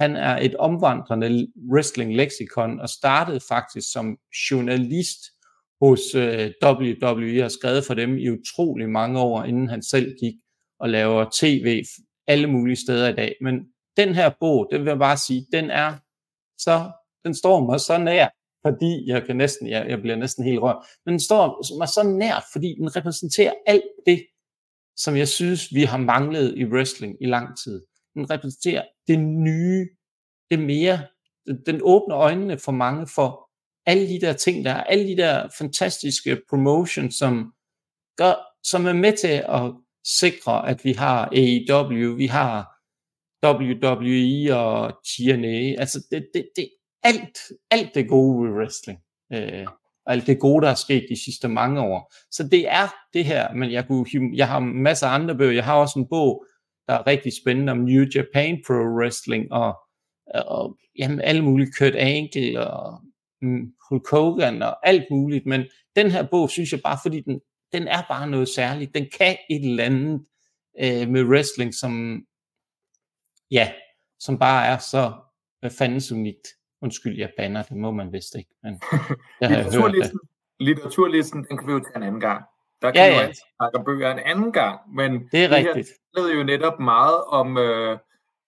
han 0.00 0.16
er 0.16 0.38
et 0.38 0.56
omvandrende 0.56 1.48
wrestling-leksikon, 1.72 2.80
og 2.80 2.88
startede 2.88 3.40
faktisk 3.48 3.92
som 3.92 4.18
journalist 4.50 5.20
hos 5.80 6.14
øh, 6.14 6.50
WWE, 6.64 7.44
og 7.44 7.50
skrevet 7.50 7.84
for 7.84 7.94
dem 7.94 8.18
i 8.18 8.28
utrolig 8.28 8.88
mange 8.88 9.20
år, 9.20 9.44
inden 9.44 9.68
han 9.68 9.82
selv 9.82 10.14
gik 10.20 10.34
og 10.80 10.88
laver 10.88 11.30
tv 11.40 11.84
alle 12.26 12.46
mulige 12.46 12.76
steder 12.76 13.08
i 13.08 13.14
dag. 13.14 13.34
Men 13.40 13.54
den 13.96 14.14
her 14.14 14.30
bog, 14.40 14.68
den 14.72 14.80
vil 14.80 14.90
jeg 14.90 14.98
bare 14.98 15.16
sige, 15.16 15.46
den 15.52 15.70
er 15.70 15.94
så, 16.58 16.90
den 17.24 17.34
står 17.34 17.66
mig 17.66 17.80
så 17.80 17.98
nær, 17.98 18.28
fordi 18.66 19.04
jeg 19.06 19.26
kan 19.26 19.36
næsten, 19.36 19.68
jeg, 19.68 19.86
jeg 19.88 20.00
bliver 20.00 20.16
næsten 20.16 20.44
helt 20.44 20.60
rørt, 20.60 20.86
men 21.06 21.12
den 21.12 21.20
står 21.20 21.76
mig 21.78 21.88
så 21.88 22.02
nært, 22.02 22.44
fordi 22.52 22.74
den 22.78 22.96
repræsenterer 22.96 23.54
alt 23.66 23.90
det, 24.06 24.26
som 24.96 25.16
jeg 25.16 25.28
synes, 25.28 25.74
vi 25.74 25.82
har 25.82 25.98
manglet 25.98 26.54
i 26.56 26.64
wrestling 26.64 27.16
i 27.20 27.26
lang 27.26 27.58
tid. 27.64 27.86
Den 28.14 28.30
repræsenterer 28.30 28.84
det 29.08 29.18
nye, 29.20 29.88
det 30.50 30.58
mere, 30.58 31.06
den 31.66 31.80
åbner 31.82 32.16
øjnene 32.16 32.58
for 32.58 32.72
mange 32.72 33.06
for 33.14 33.50
alle 33.86 34.08
de 34.08 34.20
der 34.20 34.32
ting, 34.32 34.64
der 34.64 34.70
er, 34.70 34.82
alle 34.82 35.08
de 35.08 35.16
der 35.16 35.48
fantastiske 35.58 36.40
promotions, 36.50 37.14
som, 37.14 37.52
gør, 38.16 38.34
som 38.62 38.86
er 38.86 38.92
med 38.92 39.16
til 39.16 39.44
at 39.48 39.72
sikre, 40.20 40.68
at 40.68 40.84
vi 40.84 40.92
har 40.92 41.28
AEW, 41.32 42.16
vi 42.16 42.26
har 42.26 42.74
WWE 43.46 44.56
og 44.56 44.92
TNA, 45.04 45.80
altså 45.80 46.06
det, 46.10 46.28
det, 46.34 46.48
det 46.56 46.68
alt, 47.04 47.38
alt 47.70 47.94
det 47.94 48.08
gode 48.08 48.48
ved 48.48 48.56
wrestling, 48.56 48.98
øh, 49.32 49.66
og 50.06 50.12
alt 50.12 50.26
det 50.26 50.40
gode, 50.40 50.64
der 50.64 50.70
er 50.70 50.74
sket 50.74 51.06
de 51.08 51.24
sidste 51.24 51.48
mange 51.48 51.80
år. 51.80 52.12
Så 52.30 52.48
det 52.48 52.68
er 52.68 52.94
det 53.12 53.24
her, 53.24 53.54
men 53.54 53.72
jeg, 53.72 53.86
kunne, 53.86 54.06
jeg 54.34 54.48
har 54.48 54.58
masser 54.58 55.06
af 55.06 55.14
andre 55.14 55.36
bøger, 55.36 55.52
jeg 55.52 55.64
har 55.64 55.74
også 55.74 55.98
en 55.98 56.08
bog, 56.08 56.46
der 56.88 56.94
er 56.94 57.06
rigtig 57.06 57.32
spændende 57.42 57.72
om 57.72 57.78
New 57.78 58.04
Japan 58.14 58.62
Pro 58.66 58.74
Wrestling, 58.74 59.52
og, 59.52 59.78
og 60.26 60.78
jamen, 60.98 61.20
alle 61.20 61.44
mulige 61.44 61.72
Kurt 61.78 61.94
Angle, 61.94 62.66
og 62.66 63.00
mm, 63.42 63.72
Hulk 63.88 64.10
Hogan, 64.10 64.62
og 64.62 64.88
alt 64.88 65.04
muligt, 65.10 65.46
men 65.46 65.64
den 65.96 66.10
her 66.10 66.26
bog, 66.30 66.50
synes 66.50 66.72
jeg 66.72 66.80
bare, 66.84 66.98
fordi 67.02 67.20
den, 67.20 67.40
den 67.72 67.88
er 67.88 68.02
bare 68.08 68.30
noget 68.30 68.48
særligt, 68.48 68.94
den 68.94 69.06
kan 69.18 69.36
et 69.50 69.64
eller 69.64 69.84
andet 69.84 70.26
øh, 70.80 71.08
med 71.08 71.24
wrestling, 71.24 71.74
som 71.74 72.22
ja, 73.50 73.72
som 74.20 74.38
bare 74.38 74.66
er 74.66 74.78
så 74.78 75.12
fandens 75.78 76.12
unikt. 76.12 76.48
Undskyld, 76.84 77.18
jeg 77.18 77.30
banner, 77.38 77.62
det 77.62 77.76
må 77.76 77.90
man 77.90 78.12
vist 78.12 78.34
ikke. 78.38 78.50
Men 78.62 78.72
det 79.40 79.48
har 79.48 79.56
litteraturlisten, 79.56 80.20
litteraturlisten, 80.60 81.46
den 81.48 81.58
kan 81.58 81.66
vi 81.66 81.72
jo 81.72 81.78
tage 81.78 81.96
en 81.96 82.02
anden 82.02 82.20
gang. 82.20 82.44
Der 82.82 82.90
kan 82.90 83.00
ja, 83.00 83.06
ja. 83.06 83.14
jo 83.14 83.20
altid 83.20 83.42
snakke 83.56 83.84
bøger 83.84 84.12
en 84.12 84.18
anden 84.18 84.52
gang, 84.52 84.94
men 84.94 85.10
det 85.32 85.44
er 85.44 85.48
det 85.48 85.56
rigtigt. 85.56 85.88
Det 86.14 86.34
jo 86.38 86.42
netop 86.42 86.80
meget 86.80 87.24
om, 87.24 87.58
øh, 87.58 87.98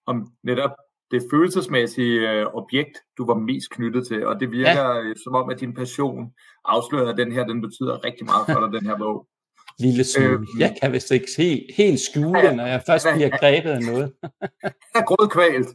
om 0.05 0.27
netop 0.43 0.71
det 1.11 1.23
følelsesmæssige 1.31 2.31
øh, 2.31 2.45
objekt, 2.45 2.97
du 3.17 3.25
var 3.25 3.35
mest 3.35 3.69
knyttet 3.71 4.07
til, 4.07 4.27
og 4.27 4.39
det 4.39 4.51
virker 4.51 4.95
ja. 4.95 5.13
som 5.23 5.35
om, 5.35 5.49
at 5.49 5.59
din 5.59 5.73
passion 5.73 6.33
afslører, 6.65 7.09
at 7.11 7.17
den 7.17 7.31
her, 7.31 7.43
den 7.45 7.61
betyder 7.61 8.05
rigtig 8.05 8.25
meget 8.25 8.45
for 8.45 8.59
dig, 8.59 8.79
den 8.79 8.89
her 8.89 8.97
bog. 8.97 9.27
Lille 9.79 10.03
smule. 10.03 10.29
Øhm, 10.29 10.45
jeg 10.59 10.77
kan 10.81 10.91
vist 10.91 11.11
ikke 11.11 11.27
helt, 11.37 11.75
helt 11.77 11.99
skjule 11.99 12.39
ja, 12.39 12.55
når 12.55 12.65
jeg 12.65 12.83
først 12.87 13.07
bliver 13.15 13.37
grebet 13.39 13.69
af 13.69 13.81
noget. 13.81 14.13
er 14.99 15.05
grødkvalt. 15.05 15.67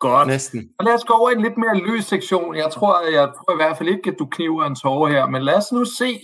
Godt. 0.00 0.28
Næsten. 0.28 0.70
Og 0.78 0.84
lad 0.84 0.94
os 0.94 1.04
gå 1.04 1.14
over 1.14 1.30
i 1.30 1.32
en 1.32 1.42
lidt 1.42 1.58
mere 1.58 1.76
lys 1.76 2.04
sektion. 2.04 2.56
Jeg 2.56 2.70
tror, 2.72 3.10
jeg 3.10 3.32
tror 3.36 3.52
i 3.52 3.56
hvert 3.56 3.78
fald 3.78 3.88
ikke, 3.88 4.10
at 4.10 4.18
du 4.18 4.26
kniver 4.26 4.64
en 4.64 4.76
tårer 4.76 5.10
her, 5.12 5.26
men 5.26 5.42
lad 5.42 5.54
os 5.54 5.72
nu 5.72 5.84
se. 5.84 6.20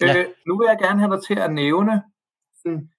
Ja. 0.00 0.18
Øh, 0.18 0.26
nu 0.46 0.58
vil 0.58 0.66
jeg 0.66 0.78
gerne 0.78 1.00
have 1.00 1.14
dig 1.14 1.22
til 1.24 1.38
at 1.38 1.52
nævne 1.52 2.02
den 2.64 2.90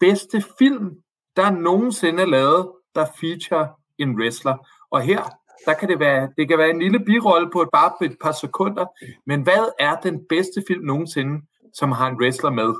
bedste 0.00 0.44
film, 0.58 0.90
der 1.36 1.50
nogensinde 1.50 2.22
er 2.22 2.26
lavet, 2.26 2.72
der 2.94 3.06
feature 3.20 3.68
en 3.98 4.20
wrestler. 4.20 4.56
Og 4.90 5.02
her, 5.02 5.22
der 5.66 5.74
kan 5.74 5.88
det 5.88 5.98
være, 5.98 6.30
det 6.36 6.48
kan 6.48 6.58
være 6.58 6.70
en 6.70 6.82
lille 6.82 7.00
birolle 7.04 7.50
på 7.52 7.62
et, 7.62 7.68
bare 7.72 8.06
et 8.06 8.16
par 8.22 8.32
sekunder, 8.32 8.86
men 9.26 9.42
hvad 9.42 9.74
er 9.78 9.96
den 9.96 10.26
bedste 10.28 10.64
film 10.68 10.84
nogensinde, 10.84 11.46
som 11.74 11.92
har 11.92 12.08
en 12.08 12.16
wrestler 12.20 12.50
med? 12.50 12.74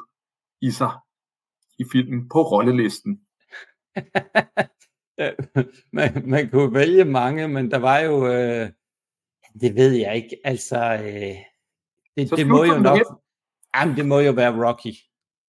i 0.63 0.71
sig 0.71 0.91
i 1.79 1.85
filmen 1.93 2.29
på 2.29 2.43
rollelisten? 2.43 3.21
man, 5.93 6.23
man 6.27 6.51
kunne 6.51 6.75
vælge 6.75 7.05
mange, 7.05 7.49
men 7.49 7.71
der 7.71 7.79
var 7.79 7.99
jo, 7.99 8.27
øh, 8.27 8.69
det 9.61 9.75
ved 9.75 9.93
jeg 9.93 10.17
ikke, 10.17 10.37
altså, 10.45 10.77
øh, 10.77 11.37
det, 12.17 12.37
det 12.37 12.47
må 12.47 12.65
jo 12.65 12.79
nok, 12.79 12.99
jamen, 13.77 13.97
det 13.97 14.07
må 14.07 14.19
jo 14.19 14.33
være 14.33 14.69
Rocky 14.69 14.95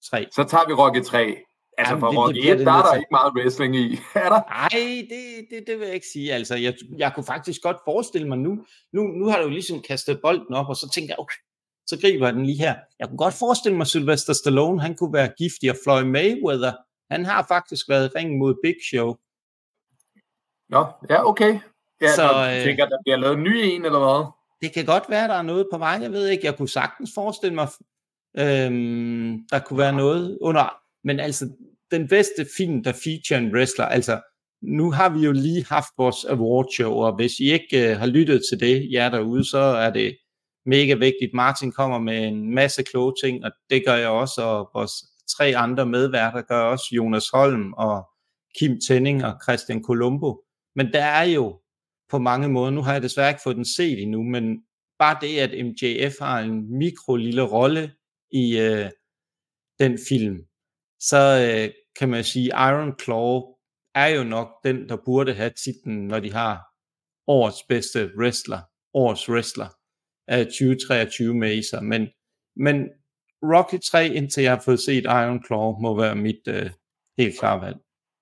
3. 0.09 0.27
Så 0.31 0.43
tager 0.43 0.67
vi 0.67 0.73
Rocky 0.73 1.03
3. 1.03 1.35
Altså 1.77 1.93
Jamen, 1.93 2.01
for 2.01 2.09
det, 2.09 2.17
Rocky 2.17 2.41
det 2.41 2.51
1, 2.51 2.59
der 2.59 2.71
er 2.71 2.83
der 2.83 2.95
ikke 2.95 3.07
meget 3.11 3.33
wrestling 3.35 3.75
i. 3.75 3.93
er 4.25 4.29
der? 4.29 4.41
Nej, 4.49 5.05
det, 5.09 5.47
det, 5.49 5.63
det 5.67 5.79
vil 5.79 5.85
jeg 5.85 5.95
ikke 5.95 6.07
sige. 6.13 6.33
Altså, 6.33 6.55
jeg, 6.55 6.73
jeg 6.97 7.11
kunne 7.15 7.23
faktisk 7.23 7.61
godt 7.61 7.77
forestille 7.85 8.27
mig 8.27 8.37
nu, 8.37 8.65
nu, 8.93 9.01
nu 9.03 9.25
har 9.25 9.41
du 9.41 9.49
ligesom 9.49 9.81
kastet 9.81 10.19
bolden 10.21 10.53
op, 10.53 10.69
og 10.69 10.75
så 10.75 10.89
tænker 10.89 11.13
jeg, 11.13 11.19
okay, 11.19 11.39
så 11.87 11.99
griber 12.01 12.27
jeg 12.27 12.33
den 12.33 12.45
lige 12.45 12.57
her. 12.57 12.75
Jeg 12.99 13.07
kunne 13.07 13.17
godt 13.17 13.33
forestille 13.33 13.77
mig, 13.77 13.83
at 13.83 13.87
Sylvester 13.87 14.33
Stallone, 14.33 14.81
han 14.81 14.95
kunne 14.95 15.13
være 15.13 15.29
giftig, 15.37 15.69
og 15.71 15.77
Floyd 15.83 16.03
Mayweather, 16.03 16.73
han 17.11 17.25
har 17.25 17.45
faktisk 17.47 17.89
været 17.89 18.15
ring 18.15 18.37
mod 18.37 18.55
Big 18.63 18.75
Show. 18.89 19.15
Nå, 20.69 20.85
ja, 21.09 21.27
okay. 21.29 21.59
Ja, 22.01 22.15
så, 22.15 22.23
øh, 22.23 22.63
tænker, 22.63 22.85
der 22.85 22.97
bliver 23.05 23.17
lavet 23.17 23.37
en 23.37 23.43
ny 23.43 23.55
en, 23.63 23.85
eller 23.85 23.99
hvad? 23.99 24.25
Det 24.61 24.73
kan 24.73 24.85
godt 24.85 25.09
være, 25.09 25.27
der 25.27 25.33
er 25.33 25.41
noget 25.41 25.67
på 25.71 25.77
vej, 25.77 25.99
jeg 26.01 26.11
ved 26.11 26.27
ikke. 26.27 26.45
Jeg 26.45 26.57
kunne 26.57 26.69
sagtens 26.69 27.11
forestille 27.15 27.55
mig, 27.55 27.67
øhm, 28.37 29.47
der 29.51 29.59
kunne 29.59 29.79
være 29.79 29.93
noget 29.93 30.37
under. 30.41 30.75
Men 31.03 31.19
altså, 31.19 31.49
den 31.91 32.07
bedste 32.07 32.45
film, 32.57 32.83
der 32.83 32.91
feature 33.03 33.39
en 33.39 33.55
wrestler, 33.55 33.85
altså, 33.85 34.21
nu 34.61 34.91
har 34.91 35.09
vi 35.09 35.19
jo 35.19 35.31
lige 35.31 35.65
haft 35.69 35.93
vores 35.97 36.25
award 36.25 36.67
show, 36.73 36.93
og 36.93 37.15
hvis 37.15 37.39
I 37.39 37.51
ikke 37.51 37.91
øh, 37.91 37.97
har 37.99 38.05
lyttet 38.05 38.41
til 38.49 38.59
det, 38.59 38.89
jer 38.91 39.09
derude, 39.09 39.49
så 39.49 39.57
er 39.57 39.89
det 39.89 40.17
mega 40.65 40.93
vigtigt. 40.93 41.33
Martin 41.33 41.71
kommer 41.71 41.99
med 41.99 42.27
en 42.27 42.55
masse 42.55 42.83
kloge 42.83 43.13
ting, 43.23 43.45
og 43.45 43.51
det 43.69 43.83
gør 43.85 43.95
jeg 43.95 44.09
også, 44.09 44.41
og 44.41 44.69
vores 44.73 44.93
tre 45.37 45.55
andre 45.57 45.85
medværter 45.85 46.41
gør 46.41 46.61
også, 46.61 46.85
Jonas 46.91 47.29
Holm 47.33 47.73
og 47.73 48.09
Kim 48.59 48.79
Tenning 48.87 49.25
og 49.25 49.33
Christian 49.43 49.83
Colombo. 49.83 50.43
Men 50.75 50.93
der 50.93 51.03
er 51.03 51.23
jo 51.23 51.61
på 52.09 52.19
mange 52.19 52.49
måder, 52.49 52.71
nu 52.71 52.81
har 52.81 52.93
jeg 52.93 53.01
desværre 53.01 53.29
ikke 53.29 53.41
fået 53.43 53.55
den 53.55 53.65
set 53.65 54.01
endnu, 54.01 54.23
men 54.23 54.63
bare 54.99 55.17
det, 55.21 55.39
at 55.39 55.65
MJF 55.65 56.19
har 56.19 56.39
en 56.39 56.77
mikro 56.77 57.15
lille 57.15 57.41
rolle 57.41 57.93
i 58.31 58.59
øh, 58.59 58.89
den 59.79 59.99
film, 60.07 60.37
så 60.99 61.21
øh, 61.47 61.73
kan 61.99 62.09
man 62.09 62.23
sige, 62.23 62.47
Iron 62.47 62.99
Claw 63.03 63.41
er 63.95 64.07
jo 64.07 64.23
nok 64.23 64.49
den, 64.63 64.89
der 64.89 64.97
burde 65.05 65.33
have 65.33 65.49
titlen, 65.63 66.07
når 66.07 66.19
de 66.19 66.31
har 66.31 66.63
årets 67.27 67.63
bedste 67.69 68.11
wrestler, 68.17 68.61
årets 68.93 69.29
wrestler 69.29 69.67
af 70.27 70.45
2023 70.45 71.33
med 71.33 71.57
i 71.57 71.61
sig. 71.69 71.83
Men, 71.83 72.07
men 72.55 72.89
Rocky 73.43 73.79
3, 73.91 74.07
indtil 74.07 74.43
jeg 74.43 74.51
har 74.51 74.61
fået 74.65 74.79
set 74.79 75.03
Iron 75.03 75.43
Claw, 75.45 75.79
må 75.81 76.01
være 76.01 76.15
mit 76.15 76.47
øh, 76.47 76.69
helt 77.17 77.39
klare 77.39 77.61
valg. 77.61 77.77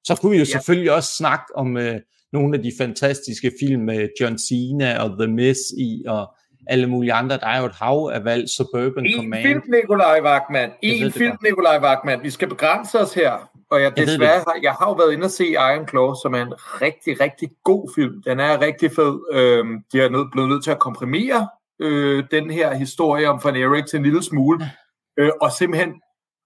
Så 0.08 0.18
kunne 0.22 0.32
vi 0.32 0.38
jo 0.38 0.48
ja. 0.48 0.54
selvfølgelig 0.56 0.92
også 0.92 1.16
snakke 1.16 1.56
om 1.56 1.78
øh, 1.78 2.02
nogle 2.34 2.58
af 2.58 2.64
de 2.64 2.72
fantastiske 2.78 3.52
film 3.60 3.82
med 3.82 4.10
John 4.22 4.38
Cena 4.38 5.04
og 5.04 5.10
The 5.20 5.28
Miz 5.28 5.58
i, 5.78 6.04
og 6.08 6.36
alle 6.68 6.88
mulige 6.88 7.14
andre. 7.14 7.38
Der 7.38 7.48
er 7.48 7.60
jo 7.60 7.66
et 7.66 7.76
hav 7.76 8.12
af 8.14 8.26
valg, 8.26 8.50
Suburban 8.50 9.06
en 9.06 9.16
Command. 9.16 9.46
En 9.46 9.48
film, 9.48 9.62
Nikolaj 9.68 10.22
Wagman. 10.24 10.72
En 10.82 11.12
film, 11.12 11.38
Nikolaj 11.44 11.80
Wagman. 11.82 12.24
Vi 12.24 12.30
skal 12.30 12.50
begrænse 12.50 13.00
os 13.00 13.14
her. 13.14 13.50
Og 13.72 13.82
jeg, 13.82 13.98
desværre, 13.98 14.38
har, 14.38 14.60
jeg 14.64 14.72
har 14.72 14.90
jo 14.90 14.94
været 14.94 15.14
inde 15.14 15.26
og 15.26 15.32
se 15.32 15.52
Iron 15.52 15.88
Claw, 15.88 16.14
som 16.24 16.34
er 16.34 16.42
en 16.42 16.54
rigtig, 16.82 17.22
rigtig 17.22 17.50
god 17.64 17.92
film. 17.96 18.24
Den 18.24 18.40
er 18.40 18.62
rigtig 18.62 18.92
fed. 18.92 19.20
Øhm, 19.34 19.84
de 19.92 20.02
er 20.02 20.10
nød, 20.10 20.26
blevet 20.32 20.50
nødt 20.50 20.64
til 20.64 20.72
at 20.72 20.80
komprimere 20.80 21.48
øh, 21.80 22.24
den 22.32 22.52
her 22.52 22.74
historie 22.74 23.30
om 23.30 23.42
Van 23.44 23.56
Erik 23.56 23.86
til 23.86 23.98
en 23.98 24.04
lille 24.04 24.24
smule. 24.24 24.72
Øh, 25.18 25.32
og 25.42 25.52
simpelthen 25.52 25.94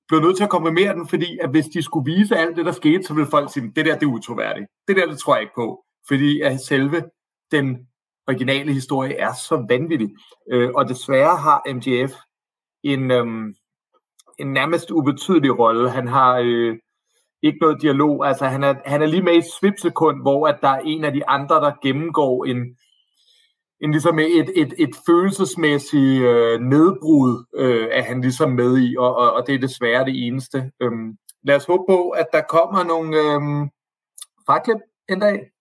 blev 0.07 0.21
nødt 0.21 0.37
til 0.37 0.43
at 0.43 0.49
komprimere 0.49 0.93
den, 0.93 1.07
fordi 1.07 1.37
at 1.41 1.49
hvis 1.49 1.65
de 1.65 1.81
skulle 1.81 2.13
vise 2.15 2.37
alt 2.37 2.57
det, 2.57 2.65
der 2.65 2.71
skete, 2.71 3.03
så 3.03 3.13
ville 3.13 3.29
folk 3.29 3.53
sige, 3.53 3.71
det 3.75 3.85
der, 3.85 3.93
det 3.99 4.03
er 4.03 4.11
utroværdigt. 4.11 4.67
Det 4.87 4.95
der, 4.95 5.05
det 5.05 5.19
tror 5.19 5.35
jeg 5.35 5.41
ikke 5.41 5.55
på. 5.55 5.83
Fordi 6.07 6.41
at 6.41 6.59
selve 6.59 7.03
den 7.51 7.87
originale 8.27 8.73
historie 8.73 9.17
er 9.17 9.33
så 9.33 9.65
vanvittig. 9.69 10.09
Øh, 10.51 10.69
og 10.75 10.89
desværre 10.89 11.37
har 11.37 11.73
MGF 11.73 12.13
en, 12.83 13.11
øhm, 13.11 13.55
en 14.39 14.53
nærmest 14.53 14.91
ubetydelig 14.91 15.59
rolle. 15.59 15.89
Han 15.89 16.07
har 16.07 16.39
øh, 16.43 16.77
ikke 17.43 17.59
noget 17.61 17.81
dialog. 17.81 18.27
Altså, 18.27 18.45
han 18.45 18.63
er, 18.63 18.75
han 18.85 19.01
er 19.01 19.05
lige 19.05 19.23
med 19.23 19.33
i 19.33 19.37
et 19.37 19.53
svipsekund, 19.59 20.21
hvor 20.21 20.47
at 20.47 20.57
der 20.61 20.69
er 20.69 20.79
en 20.79 21.03
af 21.03 21.13
de 21.13 21.29
andre, 21.29 21.55
der 21.55 21.71
gennemgår 21.83 22.45
en, 22.45 22.77
en 23.86 23.91
ligesom 23.91 24.19
et, 24.19 24.49
et, 24.55 24.73
et 24.77 24.95
følelsesmæssigt 25.05 26.21
øh, 26.21 26.59
nedbrud, 26.59 27.45
øh, 27.55 27.88
er 27.91 28.03
han 28.03 28.21
ligesom 28.21 28.51
med 28.51 28.77
i, 28.77 28.95
og, 28.97 29.15
og, 29.15 29.33
og 29.33 29.47
det 29.47 29.55
er 29.55 29.59
desværre 29.59 30.05
det 30.05 30.27
eneste. 30.27 30.71
Øhm, 30.81 31.17
lad 31.43 31.55
os 31.55 31.65
håbe 31.65 31.83
på, 31.89 32.09
at 32.09 32.27
der 32.33 32.41
kommer 32.41 32.83
nogle 32.83 33.17
øhm, 33.17 33.69
fraklip 34.45 34.77
en 35.09 35.19
dag, 35.19 35.51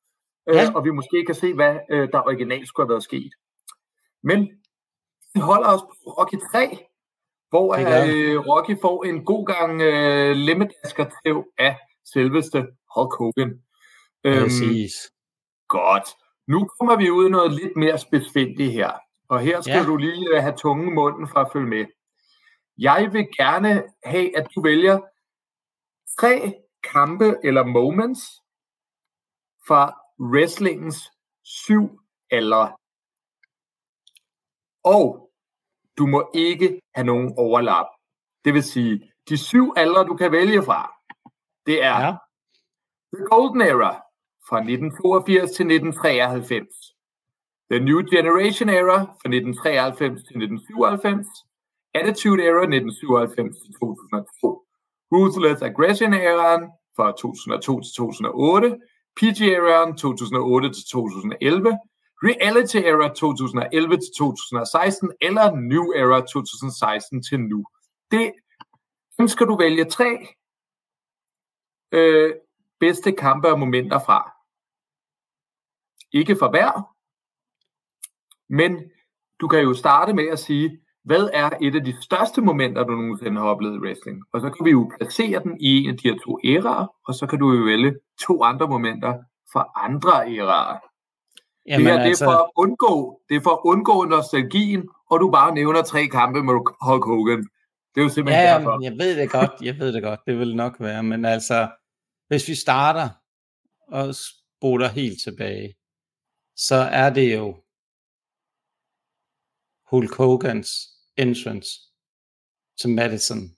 øh, 0.49 0.57
ja. 0.57 0.72
og 0.75 0.85
vi 0.85 0.91
måske 0.91 1.25
kan 1.27 1.35
se, 1.35 1.55
hvad 1.55 1.77
øh, 1.91 2.09
der 2.12 2.27
originalt 2.27 2.68
skulle 2.68 2.87
have 2.87 2.91
været 2.95 3.03
sket. 3.03 3.33
Men 4.22 4.41
vi 5.35 5.41
holder 5.41 5.68
os 5.68 5.83
på 5.83 6.11
Rocky 6.18 6.39
3, 6.53 6.79
hvor 7.49 7.75
øh, 7.75 8.39
Rocky 8.49 8.81
får 8.81 9.05
en 9.05 9.25
god 9.25 9.47
gang 9.47 9.83
øh, 9.83 10.37
lemmedasker 10.37 11.07
af 11.59 11.77
selveste 12.12 12.59
Hulk 12.95 13.12
Hogan. 13.18 13.53
Øhm, 14.25 14.43
Præcis. 14.43 14.93
Godt. 15.68 16.09
Nu 16.47 16.68
kommer 16.78 16.97
vi 16.97 17.11
ud 17.11 17.26
i 17.26 17.30
noget 17.30 17.53
lidt 17.53 17.76
mere 17.76 17.99
spidsfindigt 17.99 18.72
her. 18.72 18.92
Og 19.28 19.40
her 19.40 19.61
skal 19.61 19.76
ja. 19.76 19.84
du 19.84 19.97
lige 19.97 20.28
øh, 20.36 20.42
have 20.42 20.57
tungen 20.57 20.88
i 20.88 20.92
munden 20.92 21.28
for 21.28 21.38
at 21.38 21.51
følge 21.53 21.66
med. 21.66 21.86
Jeg 22.78 23.09
vil 23.12 23.28
gerne 23.36 23.84
have, 24.05 24.38
at 24.38 24.49
du 24.55 24.62
vælger 24.62 25.01
tre 26.20 26.55
kampe 26.92 27.36
eller 27.45 27.64
moments 27.64 28.20
fra 29.66 30.01
wrestlingens 30.20 31.11
syv 31.42 32.01
aldre. 32.30 32.76
Og 34.84 35.30
du 35.99 36.07
må 36.07 36.30
ikke 36.34 36.80
have 36.95 37.07
nogen 37.07 37.34
overlap. 37.38 37.86
Det 38.45 38.55
vil 38.55 38.62
sige, 38.62 39.12
de 39.28 39.38
syv 39.38 39.72
aldre, 39.76 40.05
du 40.05 40.16
kan 40.16 40.32
vælge 40.32 40.62
fra, 40.62 40.95
det 41.66 41.82
er 41.82 42.01
ja. 42.01 42.16
The 43.14 43.24
Golden 43.30 43.61
Era 43.61 44.04
fra 44.49 44.59
1982 44.59 45.51
til 45.57 45.64
1993. 45.66 46.95
The 47.70 47.80
New 47.80 48.01
Generation 48.14 48.68
Era 48.68 48.99
fra 49.20 49.28
1993 49.28 50.22
til 50.26 50.34
1997. 50.42 51.26
Attitude 51.95 52.42
Era 52.49 52.62
1997 52.62 53.57
til 53.62 53.70
2002. 53.80 54.64
Ruthless 55.12 55.62
Aggression 55.62 56.14
Era 56.14 56.53
fra 56.97 57.07
2002 57.12 57.80
til 57.80 57.92
2008. 57.97 58.78
PG 59.16 59.40
Era 59.57 59.97
2008 59.97 60.68
til 60.76 60.84
2011. 60.92 61.78
Reality 62.28 62.76
Era 62.76 63.09
2011 63.14 63.97
til 63.97 64.12
2016 64.18 65.12
eller 65.20 65.47
New 65.70 65.86
Era 66.01 66.20
2016 66.20 67.22
til 67.22 67.40
nu. 67.40 67.64
Det 68.11 68.32
skal 69.26 69.47
du 69.47 69.57
vælge 69.57 69.84
tre 69.84 70.11
øh, 71.92 72.34
bedste 72.80 73.12
kampe 73.12 73.49
og 73.49 73.59
momenter 73.59 73.99
fra. 73.99 74.34
Ikke 76.21 76.37
for 76.39 76.51
hver, 76.51 76.73
men 78.59 78.91
du 79.41 79.49
kan 79.49 79.61
jo 79.61 79.75
starte 79.75 80.12
med 80.12 80.29
at 80.29 80.39
sige, 80.39 80.79
hvad 81.05 81.29
er 81.33 81.51
et 81.62 81.75
af 81.75 81.85
de 81.85 82.03
største 82.03 82.41
momenter, 82.41 82.85
du 82.85 82.93
nogensinde 82.93 83.41
har 83.41 83.49
oplevet 83.49 83.75
i 83.75 83.79
wrestling? 83.79 84.23
Og 84.33 84.41
så 84.41 84.51
kan 84.51 84.65
vi 84.67 84.71
jo 84.71 84.91
placere 84.99 85.43
den 85.43 85.61
i 85.61 85.69
en 85.79 85.91
af 85.91 85.97
de 85.97 86.09
her 86.09 86.19
to 86.25 86.39
æraer, 86.45 86.87
og 87.09 87.15
så 87.15 87.27
kan 87.27 87.39
du 87.39 87.53
jo 87.53 87.65
vælge 87.65 87.95
to 88.27 88.43
andre 88.43 88.69
momenter 88.69 89.15
fra 89.53 89.62
andre 89.77 90.12
æraer. 90.37 90.79
Jamen, 91.69 91.87
det 91.87 91.93
her 91.93 91.99
det 91.99 92.05
er 92.05 92.09
altså... 92.09 92.25
for 92.25 92.33
at 92.45 92.51
undgå, 92.57 93.21
det 93.29 93.37
er 93.37 93.41
for 93.41 93.51
at 93.51 93.61
undgå 93.65 94.05
nostalgien, 94.05 94.89
og 95.11 95.21
du 95.21 95.31
bare 95.31 95.55
nævner 95.55 95.83
tre 95.83 96.07
kampe 96.07 96.43
med 96.43 96.55
Hulk 96.87 97.05
Hogan. 97.05 97.43
Det 97.95 98.01
er 98.01 98.03
jo 98.03 98.09
simpelthen 98.09 98.45
ja, 98.45 98.55
derfor. 98.55 98.83
jeg 98.83 98.93
ved 98.93 99.21
det 99.21 99.31
godt, 99.31 99.51
jeg 99.62 99.79
ved 99.79 99.93
det 99.93 100.03
godt, 100.03 100.21
det 100.27 100.39
vil 100.39 100.57
nok 100.57 100.81
være, 100.81 101.03
men 101.03 101.25
altså, 101.25 101.69
hvis 102.29 102.49
vi 102.49 102.55
starter 102.55 103.09
og 103.89 104.15
spoler 104.15 104.89
helt 104.89 105.19
tilbage, 105.25 105.75
så 106.57 106.75
er 106.75 107.11
det 107.11 107.35
jo 107.35 107.63
Hulk 109.91 110.15
Hogans 110.15 110.69
entrance 111.17 111.71
til 112.81 112.91
Madison 112.91 113.57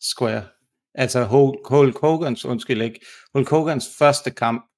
Square. 0.00 0.48
Altså 0.94 1.24
Hulk, 1.24 1.68
Hulk 1.68 1.98
Hogans, 2.00 2.44
undskyld 2.44 2.82
ikke, 2.82 3.06
Hulk 3.32 3.48
Hogans 3.48 3.96
første 3.98 4.30
kamp, 4.30 4.70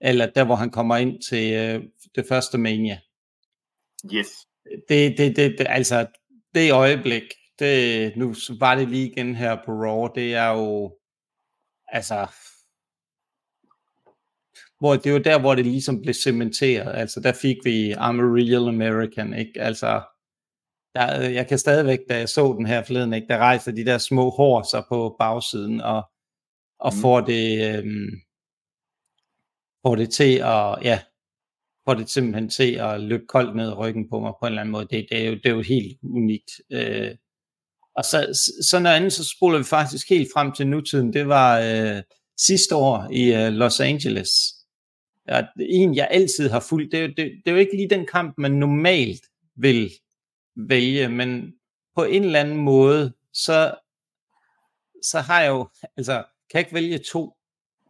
eller 0.00 0.30
der 0.30 0.44
hvor 0.44 0.54
han 0.54 0.70
kommer 0.70 0.96
ind 0.96 1.22
til 1.22 1.52
øh, 1.54 1.82
det 2.14 2.26
første 2.28 2.58
Mania. 2.58 3.00
Yes. 4.14 4.28
Det, 4.88 5.18
det, 5.18 5.36
det, 5.36 5.58
det, 5.58 5.66
altså, 5.68 6.06
det 6.54 6.72
øjeblik, 6.72 7.22
det, 7.58 8.16
nu 8.16 8.34
var 8.60 8.74
det 8.74 8.88
lige 8.88 9.10
igen 9.10 9.34
her 9.34 9.56
på 9.64 9.72
Raw, 9.72 10.08
det 10.14 10.34
er 10.34 10.48
jo, 10.48 10.98
altså, 11.88 12.26
hvor 14.78 14.96
det 14.96 15.12
var 15.12 15.18
der, 15.18 15.40
hvor 15.40 15.54
det 15.54 15.64
ligesom 15.64 16.02
blev 16.02 16.14
cementeret. 16.14 16.94
Altså, 16.94 17.20
der 17.20 17.32
fik 17.32 17.56
vi 17.64 17.92
I'm 17.92 18.20
a 18.20 18.28
real 18.38 18.68
American, 18.68 19.34
ikke? 19.34 19.52
Altså, 19.60 20.02
der, 20.94 21.28
jeg 21.28 21.46
kan 21.48 21.58
stadigvæk, 21.58 21.98
da 22.08 22.18
jeg 22.18 22.28
så 22.28 22.54
den 22.58 22.66
her 22.66 22.82
forleden, 22.82 23.12
ikke? 23.12 23.26
Der 23.28 23.38
rejser 23.38 23.72
de 23.72 23.84
der 23.84 23.98
små 23.98 24.30
hår 24.30 24.62
sig 24.70 24.84
på 24.88 25.16
bagsiden, 25.18 25.80
og, 25.80 26.02
og 26.80 26.92
mm. 26.94 27.00
får 27.00 27.20
det, 27.20 27.76
øhm, 27.76 28.10
får 29.86 29.94
det 29.96 30.10
til 30.10 30.34
at, 30.34 30.78
ja, 30.82 31.00
får 31.84 31.94
det 31.94 32.10
simpelthen 32.10 32.48
til 32.48 32.72
at 32.74 33.00
løbe 33.00 33.26
koldt 33.28 33.56
ned 33.56 33.78
ryggen 33.78 34.08
på 34.10 34.20
mig 34.20 34.32
på 34.40 34.46
en 34.46 34.52
eller 34.52 34.60
anden 34.60 34.72
måde. 34.72 34.86
Det, 34.90 35.06
det, 35.10 35.24
er, 35.24 35.28
jo, 35.30 35.34
det 35.34 35.46
er 35.46 35.54
jo 35.54 35.62
helt 35.62 35.98
unikt. 36.02 36.50
Øh, 36.72 37.14
og 37.96 38.04
så, 38.04 38.48
så 38.70 38.78
noget 38.78 38.96
andet, 38.96 39.12
så 39.12 39.24
spoler 39.36 39.58
vi 39.58 39.64
faktisk 39.64 40.10
helt 40.10 40.28
frem 40.34 40.52
til 40.52 40.66
nutiden. 40.66 41.12
Det 41.12 41.28
var 41.28 41.60
øh, 41.60 42.02
sidste 42.38 42.76
år 42.76 43.08
i 43.12 43.34
øh, 43.34 43.52
Los 43.52 43.80
Angeles. 43.80 44.28
Ja, 45.28 45.42
en, 45.60 45.94
jeg 45.96 46.08
altid 46.10 46.48
har 46.48 46.60
fulgt. 46.60 46.92
Det, 46.92 47.08
det, 47.16 47.16
det 47.16 47.42
er 47.46 47.50
jo 47.50 47.56
ikke 47.56 47.76
lige 47.76 47.90
den 47.90 48.06
kamp, 48.06 48.34
man 48.38 48.50
normalt 48.50 49.20
vil 49.56 49.90
vælge, 50.56 51.08
men 51.08 51.54
på 51.96 52.04
en 52.04 52.24
eller 52.24 52.40
anden 52.40 52.56
måde, 52.56 53.12
så, 53.32 53.74
så 55.02 55.20
har 55.20 55.42
jeg 55.42 55.50
jo, 55.50 55.68
altså, 55.96 56.12
kan 56.50 56.58
jeg 56.58 56.60
ikke 56.60 56.74
vælge 56.74 56.98
to, 56.98 57.36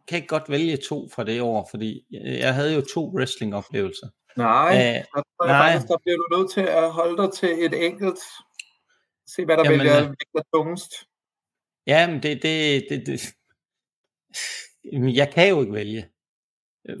kan 0.07 0.15
jeg 0.15 0.17
ikke 0.17 0.27
godt 0.27 0.49
vælge 0.49 0.77
to 0.77 1.09
fra 1.09 1.23
det 1.23 1.41
år, 1.41 1.67
fordi 1.71 2.05
jeg 2.11 2.53
havde 2.53 2.73
jo 2.73 2.81
to 2.81 3.11
wrestling-oplevelser. 3.15 4.07
Nej, 4.37 4.71
Æh, 4.73 4.93
der 4.93 5.01
tror 5.13 5.45
jeg 5.45 5.57
nej. 5.57 5.71
faktisk, 5.71 5.87
der 5.87 5.97
bliver 6.03 6.17
du 6.17 6.37
nødt 6.37 6.51
til 6.51 6.61
at 6.61 6.91
holde 6.91 7.23
dig 7.23 7.33
til 7.33 7.65
et 7.65 7.85
enkelt 7.85 8.19
Se, 9.27 9.45
hvad 9.45 9.57
der 9.57 9.63
Jamen, 9.63 9.79
vælger 9.79 10.03
øh, 10.03 10.09
vægter 10.09 10.49
tungest. 10.53 10.93
Jamen, 11.87 12.23
det, 12.23 12.43
det, 12.43 12.85
det, 12.89 13.07
det, 13.07 13.21
jeg 15.15 15.33
kan 15.33 15.49
jo 15.49 15.61
ikke 15.61 15.73
vælge. 15.73 16.09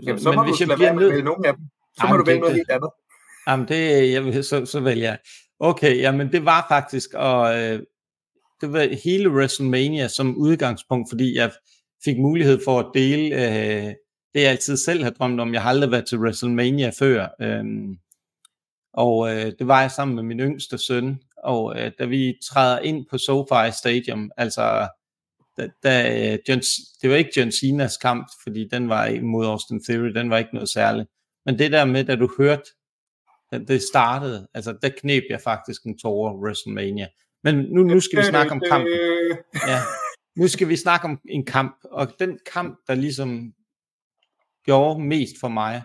Jamen, 0.03 0.19
så 0.19 0.31
må 0.31 0.41
Men 0.41 0.45
du 0.45 0.51
hvis 0.51 0.67
jeg 0.67 0.77
bliver 0.77 0.93
nødt... 0.93 1.23
nogen 1.23 1.45
af 1.45 1.53
dem. 1.53 1.63
Så 1.95 2.01
jamen, 2.03 2.13
må 2.13 2.17
du 2.17 2.25
vælge 2.25 2.39
noget 2.39 2.55
helt 2.55 2.69
andet. 2.69 2.89
Jamen, 3.47 3.67
det, 3.67 4.11
jeg, 4.35 4.45
så, 4.45 4.65
så 4.65 4.79
vælger 4.79 5.09
jeg. 5.09 5.19
Okay, 5.59 5.97
jamen 5.97 6.31
det 6.31 6.45
var 6.45 6.65
faktisk, 6.69 7.13
og 7.13 7.59
øh, 7.59 7.79
det 8.61 8.73
var 8.73 8.87
hele 9.03 9.29
WrestleMania 9.29 10.07
som 10.07 10.37
udgangspunkt, 10.37 11.09
fordi 11.09 11.35
jeg 11.35 11.51
fik 12.03 12.17
mulighed 12.17 12.59
for 12.65 12.79
at 12.79 12.85
dele 12.93 13.35
øh, 13.35 13.93
det, 14.33 14.41
jeg 14.41 14.51
altid 14.51 14.77
selv 14.77 15.03
har 15.03 15.09
drømt 15.09 15.39
om. 15.39 15.53
Jeg 15.53 15.61
har 15.61 15.69
aldrig 15.69 15.91
været 15.91 16.05
til 16.05 16.19
WrestleMania 16.19 16.91
før. 16.99 17.27
Øh, 17.41 17.63
og 18.93 19.35
øh, 19.35 19.51
det 19.59 19.67
var 19.67 19.81
jeg 19.81 19.91
sammen 19.91 20.15
med 20.15 20.23
min 20.23 20.39
yngste 20.39 20.77
søn, 20.77 21.19
og 21.43 21.79
øh, 21.79 21.91
da 21.99 22.05
vi 22.05 22.37
træder 22.51 22.79
ind 22.79 23.05
på 23.09 23.17
SoFi 23.17 23.71
Stadium, 23.77 24.31
altså 24.37 24.87
da, 25.57 25.69
da 25.83 26.31
øh, 26.31 26.39
John, 26.49 26.61
det 27.01 27.09
var 27.09 27.15
ikke 27.15 27.31
John 27.37 27.49
Cena's 27.49 27.99
kamp, 28.01 28.27
fordi 28.43 28.67
den 28.71 28.89
var 28.89 29.05
imod 29.05 29.45
Austin 29.45 29.83
Theory, 29.83 30.09
den 30.09 30.29
var 30.29 30.37
ikke 30.37 30.53
noget 30.53 30.69
særligt. 30.69 31.09
Men 31.45 31.59
det 31.59 31.71
der 31.71 31.85
med, 31.85 32.03
da 32.03 32.15
du 32.15 32.29
hørte, 32.37 32.63
da 33.51 33.57
det 33.57 33.81
startede, 33.81 34.47
altså 34.53 34.77
der 34.81 34.89
knep 34.89 35.23
jeg 35.29 35.41
faktisk 35.41 35.83
en 35.83 35.97
tårer 35.97 36.33
WrestleMania. 36.33 37.07
Men 37.43 37.55
nu, 37.55 37.83
nu 37.83 37.99
skal 37.99 38.19
vi 38.19 38.23
snakke 38.23 38.51
om 38.51 38.61
kampen. 38.69 38.91
Ja. 39.67 39.79
nu 40.35 40.47
skal 40.47 40.69
vi 40.69 40.75
snakke 40.75 41.05
om 41.05 41.19
en 41.29 41.45
kamp, 41.45 41.75
og 41.83 42.13
den 42.19 42.39
kamp, 42.53 42.77
der 42.87 42.95
ligesom 42.95 43.53
gjorde 44.65 45.03
mest 45.03 45.39
for 45.39 45.47
mig, 45.47 45.81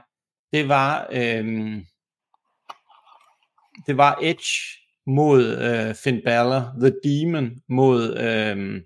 det 0.52 0.68
var, 0.68 1.08
øhm, 1.12 1.86
det 3.86 3.96
var 3.96 4.18
Edge 4.22 4.48
mod 5.06 5.56
øh, 5.56 5.94
Finn 5.94 6.20
Balor, 6.24 6.74
The 6.80 6.92
Demon 7.04 7.50
mod 7.68 8.18
øhm, 8.18 8.82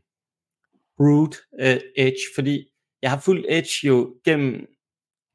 Root 1.01 1.37
øh, 1.61 1.81
Edge, 1.97 2.21
fordi 2.35 2.67
jeg 3.03 3.11
har 3.11 3.19
fulgt 3.19 3.47
Edge 3.49 3.87
jo 3.87 4.15
gennem 4.25 4.67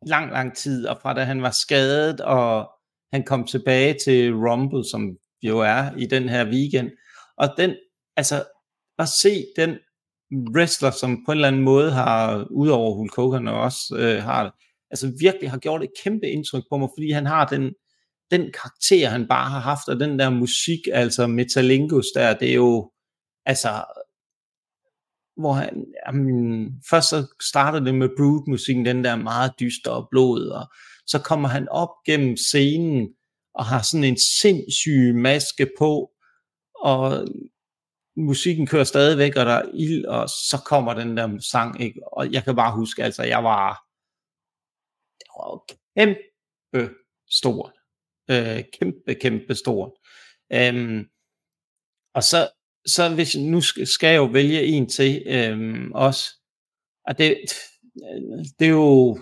lang, 0.06 0.32
lang 0.32 0.56
tid, 0.56 0.88
og 0.88 1.00
fra 1.02 1.14
da 1.14 1.24
han 1.24 1.42
var 1.42 1.52
skadet, 1.52 2.22
og 2.22 2.70
han 3.14 3.24
kom 3.24 3.48
tilbage 3.48 3.96
til 4.06 4.34
Rumble, 4.34 4.90
som 4.90 5.18
jo 5.44 5.60
er 5.60 5.98
i 5.98 6.06
den 6.06 6.30
her 6.30 6.46
weekend, 6.46 6.92
og 7.38 7.50
den, 7.58 7.76
altså, 8.18 8.44
at 9.00 9.10
se 9.10 9.46
den 9.56 9.78
wrestler, 10.56 10.92
som 10.92 11.26
på 11.26 11.32
en 11.32 11.38
eller 11.38 11.48
anden 11.48 11.62
måde 11.62 11.92
har, 11.92 12.48
udover 12.52 12.96
Hulk 12.96 13.16
Hogan 13.16 13.48
og 13.48 13.62
også 13.62 13.96
øh, 13.98 14.24
har, 14.24 14.56
altså 14.92 15.14
virkelig 15.20 15.52
har 15.52 15.58
gjort 15.58 15.84
et 15.84 15.92
kæmpe 16.04 16.28
indtryk 16.28 16.64
på 16.70 16.78
mig, 16.78 16.90
fordi 16.96 17.12
han 17.12 17.26
har 17.26 17.48
den, 17.48 17.74
den 18.32 18.52
karakter, 18.54 19.10
han 19.10 19.28
bare 19.28 19.50
har 19.50 19.60
haft, 19.60 19.88
og 19.88 20.00
den 20.00 20.20
der 20.20 20.30
musik, 20.30 20.80
altså 20.94 21.28
Metalingus 21.28 22.06
der, 22.16 22.34
det 22.34 22.50
er 22.50 22.56
jo, 22.56 22.92
altså, 23.46 23.70
hvor 25.42 25.54
han, 25.54 25.86
jamen, 26.08 26.72
først 26.90 27.10
så 27.10 27.28
starter 27.42 27.80
det 27.80 27.96
med 27.96 28.10
Brood-musikken, 28.18 28.86
den 28.86 29.04
der 29.04 29.16
meget 29.16 29.52
dyster 29.60 29.92
og 29.92 30.08
blod, 30.12 30.48
og 30.48 30.66
så 31.08 31.20
kommer 31.20 31.50
han 31.50 31.70
op 31.70 31.90
gennem 32.06 32.38
scenen, 32.38 33.10
og 33.54 33.66
har 33.66 33.82
sådan 33.82 34.04
en 34.04 34.18
sindssyg 34.42 35.16
maske 35.16 35.70
på, 35.80 36.12
og 36.76 37.28
musikken 38.18 38.68
kører 38.68 38.84
stadigvæk, 38.84 39.36
og 39.36 39.46
der 39.46 39.52
er 39.52 39.72
ild, 39.74 40.06
og 40.06 40.30
så 40.30 40.62
kommer 40.66 40.94
den 40.94 41.18
der 41.18 41.40
sang, 41.52 41.82
ikke? 41.82 42.00
og 42.14 42.32
jeg 42.32 42.44
kan 42.44 42.56
bare 42.56 42.76
huske, 42.76 43.04
altså 43.04 43.24
jeg 43.24 43.44
var, 43.44 43.86
det 45.20 45.28
var 45.36 45.66
kæmpe 45.98 46.96
stor, 47.30 47.74
øh, 48.32 48.64
kæmpe, 48.80 49.14
kæmpe 49.22 49.56
stor. 49.56 49.98
Øhm, 50.54 51.06
og 52.14 52.24
så, 52.24 52.50
så 52.86 53.16
hvis 53.16 53.36
nu 53.36 53.62
skal 53.62 54.08
jeg 54.08 54.18
jo 54.18 54.26
vælge 54.26 54.64
en 54.64 54.90
til 54.90 55.24
øhm, 55.28 55.92
også, 55.92 56.24
og 57.08 57.18
det, 57.18 57.38
det 58.60 58.66
er 58.66 58.72
jo, 58.72 59.16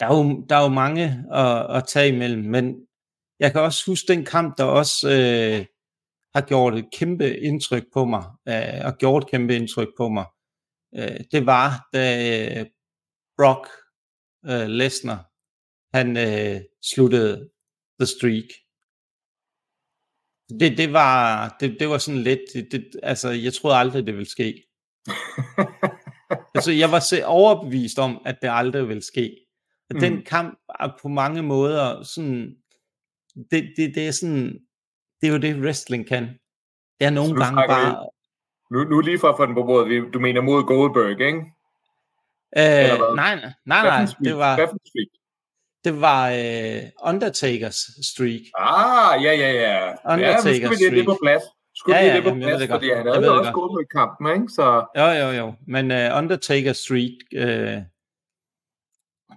der 0.00 0.06
er 0.06 0.16
jo, 0.16 0.46
der 0.48 0.56
er 0.56 0.62
jo 0.62 0.68
mange 0.68 1.24
at, 1.32 1.76
at 1.76 1.84
tage 1.88 2.08
imellem, 2.08 2.44
men 2.44 2.86
jeg 3.40 3.52
kan 3.52 3.60
også 3.60 3.90
huske 3.90 4.12
den 4.12 4.24
kamp, 4.24 4.58
der 4.58 4.64
også 4.64 5.08
øh, 5.08 5.66
har 6.34 6.46
gjort 6.46 6.74
et 6.74 6.88
kæmpe 6.92 7.38
indtryk 7.38 7.84
på 7.92 8.04
mig, 8.04 8.24
øh, 8.48 8.84
og 8.84 8.98
gjort 8.98 9.22
et 9.22 9.30
kæmpe 9.30 9.56
indtryk 9.56 9.88
på 9.96 10.08
mig. 10.08 10.26
Øh, 10.96 11.20
det 11.32 11.46
var, 11.46 11.88
da 11.92 12.04
øh, 12.60 12.66
Brock 13.38 13.68
øh, 14.46 14.68
Lesnar, 14.68 15.30
han 15.96 16.16
øh, 16.16 16.60
sluttede 16.82 17.50
The 18.00 18.06
Streak. 18.06 18.61
Det, 20.60 20.78
det, 20.78 20.92
var, 20.92 21.56
det, 21.60 21.76
det 21.80 21.88
var 21.88 21.98
sådan 21.98 22.20
lidt, 22.20 22.40
det, 22.54 22.68
det, 22.72 22.90
altså 23.02 23.30
jeg 23.30 23.52
troede 23.52 23.76
aldrig, 23.76 24.06
det 24.06 24.14
ville 24.14 24.30
ske. 24.30 24.64
altså 26.54 26.72
jeg 26.72 26.90
var 26.90 27.24
overbevist 27.26 27.98
om, 27.98 28.22
at 28.26 28.38
det 28.42 28.48
aldrig 28.52 28.88
ville 28.88 29.02
ske. 29.02 29.36
Mm. 29.90 30.00
Den 30.00 30.22
kamp 30.22 30.58
er 30.80 30.88
på 31.02 31.08
mange 31.08 31.42
måder 31.42 32.02
sådan, 32.02 32.56
det, 33.50 33.72
det, 33.76 33.94
det 33.94 34.06
er 34.06 34.10
sådan, 34.10 34.58
det 35.20 35.28
er 35.28 35.32
jo 35.32 35.38
det 35.38 35.56
wrestling 35.56 36.06
kan. 36.06 36.22
Det 37.00 37.06
er 37.06 37.10
nogle 37.10 37.44
gange 37.44 37.56
bare... 37.68 38.08
Nu, 38.70 38.84
nu 38.84 39.00
lige 39.00 39.18
for 39.18 39.28
at 39.28 39.36
få 39.36 39.46
den 39.46 39.54
på 39.54 39.62
bordet, 39.62 40.14
du 40.14 40.20
mener 40.20 40.40
mod 40.40 40.64
Goldberg, 40.66 41.10
ikke? 41.10 41.38
Øh, 42.56 43.14
nej, 43.16 43.34
nej, 43.34 43.82
nej, 43.82 44.06
det 44.24 44.36
var... 44.36 44.56
Det 45.84 46.00
var 46.00 46.30
uh, 46.30 47.08
Undertakers 47.08 47.80
streak. 48.10 48.44
Ah, 48.58 49.24
ja, 49.24 49.32
ja, 49.32 49.50
ja. 49.52 49.88
Undertakers 50.12 50.44
ja, 50.44 50.68
nu 50.68 50.74
skal 50.76 50.90
vi 50.92 50.98
det 50.98 51.04
på 51.04 51.18
plads. 51.22 51.42
Skulle 51.76 51.98
ja, 51.98 52.06
ja, 52.06 52.16
det 52.16 52.24
på 52.24 52.34
plads, 52.34 52.60
det 52.60 52.70
fordi 52.70 52.88
han 52.90 53.06
havde 53.06 53.38
også 53.38 53.52
gået 53.52 53.72
med 53.78 53.84
kampen, 53.98 54.26
ikke? 54.36 54.48
Så... 54.48 54.66
Jo, 54.96 55.08
jo, 55.22 55.28
jo. 55.40 55.54
Men 55.66 55.90
uh, 55.90 56.18
Undertaker 56.18 56.72
Street, 56.72 57.18
uh, 57.36 57.42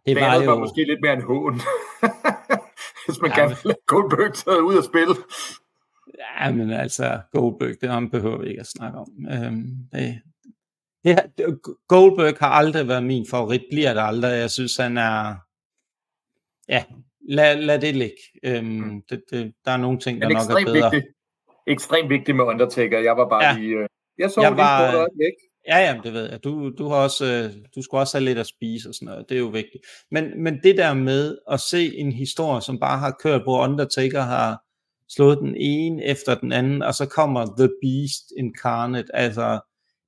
det, 0.06 0.16
det 0.16 0.16
var 0.16 0.36
jo... 0.36 0.52
var 0.52 0.60
måske 0.60 0.84
lidt 0.84 1.02
mere 1.02 1.14
en 1.14 1.22
hån. 1.22 1.54
Hvis 3.06 3.22
man 3.22 3.32
ja, 3.38 3.48
lade 3.66 3.78
Goldberg 3.88 4.34
taget 4.34 4.60
ud 4.60 4.78
af 4.78 4.84
spil. 4.84 5.10
Ja, 6.20 6.52
men 6.52 6.72
altså, 6.72 7.20
Goldberg, 7.34 7.76
det 7.82 7.90
om 7.90 8.10
behøver 8.10 8.38
vi 8.38 8.48
ikke 8.50 8.60
at 8.60 8.68
snakke 8.68 8.98
om. 8.98 9.08
Øhm, 9.32 9.66
det, 11.04 11.20
det, 11.38 11.60
Goldberg 11.88 12.36
har 12.40 12.50
aldrig 12.50 12.88
været 12.88 13.04
min 13.04 13.26
favorit, 13.30 13.64
bliver 13.72 13.94
det 13.94 14.02
aldrig. 14.02 14.30
Jeg 14.30 14.52
synes, 14.52 14.78
han 14.78 14.98
er... 14.98 15.36
Ja, 16.70 16.84
lad, 17.30 17.62
lad 17.62 17.80
det 17.80 17.96
ligge. 17.96 18.22
Øhm, 18.44 18.66
mm. 18.66 19.02
det, 19.10 19.22
det, 19.32 19.54
der 19.66 19.72
er 19.72 19.78
nogle 19.78 20.00
ting, 20.00 20.22
der 20.22 20.30
nok 20.30 20.38
er 20.38 20.74
bedre. 20.74 20.92
Vigtig. 20.92 21.10
Ekstremt 21.68 22.10
vigtigt 22.10 22.38
med 22.38 22.46
Undertaker. 22.46 23.00
Jeg 23.00 23.18
var 23.18 23.30
bare 23.30 23.46
ja. 23.46 23.58
lige... 23.58 23.76
Øh, 23.76 23.88
jeg 24.18 24.32
så 24.32 24.42
jeg 24.42 24.58
var, 24.58 24.92
lige 24.92 24.98
på 24.98 25.14
det 25.18 25.26
ikke? 25.26 25.42
Ja, 25.68 25.78
ja, 25.78 26.00
det 26.04 26.14
ved 26.14 26.30
jeg. 26.30 26.44
Du, 26.44 26.70
du, 26.70 26.88
har 26.88 26.96
også, 26.96 27.26
øh, 27.26 27.64
du 27.76 27.82
skulle 27.82 28.02
også 28.02 28.18
have 28.18 28.26
lidt 28.26 28.38
at 28.38 28.48
spise 28.48 28.90
og 28.90 28.96
sådan 28.96 29.06
noget. 29.06 29.26
Det 29.30 29.36
er 29.36 29.40
jo 29.40 29.48
vigtigt. 29.48 29.84
Men, 30.12 30.44
men 30.44 30.60
det 30.64 30.78
der 30.78 30.94
med 30.94 31.38
at 31.52 31.60
se 31.60 31.96
en 31.96 32.12
historie, 32.12 32.62
som 32.62 32.80
bare 32.80 33.00
har 33.00 33.18
kørt, 33.24 33.42
hvor 33.42 33.64
Undertaker 33.64 34.22
har 34.22 34.62
slået 35.10 35.38
den 35.38 35.56
ene 35.58 36.04
efter 36.04 36.36
den 36.36 36.52
anden, 36.52 36.82
og 36.82 36.94
så 36.94 37.06
kommer 37.06 37.46
The 37.58 37.70
Beast 37.82 38.24
Incarnate, 38.38 39.16
altså 39.16 39.60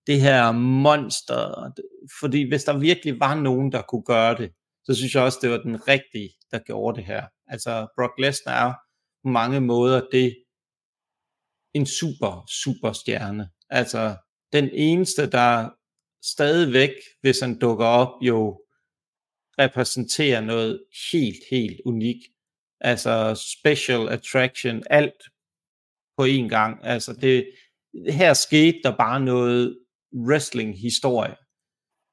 det 0.08 0.22
her 0.22 0.52
monster. 0.52 1.72
Fordi 2.20 2.50
hvis 2.50 2.64
der 2.64 2.78
virkelig 2.78 3.20
var 3.20 3.36
nogen, 3.36 3.72
der 3.72 3.82
kunne 3.82 4.04
gøre 4.04 4.38
det, 4.38 4.52
så 4.84 4.96
synes 4.96 5.16
jeg 5.16 5.24
også, 5.24 5.40
det 5.42 5.50
var 5.50 5.58
den 5.58 5.88
rigtige, 5.88 6.30
der 6.52 6.60
gjorde 6.60 6.98
det 6.98 7.06
her. 7.06 7.28
Altså 7.48 7.88
Brock 7.96 8.14
Lesnar 8.20 8.70
er 8.70 8.74
på 9.24 9.30
mange 9.30 9.62
måder 9.62 10.08
det 10.12 10.44
en 11.74 11.86
super, 11.86 12.46
super 12.64 12.92
stjerne. 12.92 13.50
Altså 13.70 14.16
den 14.54 14.70
eneste, 14.74 15.30
der 15.32 15.70
stadigvæk, 16.24 16.92
hvis 17.22 17.40
han 17.40 17.60
dukker 17.60 17.86
op, 17.86 18.22
jo 18.22 18.62
repræsenterer 19.60 20.42
noget 20.42 20.84
helt, 21.12 21.44
helt 21.52 21.82
unikt. 21.86 22.24
Altså 22.80 23.46
special 23.58 24.10
attraction, 24.10 24.84
alt 24.90 25.22
på 26.18 26.24
én 26.26 26.48
gang. 26.48 26.86
Altså 26.86 27.14
det, 27.14 27.52
her 28.10 28.34
skete 28.34 28.80
der 28.84 28.98
bare 28.98 29.20
noget 29.20 29.80
wrestling-historie. 30.14 31.36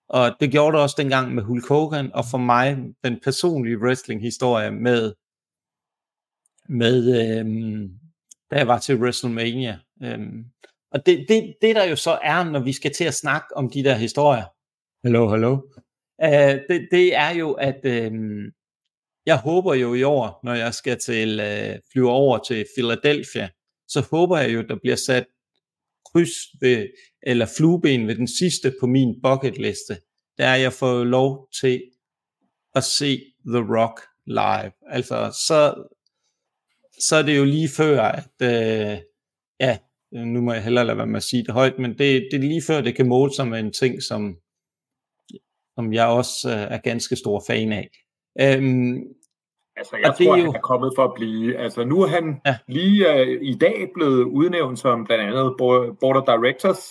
Og 0.08 0.36
det 0.40 0.52
gjorde 0.52 0.76
det 0.76 0.82
også 0.82 0.96
dengang 0.98 1.34
med 1.34 1.42
Hulk 1.42 1.68
Hogan, 1.68 2.10
og 2.14 2.24
for 2.30 2.38
mig 2.38 2.76
den 3.04 3.20
personlige 3.24 3.78
wrestling-historie 3.78 4.70
med, 4.70 5.12
med 6.68 6.96
øhm, 7.20 7.90
da 8.50 8.56
jeg 8.56 8.68
var 8.68 8.78
til 8.78 8.96
WrestleMania. 8.96 9.78
Øhm, 10.02 10.44
og 10.92 11.06
det, 11.06 11.26
det, 11.28 11.54
det 11.62 11.76
der 11.76 11.84
jo 11.84 11.96
så 11.96 12.18
er, 12.22 12.44
når 12.44 12.60
vi 12.60 12.72
skal 12.72 12.92
til 12.92 13.04
at 13.04 13.14
snakke 13.14 13.56
om 13.56 13.70
de 13.70 13.84
der 13.84 13.94
historier, 13.94 14.44
hallo, 15.04 15.28
hallo, 15.28 15.52
uh, 16.24 16.54
det, 16.68 16.88
det 16.90 17.16
er 17.16 17.30
jo, 17.30 17.52
at 17.52 17.80
uh, 17.84 18.18
jeg 19.26 19.38
håber 19.38 19.74
jo 19.74 19.94
i 19.94 20.02
år, 20.02 20.40
når 20.42 20.54
jeg 20.54 20.74
skal 20.74 20.98
til 20.98 21.40
uh, 21.40 21.80
flyve 21.92 22.10
over 22.10 22.38
til 22.38 22.64
Philadelphia, 22.76 23.48
så 23.88 24.06
håber 24.10 24.38
jeg 24.38 24.54
jo, 24.54 24.62
der 24.62 24.78
bliver 24.82 24.96
sat 24.96 25.26
kryds 26.14 26.36
ved, 26.60 26.88
eller 27.22 27.46
flueben 27.56 28.06
ved 28.06 28.14
den 28.14 28.28
sidste 28.28 28.74
på 28.80 28.86
min 28.86 29.22
bucket 29.22 29.58
liste, 29.58 29.96
der 30.38 30.46
er 30.46 30.56
jeg 30.56 30.72
får 30.72 31.04
lov 31.04 31.48
til 31.60 31.82
at 32.74 32.84
se 32.84 33.20
The 33.46 33.76
Rock 33.76 34.00
live. 34.26 34.72
Altså, 34.86 35.36
så, 35.46 35.88
så 36.98 37.16
er 37.16 37.22
det 37.22 37.36
jo 37.36 37.44
lige 37.44 37.68
før, 37.68 38.02
at 38.02 38.34
øh, 38.42 38.98
ja, 39.60 39.78
nu 40.12 40.40
må 40.40 40.52
jeg 40.52 40.64
hellere 40.64 40.84
lade 40.84 40.98
være 40.98 41.06
med 41.06 41.16
at 41.16 41.22
sige 41.22 41.44
det 41.44 41.54
højt, 41.54 41.78
men 41.78 41.90
det, 41.90 42.28
det 42.30 42.34
er 42.34 42.48
lige 42.48 42.62
før, 42.62 42.80
det 42.80 42.96
kan 42.96 43.08
måle 43.08 43.34
sig 43.34 43.48
med 43.48 43.60
en 43.60 43.72
ting, 43.72 44.02
som, 44.02 44.36
som 45.74 45.92
jeg 45.92 46.06
også 46.06 46.48
øh, 46.48 46.72
er 46.74 46.78
ganske 46.78 47.16
stor 47.16 47.44
fan 47.46 47.72
af. 47.72 47.88
Øhm, 48.40 49.02
altså, 49.76 49.96
jeg 49.96 50.14
tror, 50.18 50.36
jo... 50.36 50.44
han 50.44 50.54
er 50.54 50.60
kommet 50.60 50.92
for 50.96 51.04
at 51.04 51.14
blive. 51.14 51.56
Altså, 51.56 51.84
nu 51.84 52.02
er 52.02 52.06
han 52.06 52.40
ja. 52.46 52.56
lige 52.68 53.10
uh, 53.10 53.42
i 53.42 53.54
dag 53.60 53.90
blevet 53.94 54.24
udnævnt 54.24 54.78
som 54.78 55.04
blandt 55.04 55.24
andet 55.24 55.54
Board 56.00 56.16
of 56.16 56.24
Directors. 56.26 56.90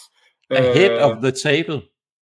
Ahead 0.49 1.05
uh, 1.05 1.11
of 1.11 1.17
the 1.23 1.31
table. 1.31 1.81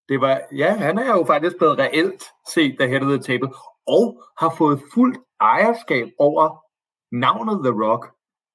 Det 0.09 0.22
var, 0.22 0.41
ja, 0.55 0.74
han 0.74 0.97
er 0.97 1.12
jo 1.18 1.24
faktisk 1.28 1.57
blevet 1.57 1.80
reelt 1.80 2.24
set 2.53 2.76
the 2.80 2.89
head 2.89 3.01
of 3.01 3.07
the 3.07 3.20
table, 3.20 3.49
og 3.88 4.24
har 4.39 4.55
fået 4.57 4.82
fuldt 4.93 5.18
ejerskab 5.41 6.07
over 6.20 6.64
navnet 7.12 7.59
The 7.66 7.74
Rock. 7.84 8.03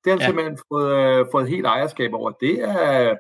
Det 0.05 0.13
har 0.13 0.19
han 0.19 0.21
ja. 0.21 0.27
simpelthen 0.27 0.59
fået, 0.73 0.91
øh, 0.97 1.27
fået 1.33 1.49
helt 1.49 1.67
ejerskab 1.67 2.15
over. 2.15 2.31
Det 2.31 2.63
er 2.63 3.17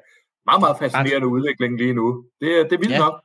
meget, 0.49 0.61
meget 0.61 0.77
fascinerende 0.79 1.29
udvikling 1.29 1.79
lige 1.79 1.95
nu. 1.95 2.25
Det, 2.41 2.49
det 2.71 2.73
er 2.73 2.79
vildt 2.79 2.93
ja. 2.93 2.99
nok. 2.99 3.23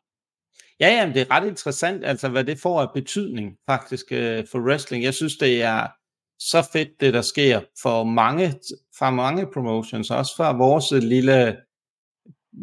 Ja, 0.82 0.88
ja, 0.88 1.12
det 1.14 1.22
er 1.22 1.32
ret 1.32 1.48
interessant, 1.48 2.06
altså 2.06 2.30
hvad 2.30 2.44
det 2.44 2.60
får 2.60 2.82
af 2.82 2.94
betydning 2.94 3.58
faktisk 3.70 4.06
øh, 4.12 4.48
for 4.52 4.60
wrestling. 4.60 5.04
Jeg 5.04 5.14
synes, 5.14 5.38
det 5.38 5.64
er 5.64 5.88
så 6.40 6.70
fedt, 6.74 6.90
det 7.00 7.14
der 7.14 7.22
sker 7.22 7.62
for 7.82 8.04
mange, 8.04 8.54
for 8.98 9.10
mange 9.10 9.48
promotions, 9.54 10.12
også 10.12 10.36
for 10.36 10.58
vores 10.58 10.92
lille 11.04 11.48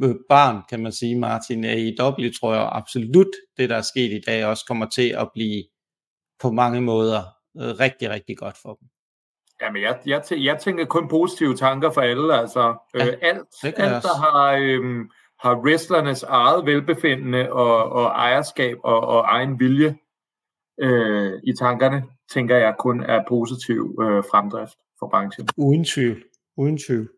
øh, 0.05 0.15
barn, 0.29 0.63
kan 0.71 0.83
man 0.83 0.93
sige, 0.93 1.19
Martin, 1.19 1.65
AEW, 1.65 2.31
tror 2.41 2.55
jeg 2.55 2.69
absolut, 2.73 3.33
det 3.57 3.71
der 3.71 3.77
er 3.77 3.83
sket 3.83 4.13
i 4.13 4.21
dag, 4.27 4.47
også 4.47 4.65
kommer 4.67 4.87
til 4.87 5.09
at 5.09 5.31
blive 5.35 5.65
på 6.41 6.51
mange 6.51 6.81
måder 6.81 7.23
øh, 7.61 7.81
rigtig, 7.81 8.11
rigtig 8.11 8.39
godt 8.39 8.57
for 8.63 8.75
dem. 8.75 8.89
Jamen, 9.63 9.83
jeg, 9.83 9.99
jeg, 10.07 10.23
jeg 10.31 10.59
tænker 10.59 10.85
kun 10.85 11.09
positive 11.09 11.57
tanker 11.57 11.91
for 11.91 12.01
alle. 12.01 12.35
Altså, 12.35 12.77
ja, 12.95 13.07
øh, 13.07 13.13
alt, 13.23 13.49
alt 13.65 14.03
der 14.03 14.17
har, 14.21 14.53
øh, 14.53 15.05
har 15.41 15.57
wrestlernes 15.57 16.23
eget 16.23 16.67
velbefindende 16.67 17.53
og, 17.53 17.93
og 17.93 18.05
ejerskab 18.05 18.79
og, 18.85 19.01
og 19.01 19.25
egen 19.29 19.61
vilje 19.61 19.99
øh, 20.81 21.33
i 21.45 21.53
tankerne, 21.59 22.05
tænker 22.33 22.57
jeg 22.57 22.75
kun 22.79 23.01
er 23.01 23.25
positiv 23.29 23.99
øh, 24.03 24.25
fremdrift 24.31 24.79
for 24.99 25.09
branchen. 25.09 25.49
Uden 25.57 25.85
tvivl. 25.85 26.23
Uden 26.57 26.79
tvivl. 26.79 27.09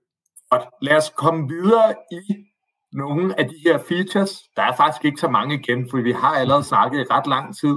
Godt. 0.50 0.62
Lad 0.82 0.96
os 0.96 1.12
komme 1.16 1.48
videre 1.48 1.94
i 2.12 2.46
nogle 2.92 3.40
af 3.40 3.48
de 3.48 3.54
her 3.64 3.78
features. 3.78 4.42
Der 4.56 4.62
er 4.62 4.76
faktisk 4.76 5.04
ikke 5.04 5.20
så 5.20 5.28
mange 5.28 5.54
igen, 5.54 5.90
for 5.90 6.00
vi 6.00 6.12
har 6.12 6.34
allerede 6.34 6.64
snakket 6.64 7.00
i 7.00 7.04
ret 7.10 7.26
lang 7.26 7.56
tid. 7.56 7.76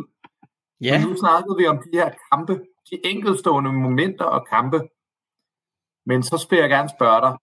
Ja. 0.82 1.00
Men 1.00 1.08
nu 1.08 1.18
snakkede 1.18 1.56
vi 1.58 1.68
om 1.68 1.78
de 1.78 1.90
her 1.94 2.10
kampe, 2.32 2.54
de 2.92 3.06
enkeltstående 3.06 3.72
momenter 3.72 4.26
og 4.26 4.48
kampe. 4.48 4.82
Men 6.06 6.24
så 6.24 6.38
skal 6.38 6.58
jeg 6.58 6.70
gerne 6.70 6.90
spørge 6.90 7.22
dig, 7.22 7.38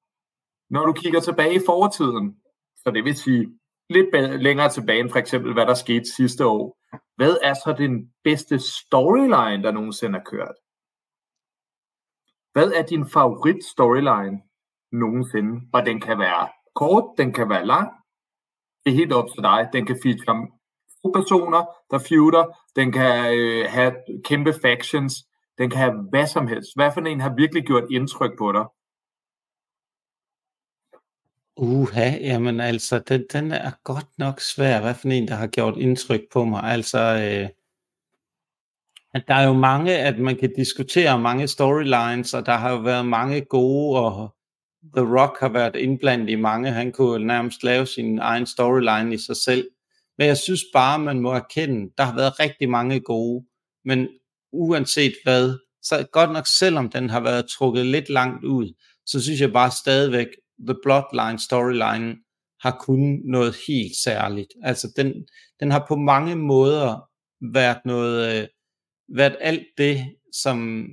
når 0.71 0.87
du 0.87 0.93
kigger 0.93 1.21
tilbage 1.21 1.55
i 1.55 1.67
fortiden, 1.67 2.37
så 2.83 2.91
det 2.95 3.05
vil 3.05 3.17
sige 3.17 3.59
lidt 3.91 4.43
længere 4.43 4.69
tilbage 4.69 5.01
end 5.01 5.11
for 5.11 5.19
eksempel, 5.19 5.53
hvad 5.53 5.67
der 5.67 5.75
skete 5.75 6.15
sidste 6.17 6.47
år, 6.47 6.79
hvad 7.17 7.37
er 7.43 7.55
så 7.55 7.75
den 7.79 8.13
bedste 8.25 8.59
storyline, 8.59 9.63
der 9.63 9.71
nogensinde 9.71 10.19
er 10.19 10.25
kørt? 10.25 10.57
Hvad 12.53 12.73
er 12.73 12.83
din 12.83 13.09
favorit 13.09 13.65
storyline 13.65 14.41
nogensinde? 14.93 15.61
Og 15.73 15.87
den 15.87 16.01
kan 16.01 16.19
være 16.19 16.49
kort, 16.75 17.05
den 17.19 17.33
kan 17.33 17.49
være 17.49 17.67
lang. 17.67 17.89
Det 18.85 18.91
er 18.91 18.97
helt 18.97 19.13
op 19.13 19.29
til 19.35 19.43
dig. 19.43 19.69
Den 19.73 19.87
kan 19.87 19.99
feature 20.03 20.47
to 21.03 21.11
personer, 21.15 21.63
der 21.91 21.99
feuder. 22.09 22.45
Den 22.77 22.93
kan 22.93 23.39
øh, 23.39 23.65
have 23.69 23.93
kæmpe 24.25 24.53
factions. 24.63 25.15
Den 25.59 25.71
kan 25.71 25.79
have 25.79 26.07
hvad 26.11 26.27
som 26.27 26.47
helst. 26.47 26.71
Hvad 26.77 26.91
for 26.93 27.01
en 27.01 27.21
har 27.21 27.35
virkelig 27.37 27.63
gjort 27.65 27.91
indtryk 27.91 28.39
på 28.39 28.53
dig? 28.53 28.65
Uha, 31.63 32.17
jamen 32.21 32.61
altså, 32.61 32.99
den, 32.99 33.25
den 33.33 33.53
er 33.53 33.71
godt 33.85 34.07
nok 34.19 34.41
svær. 34.41 34.81
Hvad 34.81 34.95
for 34.95 35.09
en, 35.09 35.29
der 35.29 35.35
har 35.35 35.47
gjort 35.47 35.77
indtryk 35.77 36.21
på 36.33 36.45
mig? 36.45 36.63
Altså, 36.63 36.99
øh, 36.99 37.49
at 39.15 39.25
der 39.29 39.35
er 39.35 39.47
jo 39.47 39.53
mange, 39.53 39.99
at 39.99 40.19
man 40.19 40.37
kan 40.37 40.53
diskutere 40.57 41.21
mange 41.21 41.49
storylines, 41.49 42.35
og 42.35 42.47
der 42.47 42.53
har 42.53 42.71
jo 42.71 42.77
været 42.77 43.07
mange 43.07 43.41
gode, 43.41 44.01
og 44.01 44.35
The 44.97 45.21
Rock 45.21 45.41
har 45.41 45.49
været 45.49 45.77
indblandet 45.77 46.29
i 46.31 46.35
mange. 46.35 46.71
Han 46.71 46.93
kunne 46.93 47.27
nærmest 47.27 47.65
lave 47.65 47.87
sin 47.87 48.19
egen 48.19 48.47
storyline 48.47 49.15
i 49.15 49.19
sig 49.19 49.37
selv. 49.37 49.69
Men 50.19 50.27
jeg 50.27 50.37
synes 50.37 50.61
bare, 50.73 50.99
man 50.99 51.21
må 51.21 51.33
erkende, 51.33 51.93
der 51.99 52.05
har 52.05 52.15
været 52.15 52.41
rigtig 52.41 52.69
mange 52.71 53.01
gode. 53.01 53.45
Men 53.85 54.09
uanset 54.53 55.15
hvad, 55.25 55.59
så 55.83 56.07
godt 56.13 56.33
nok 56.33 56.47
selvom 56.47 56.89
den 56.89 57.11
har 57.11 57.21
været 57.21 57.47
trukket 57.49 57.87
lidt 57.87 58.09
langt 58.09 58.45
ud, 58.45 58.73
så 59.07 59.23
synes 59.23 59.41
jeg 59.41 59.53
bare 59.53 59.71
stadigvæk, 59.71 60.27
The 60.67 60.77
Bloodline 60.83 61.39
storyline 61.39 62.17
har 62.63 62.77
kun 62.81 63.21
noget 63.25 63.57
helt 63.69 63.97
særligt. 64.05 64.49
Altså 64.63 64.93
den, 64.97 65.13
den 65.61 65.71
har 65.71 65.85
på 65.89 65.97
mange 65.97 66.37
måder 66.37 67.11
været 67.53 67.79
noget, 67.85 68.43
øh, 68.43 68.49
været 69.17 69.37
alt 69.41 69.67
det, 69.79 70.05
som 70.33 70.87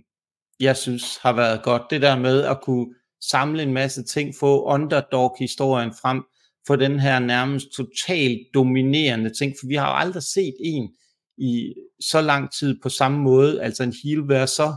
jeg 0.59 0.77
synes 0.77 1.17
har 1.17 1.33
været 1.33 1.63
godt. 1.63 1.81
Det 1.89 2.01
der 2.01 2.19
med 2.19 2.43
at 2.43 2.61
kunne 2.61 2.95
samle 3.29 3.63
en 3.63 3.73
masse 3.73 4.03
ting, 4.03 4.35
få 4.39 4.63
underdog-historien 4.63 5.93
frem, 6.01 6.23
få 6.67 6.75
den 6.75 6.99
her 6.99 7.19
nærmest 7.19 7.67
totalt 7.77 8.39
dominerende 8.53 9.33
ting, 9.39 9.53
for 9.59 9.67
vi 9.67 9.75
har 9.75 9.89
jo 9.89 9.97
aldrig 9.97 10.23
set 10.23 10.55
en 10.59 10.89
i 11.37 11.73
så 11.99 12.21
lang 12.21 12.51
tid 12.59 12.79
på 12.83 12.89
samme 12.89 13.19
måde, 13.19 13.61
altså 13.61 13.83
en 13.83 13.93
heel 14.03 14.27
være 14.27 14.47
så 14.47 14.75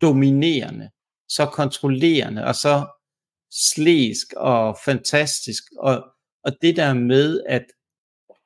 dominerende, 0.00 0.90
så 1.28 1.46
kontrollerende 1.46 2.44
og 2.44 2.54
så 2.54 2.86
slæsk 3.52 4.26
og 4.36 4.78
fantastisk. 4.84 5.62
Og, 5.78 6.04
og 6.44 6.52
det 6.62 6.76
der 6.76 6.94
med, 6.94 7.40
at, 7.48 7.64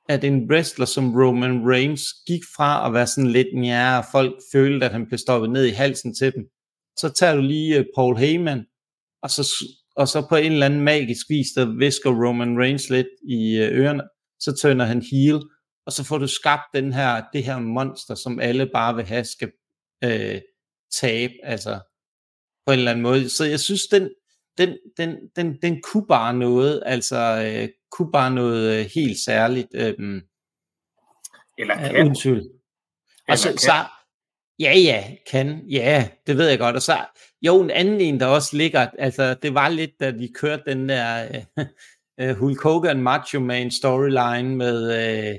at 0.08 0.24
en 0.24 0.50
wrestler 0.50 0.86
som 0.86 1.14
Roman 1.14 1.70
Reigns 1.70 2.02
gik 2.26 2.40
fra 2.56 2.86
at 2.86 2.94
være 2.94 3.06
sådan 3.06 3.30
lidt 3.30 3.54
nær, 3.54 3.98
og 3.98 4.04
folk 4.12 4.34
følte, 4.52 4.86
at 4.86 4.92
han 4.92 5.06
blev 5.06 5.18
stoppet 5.18 5.50
ned 5.50 5.64
i 5.64 5.70
halsen 5.70 6.14
til 6.14 6.32
dem. 6.34 6.44
Så 6.98 7.08
tager 7.08 7.34
du 7.34 7.42
lige 7.42 7.78
øh, 7.78 7.84
Paul 7.96 8.16
Heyman, 8.16 8.64
og 9.22 9.30
så, 9.30 9.64
og 9.96 10.08
så 10.08 10.26
på 10.28 10.36
en 10.36 10.52
eller 10.52 10.66
anden 10.66 10.80
magisk 10.80 11.26
vis, 11.28 11.46
der 11.56 11.78
visker 11.78 12.26
Roman 12.26 12.58
Reigns 12.58 12.90
lidt 12.90 13.06
i 13.28 13.56
øh, 13.56 13.78
ørerne, 13.78 14.02
så 14.40 14.58
tønder 14.62 14.84
han 14.86 15.02
heel, 15.12 15.40
og 15.86 15.92
så 15.92 16.04
får 16.04 16.18
du 16.18 16.26
skabt 16.26 16.62
den 16.74 16.92
her, 16.92 17.24
det 17.32 17.44
her 17.44 17.58
monster, 17.58 18.14
som 18.14 18.40
alle 18.40 18.70
bare 18.72 18.94
vil 18.94 19.04
have 19.04 19.24
skal 19.24 19.50
øh, 20.04 20.40
tabe, 20.92 21.34
altså 21.42 21.80
på 22.66 22.72
en 22.72 22.78
eller 22.78 22.90
anden 22.90 23.02
måde. 23.02 23.28
Så 23.28 23.44
jeg 23.44 23.60
synes, 23.60 23.86
den, 23.86 24.10
den, 24.58 24.78
den, 24.96 25.16
den, 25.36 25.58
den 25.62 25.82
kunne 25.82 26.06
bare 26.06 26.34
noget, 26.34 26.82
altså 26.86 27.16
øh, 27.16 27.68
kunne 27.90 28.12
bare 28.12 28.30
noget 28.30 28.78
øh, 28.78 28.90
helt 28.94 29.18
særligt. 29.18 29.68
Øh, 29.74 30.22
Eller 31.58 31.74
kan. 31.74 32.04
Uden 32.04 32.14
tvivl. 32.14 32.42
Og 33.28 33.38
så, 33.38 33.52
så, 33.56 33.72
ja, 34.58 34.78
ja, 34.78 35.04
kan, 35.30 35.62
ja, 35.70 36.08
det 36.26 36.38
ved 36.38 36.48
jeg 36.48 36.58
godt. 36.58 36.76
Og 36.76 36.82
så, 36.82 37.06
jo, 37.42 37.62
en 37.62 37.70
anden 37.70 38.00
en, 38.00 38.20
der 38.20 38.26
også 38.26 38.56
ligger, 38.56 38.86
altså 38.98 39.34
det 39.34 39.54
var 39.54 39.68
lidt, 39.68 40.00
da 40.00 40.10
vi 40.10 40.30
kørte 40.34 40.62
den 40.66 40.88
der 40.88 41.28
øh, 42.20 42.36
Hulk 42.36 42.62
Hogan 42.62 43.02
Macho 43.02 43.40
Man 43.40 43.70
storyline 43.70 44.56
med, 44.56 44.92
øh, 44.92 45.36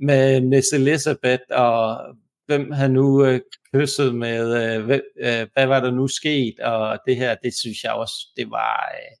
med 0.00 0.40
Miss 0.40 0.72
Elizabeth, 0.72 1.42
og 1.50 1.98
hvem 2.46 2.70
har 2.70 2.88
nu 2.88 3.24
øh, 3.24 3.40
kysset 3.74 4.14
med, 4.14 4.74
øh, 4.76 4.84
hvad, 4.84 5.00
øh, 5.20 5.46
hvad 5.52 5.66
var 5.66 5.80
der 5.80 5.90
nu 5.90 6.08
sket, 6.08 6.60
og 6.60 6.98
det 7.06 7.16
her, 7.16 7.36
det 7.44 7.54
synes 7.54 7.84
jeg 7.84 7.92
også, 7.92 8.14
det 8.36 8.50
var 8.50 8.92
øh, 8.94 9.16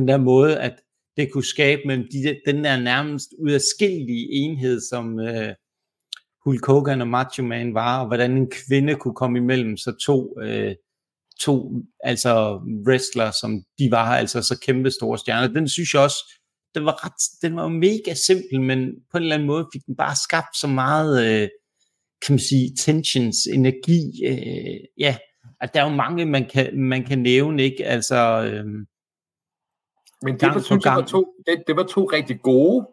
den 0.00 0.08
der 0.08 0.16
måde, 0.16 0.60
at 0.60 0.74
det 1.16 1.32
kunne 1.32 1.44
skabe 1.44 1.82
mellem 1.86 2.06
de, 2.12 2.40
den 2.46 2.64
der 2.64 2.80
nærmest 2.80 3.28
udadskillige 3.38 4.32
enhed, 4.32 4.80
som 4.80 5.20
øh, 5.20 5.54
Hulk 6.44 6.66
Hogan 6.66 7.00
og 7.00 7.08
Macho 7.08 7.42
Man 7.42 7.74
var, 7.74 8.00
og 8.00 8.06
hvordan 8.06 8.36
en 8.36 8.50
kvinde 8.50 8.94
kunne 8.94 9.14
komme 9.14 9.38
imellem 9.38 9.76
så 9.76 9.96
to, 10.06 10.40
øh, 10.40 10.74
to 11.40 11.72
altså 12.00 12.60
wrestler, 12.88 13.30
som 13.30 13.62
de 13.78 13.90
var, 13.90 14.16
altså 14.16 14.42
så 14.42 14.60
kæmpe 14.60 14.90
store 14.90 15.18
stjerner. 15.18 15.54
Den 15.54 15.68
synes 15.68 15.94
jeg 15.94 16.02
også, 16.02 16.18
den 16.74 16.84
var, 16.84 17.04
ret, 17.04 17.42
den 17.42 17.56
var 17.56 17.68
mega 17.68 18.14
simpel, 18.14 18.60
men 18.60 18.78
på 19.10 19.16
en 19.16 19.22
eller 19.22 19.34
anden 19.34 19.46
måde 19.46 19.66
fik 19.72 19.86
den 19.86 19.96
bare 19.96 20.16
skabt 20.16 20.56
så 20.56 20.66
meget, 20.66 21.26
øh, 21.26 21.48
kan 22.26 22.32
man 22.32 22.38
sige, 22.38 22.76
tensions, 22.76 23.36
energi. 23.46 24.26
Øh, 24.26 24.80
ja, 24.98 25.16
at 25.60 25.74
der 25.74 25.80
er 25.80 25.90
jo 25.90 25.96
mange, 25.96 26.26
man 26.26 26.48
kan, 26.48 26.80
man 26.80 27.04
kan 27.04 27.18
nævne, 27.18 27.62
ikke? 27.62 27.84
Altså, 27.84 28.16
øh, 28.52 28.64
men 30.22 30.40
det, 30.40 30.54
var, 30.54 30.60
synes 30.60 30.84
jeg, 30.84 30.94
var 30.94 31.02
to, 31.02 31.34
det, 31.46 31.62
det 31.66 31.76
var 31.76 31.82
to 31.82 32.04
rigtig 32.04 32.40
gode, 32.42 32.86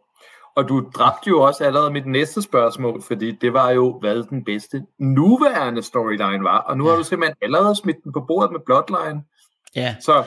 og 0.56 0.70
du 0.70 0.90
dræbte 0.96 1.30
jo 1.30 1.42
også 1.42 1.64
allerede 1.64 1.92
mit 1.92 2.06
næste 2.06 2.42
spørgsmål, 2.42 3.02
fordi 3.02 3.32
det 3.32 3.54
var 3.54 3.72
jo, 3.72 4.00
hvad 4.00 4.24
den 4.24 4.44
bedste 4.44 4.86
nuværende 5.00 5.84
storyline 5.84 6.44
var, 6.44 6.60
og 6.60 6.78
nu 6.78 6.86
ja. 6.86 6.90
har 6.90 6.98
du 6.98 7.04
simpelthen 7.04 7.36
allerede 7.42 7.76
smidt 7.76 7.98
den 8.04 8.14
på 8.14 8.26
bordet 8.28 8.52
med 8.52 8.60
Bloodline. 8.66 9.24
Ja. 9.76 9.96
Så 10.02 10.24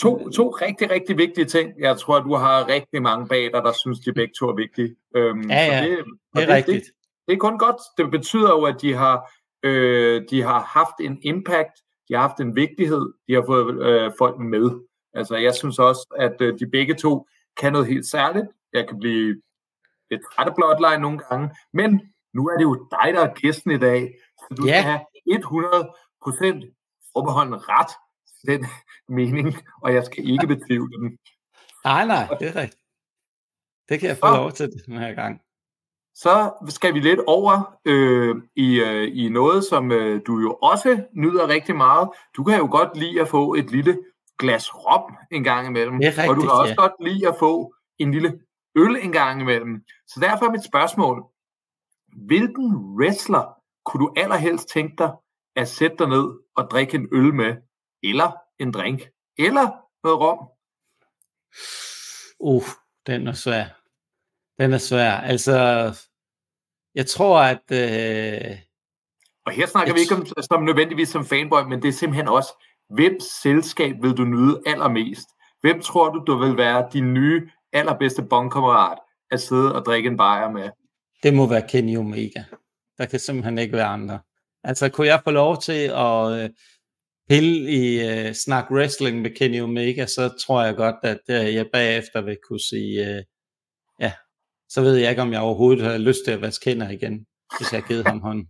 to, 0.00 0.28
to 0.28 0.50
rigtig, 0.50 0.90
rigtig 0.90 1.18
vigtige 1.18 1.44
ting. 1.44 1.72
Jeg 1.78 1.96
tror, 1.96 2.20
du 2.20 2.34
har 2.34 2.68
rigtig 2.68 3.02
mange 3.02 3.28
bag 3.28 3.42
dig, 3.42 3.62
der 3.62 3.72
synes, 3.72 3.98
de 4.00 4.12
begge 4.12 4.34
to 4.38 4.48
er 4.48 4.54
vigtige. 4.54 4.96
Øhm, 5.16 5.50
ja, 5.50 5.64
ja, 5.66 5.82
det, 5.82 5.98
det 6.34 6.42
er 6.42 6.46
det, 6.46 6.54
rigtigt. 6.54 6.84
Det, 6.84 6.92
det 7.26 7.34
er 7.34 7.38
kun 7.38 7.58
godt. 7.58 7.76
Det 7.98 8.10
betyder 8.10 8.50
jo, 8.50 8.62
at 8.62 8.76
de 8.80 8.94
har, 8.94 9.32
øh, 9.62 10.22
de 10.30 10.42
har 10.42 10.60
haft 10.60 11.00
en 11.00 11.18
impact, 11.22 11.72
de 12.08 12.14
har 12.14 12.20
haft 12.20 12.40
en 12.40 12.56
vigtighed, 12.56 13.12
de 13.28 13.34
har 13.34 13.44
fået 13.46 13.86
øh, 13.86 14.12
folk 14.18 14.38
med. 14.38 14.80
Altså, 15.14 15.36
jeg 15.36 15.54
synes 15.54 15.78
også, 15.78 16.14
at 16.18 16.36
øh, 16.40 16.58
de 16.58 16.70
begge 16.70 16.94
to 16.94 17.26
kan 17.56 17.72
noget 17.72 17.86
helt 17.86 18.06
særligt. 18.06 18.46
Jeg 18.72 18.88
kan 18.88 18.98
blive 18.98 19.42
lidt 20.10 20.22
Bloodline 20.56 21.02
nogle 21.02 21.18
gange, 21.18 21.50
men 21.72 22.00
nu 22.34 22.48
er 22.48 22.56
det 22.56 22.62
jo 22.62 22.88
dig, 22.90 23.14
der 23.14 23.20
er 23.20 23.34
gæsten 23.34 23.70
i 23.70 23.78
dag, 23.78 24.14
så 24.38 24.54
du 24.54 24.66
ja. 24.66 24.80
skal 24.80 24.90
have 24.90 25.00
100% 26.60 27.10
forbeholdende 27.12 27.58
ret 27.58 27.92
til 28.26 28.48
den 28.52 28.66
mening, 29.08 29.54
og 29.82 29.94
jeg 29.94 30.04
skal 30.04 30.30
ikke 30.30 30.46
betvivle 30.46 30.98
den. 30.98 31.18
Nej, 31.84 32.06
nej, 32.06 32.26
det 32.40 32.48
er 32.48 32.56
rigtigt. 32.56 32.82
Det 33.88 34.00
kan 34.00 34.08
jeg 34.08 34.16
få 34.16 34.26
lov 34.26 34.52
til 34.52 34.70
den 34.86 34.98
her 34.98 35.14
gang. 35.14 35.43
Så 36.14 36.52
skal 36.68 36.94
vi 36.94 37.00
lidt 37.00 37.20
over 37.26 37.78
øh, 37.84 38.36
i, 38.56 38.80
øh, 38.80 39.10
i 39.14 39.28
noget, 39.28 39.64
som 39.64 39.92
øh, 39.92 40.20
du 40.26 40.38
jo 40.38 40.52
også 40.62 41.02
nyder 41.12 41.48
rigtig 41.48 41.76
meget. 41.76 42.08
Du 42.36 42.44
kan 42.44 42.58
jo 42.58 42.68
godt 42.70 42.96
lide 42.96 43.20
at 43.20 43.28
få 43.28 43.54
et 43.54 43.70
lille 43.70 43.98
glas 44.38 44.74
rom 44.74 45.16
en 45.32 45.44
gang 45.44 45.66
imellem. 45.66 45.98
Det 45.98 46.06
er 46.06 46.10
rigtigt, 46.10 46.28
og 46.28 46.36
du 46.36 46.40
kan 46.40 46.50
også 46.50 46.74
ja. 46.78 46.82
godt 46.82 46.92
lide 47.00 47.28
at 47.28 47.36
få 47.38 47.74
en 47.98 48.10
lille 48.10 48.40
øl 48.76 48.96
en 49.02 49.12
gang 49.12 49.40
imellem. 49.40 49.82
Så 50.06 50.20
derfor 50.20 50.46
er 50.46 50.50
mit 50.50 50.64
spørgsmål, 50.64 51.24
hvilken 52.26 52.74
wrestler 52.98 53.54
kunne 53.84 54.06
du 54.06 54.12
allerhelst 54.16 54.68
tænke 54.68 54.94
dig 54.98 55.12
at 55.56 55.68
sætte 55.68 55.96
dig 55.96 56.08
ned 56.08 56.26
og 56.56 56.70
drikke 56.70 56.94
en 56.94 57.08
øl 57.12 57.34
med, 57.34 57.56
eller 58.02 58.32
en 58.58 58.72
drink, 58.72 59.00
eller 59.38 59.70
noget 60.04 60.20
rom? 60.20 60.38
Uh, 62.40 62.62
den 63.06 63.26
er 63.28 63.32
svær. 63.32 63.83
Den 64.58 64.72
er 64.72 64.78
svær. 64.78 65.10
Altså, 65.10 65.56
jeg 66.94 67.06
tror, 67.06 67.40
at... 67.40 67.62
Øh, 67.72 68.58
og 69.46 69.52
her 69.52 69.66
snakker 69.66 69.94
vi 69.94 70.00
ikke 70.00 70.14
om 70.14 70.26
som 70.42 70.62
nødvendigvis 70.62 71.08
som 71.08 71.24
fanboy, 71.24 71.62
men 71.68 71.82
det 71.82 71.88
er 71.88 71.92
simpelthen 71.92 72.28
også, 72.28 72.64
hvem 72.90 73.20
selskab 73.42 73.94
vil 74.02 74.12
du 74.12 74.24
nyde 74.24 74.62
allermest? 74.66 75.28
Hvem 75.60 75.80
tror 75.80 76.10
du, 76.10 76.24
du 76.26 76.38
vil 76.38 76.56
være 76.56 76.88
din 76.92 77.14
nye, 77.14 77.50
allerbedste 77.72 78.22
bondkammerat 78.22 78.98
at 79.30 79.40
sidde 79.40 79.74
og 79.74 79.84
drikke 79.84 80.08
en 80.08 80.16
bajer 80.16 80.50
med? 80.50 80.70
Det 81.22 81.34
må 81.34 81.46
være 81.46 81.68
Kenny 81.68 81.96
Omega. 81.96 82.44
Der 82.98 83.06
kan 83.06 83.20
simpelthen 83.20 83.58
ikke 83.58 83.76
være 83.76 83.86
andre. 83.86 84.18
Altså, 84.64 84.88
kunne 84.88 85.06
jeg 85.06 85.20
få 85.24 85.30
lov 85.30 85.62
til 85.62 85.90
at 85.94 86.32
øh, 86.32 86.50
pille 87.28 87.70
i 87.70 87.84
uh, 88.28 88.32
snak 88.34 88.70
wrestling 88.70 89.20
med 89.20 89.30
Kenny 89.30 89.60
Omega, 89.60 90.06
så 90.06 90.44
tror 90.46 90.62
jeg 90.62 90.76
godt, 90.76 90.96
at 91.02 91.20
uh, 91.28 91.54
jeg 91.54 91.66
bagefter 91.72 92.20
vil 92.20 92.36
kunne 92.48 92.60
sige, 92.60 93.02
ja, 93.02 93.22
så 94.68 94.80
ved 94.82 94.96
jeg 94.96 95.10
ikke, 95.10 95.22
om 95.22 95.32
jeg 95.32 95.40
overhovedet 95.40 95.84
har 95.84 95.98
lyst 95.98 96.20
til 96.24 96.32
at 96.32 96.40
vaske 96.40 96.70
hænder 96.70 96.90
igen, 96.90 97.26
hvis 97.58 97.72
jeg 97.72 97.80
har 97.80 97.88
givet 97.88 98.06
ham 98.06 98.20
hånden. 98.20 98.46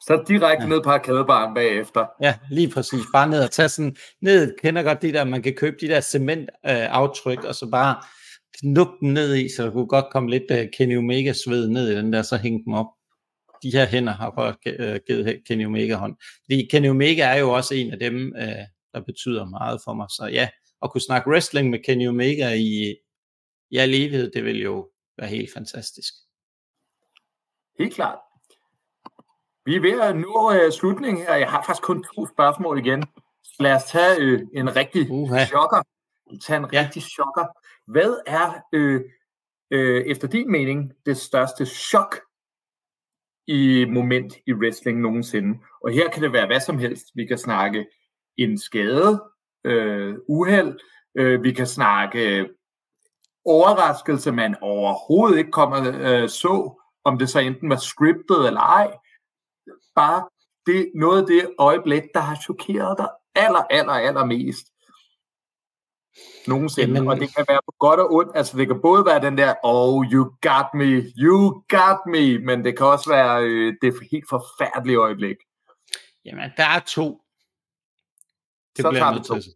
Så 0.00 0.24
direkte 0.28 0.62
ja. 0.62 0.68
ned 0.68 0.82
på 0.82 0.90
arkadebaren 0.90 1.54
bagefter. 1.54 2.06
Ja, 2.22 2.34
lige 2.50 2.70
præcis. 2.70 3.00
Bare 3.12 3.28
ned 3.28 3.44
og 3.44 3.50
tage 3.50 3.68
sådan, 3.68 3.96
ned, 4.22 4.54
kender 4.62 4.82
godt 4.82 5.02
de 5.02 5.12
der, 5.12 5.24
man 5.24 5.42
kan 5.42 5.54
købe 5.54 5.76
de 5.80 5.88
der 5.88 6.00
cementaftryk, 6.00 7.38
øh, 7.38 7.48
og 7.48 7.54
så 7.54 7.70
bare 7.70 7.96
knuppe 8.60 8.92
den 9.00 9.14
ned 9.14 9.36
i, 9.36 9.48
så 9.56 9.64
der 9.64 9.70
kunne 9.70 9.86
godt 9.86 10.04
komme 10.12 10.30
lidt 10.30 10.50
uh, 10.50 10.70
Kenny 10.76 10.98
Omega 10.98 11.32
sved 11.32 11.68
ned 11.68 11.90
i 11.90 11.96
den 11.96 12.12
der, 12.12 12.22
så 12.22 12.36
hænge 12.36 12.64
dem 12.64 12.72
op. 12.72 12.86
De 13.62 13.70
her 13.70 13.86
hænder 13.86 14.12
har 14.12 14.30
godt 14.30 14.56
uh, 14.66 14.96
givet 15.06 15.42
Kenny 15.46 15.66
Omega 15.66 15.94
hånd. 15.94 16.16
Fordi 16.44 16.68
Kenny 16.70 16.88
Omega 16.88 17.22
er 17.22 17.36
jo 17.36 17.50
også 17.50 17.74
en 17.74 17.92
af 17.92 17.98
dem, 17.98 18.32
uh, 18.36 18.64
der 18.94 19.00
betyder 19.06 19.44
meget 19.44 19.80
for 19.84 19.94
mig. 19.94 20.06
Så 20.10 20.28
ja, 20.32 20.48
at 20.82 20.90
kunne 20.92 21.00
snakke 21.00 21.30
wrestling 21.30 21.70
med 21.70 21.78
Kenny 21.84 22.08
Omega 22.08 22.52
i, 22.54 22.96
i 23.70 23.76
al 23.76 23.94
evighed, 23.94 24.30
det 24.30 24.44
vil 24.44 24.62
jo 24.62 24.88
være 25.18 25.28
helt 25.28 25.52
fantastisk. 25.52 26.14
Helt 27.78 27.94
klart. 27.94 28.18
Vi 29.64 29.76
er 29.76 29.80
ved 29.80 30.00
at 30.00 30.16
nå 30.16 30.50
uh, 30.50 30.72
slutningen 30.72 31.26
her. 31.26 31.34
Jeg 31.34 31.50
har 31.50 31.62
faktisk 31.62 31.82
kun 31.82 32.04
to 32.04 32.26
spørgsmål 32.26 32.78
igen. 32.78 33.04
Lad 33.60 33.74
os 33.74 33.84
tage 33.84 34.34
uh, 34.34 34.40
en 34.54 34.76
rigtig 34.76 35.02
uh-huh. 35.02 35.46
chokker. 35.46 35.82
Tag 36.42 36.56
en 36.56 36.66
ja. 36.72 36.82
rigtig 36.82 37.02
chokker. 37.02 37.46
Hvad 37.86 38.22
er 38.26 38.48
uh, 38.76 39.00
uh, 39.74 40.02
efter 40.12 40.28
din 40.28 40.50
mening 40.50 40.92
det 41.06 41.16
største 41.16 41.66
chok 41.66 42.20
i 43.46 43.84
moment 43.84 44.34
i 44.46 44.52
wrestling 44.52 45.00
nogensinde? 45.00 45.58
Og 45.84 45.92
her 45.92 46.10
kan 46.10 46.22
det 46.22 46.32
være 46.32 46.46
hvad 46.46 46.60
som 46.60 46.78
helst. 46.78 47.04
Vi 47.14 47.26
kan 47.26 47.38
snakke 47.38 47.86
en 48.36 48.58
skade, 48.58 49.22
uh, 49.68 50.14
uheld, 50.28 50.78
uh, 51.20 51.42
vi 51.42 51.52
kan 51.52 51.66
snakke 51.66 52.48
overraskelse, 53.48 54.32
man 54.32 54.56
overhovedet 54.60 55.38
ikke 55.38 55.50
kommer 55.50 55.78
uh, 55.78 56.28
så, 56.28 56.82
om 57.04 57.18
det 57.18 57.28
så 57.28 57.38
enten 57.38 57.70
var 57.70 57.76
scriptet 57.76 58.46
eller 58.46 58.60
ej 58.60 58.92
bare 59.94 60.28
det, 60.66 60.92
noget 60.94 61.20
af 61.20 61.26
det 61.26 61.54
øjeblik, 61.58 62.02
der 62.14 62.20
har 62.20 62.36
chokeret 62.36 62.98
dig 62.98 63.08
aller, 63.34 63.62
aller, 63.70 63.92
aller 63.92 64.24
mest 64.24 64.66
nogensinde. 66.46 66.94
Jamen, 66.94 67.10
og 67.10 67.16
det 67.16 67.34
kan 67.36 67.44
være 67.48 67.60
på 67.66 67.74
godt 67.78 68.00
og 68.00 68.12
ondt. 68.12 68.36
Altså, 68.36 68.58
det 68.58 68.66
kan 68.66 68.80
både 68.82 69.04
være 69.06 69.20
den 69.20 69.38
der, 69.38 69.54
oh, 69.62 70.06
you 70.12 70.24
got 70.40 70.66
me, 70.74 70.90
you 71.18 71.62
got 71.68 71.98
me, 72.06 72.38
men 72.38 72.64
det 72.64 72.76
kan 72.76 72.86
også 72.86 73.10
være 73.10 73.42
øh, 73.44 73.74
det 73.82 73.94
helt 74.12 74.28
forfærdelige 74.28 74.96
øjeblik. 74.96 75.36
Jamen, 76.24 76.50
der 76.56 76.64
er 76.64 76.80
to. 76.80 77.22
Det 78.76 78.82
så 78.82 78.90
tager 78.90 79.12
vi 79.12 79.24
to. 79.24 79.34
Til. 79.34 79.52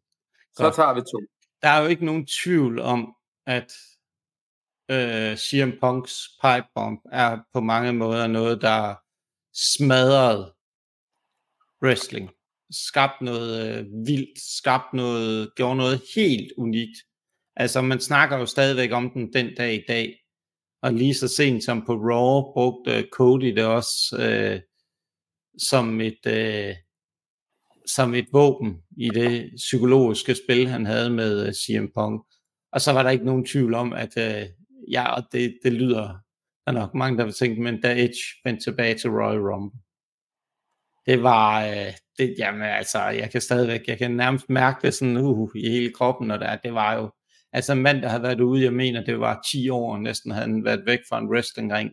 Så 0.56 0.70
tager 0.70 0.94
vi 0.94 1.00
to. 1.00 1.18
Der 1.62 1.68
er 1.68 1.82
jo 1.82 1.86
ikke 1.86 2.04
nogen 2.04 2.26
tvivl 2.26 2.80
om, 2.80 3.14
at 3.46 3.72
øh, 4.90 5.36
CM 5.36 5.70
Punks 5.80 6.28
pipe 6.42 6.66
bomb 6.74 7.00
er 7.12 7.38
på 7.52 7.60
mange 7.60 7.92
måder 7.92 8.26
noget, 8.26 8.62
der 8.62 8.94
smadrede 9.54 10.54
wrestling. 11.82 12.30
Skabt 12.70 13.20
noget 13.20 13.78
øh, 13.78 13.86
vildt, 14.06 14.40
skabt 14.40 14.94
noget, 14.94 15.54
gjorde 15.56 15.76
noget 15.76 16.02
helt 16.16 16.52
unikt. 16.58 16.98
Altså 17.56 17.82
man 17.82 18.00
snakker 18.00 18.38
jo 18.38 18.46
stadigvæk 18.46 18.92
om 18.92 19.10
den 19.10 19.32
den 19.32 19.54
dag 19.54 19.74
i 19.74 19.84
dag. 19.88 20.18
Og 20.82 20.92
lige 20.92 21.14
så 21.14 21.28
sent 21.28 21.64
som 21.64 21.86
på 21.86 21.92
Raw 21.92 22.52
brugte 22.52 23.08
Cody 23.12 23.46
det 23.46 23.64
også 23.64 24.16
øh, 24.20 24.60
som 25.58 26.00
et 26.00 26.26
øh, 26.26 26.76
som 27.86 28.14
et 28.14 28.26
våben 28.32 28.82
i 28.96 29.08
det 29.08 29.52
psykologiske 29.56 30.34
spil, 30.34 30.68
han 30.68 30.86
havde 30.86 31.10
med 31.10 31.46
øh, 31.46 31.52
CM 31.52 31.86
Punk. 31.94 32.31
Og 32.72 32.80
så 32.80 32.92
var 32.92 33.02
der 33.02 33.10
ikke 33.10 33.24
nogen 33.24 33.46
tvivl 33.46 33.74
om, 33.74 33.92
at 33.92 34.16
øh, 34.16 34.46
ja, 34.90 35.06
det, 35.32 35.58
det 35.64 35.72
lyder 35.72 36.22
der 36.66 36.72
er 36.72 36.76
nok 36.76 36.94
mange, 36.94 37.18
der 37.18 37.24
vil 37.24 37.34
tænke, 37.34 37.62
men 37.62 37.80
da 37.80 37.92
Edge 37.92 38.20
vendte 38.44 38.64
tilbage 38.64 38.94
til 38.94 39.10
Royal 39.10 39.40
Rumble, 39.40 39.80
det 41.06 41.22
var, 41.22 41.64
øh, 41.64 41.92
det, 42.18 42.34
jamen 42.38 42.62
altså, 42.62 43.02
jeg 43.02 43.30
kan 43.30 43.40
stadigvæk, 43.40 43.80
jeg 43.88 43.98
kan 43.98 44.10
nærmest 44.10 44.50
mærke 44.50 44.78
det 44.82 44.94
sådan 44.94 45.16
uh, 45.16 45.38
uh 45.38 45.50
i 45.54 45.70
hele 45.70 45.92
kroppen, 45.92 46.30
og 46.30 46.38
der, 46.40 46.56
det 46.56 46.74
var 46.74 46.94
jo, 46.94 47.10
altså 47.52 47.72
en 47.72 47.82
mand, 47.82 48.02
der 48.02 48.08
havde 48.08 48.22
været 48.22 48.40
ude, 48.40 48.64
jeg 48.64 48.72
mener, 48.72 49.04
det 49.04 49.20
var 49.20 49.42
10 49.52 49.68
år, 49.68 49.98
næsten 49.98 50.30
havde 50.30 50.46
han 50.46 50.64
været 50.64 50.86
væk 50.86 50.98
fra 51.08 51.18
en 51.18 51.28
wrestlingring, 51.28 51.90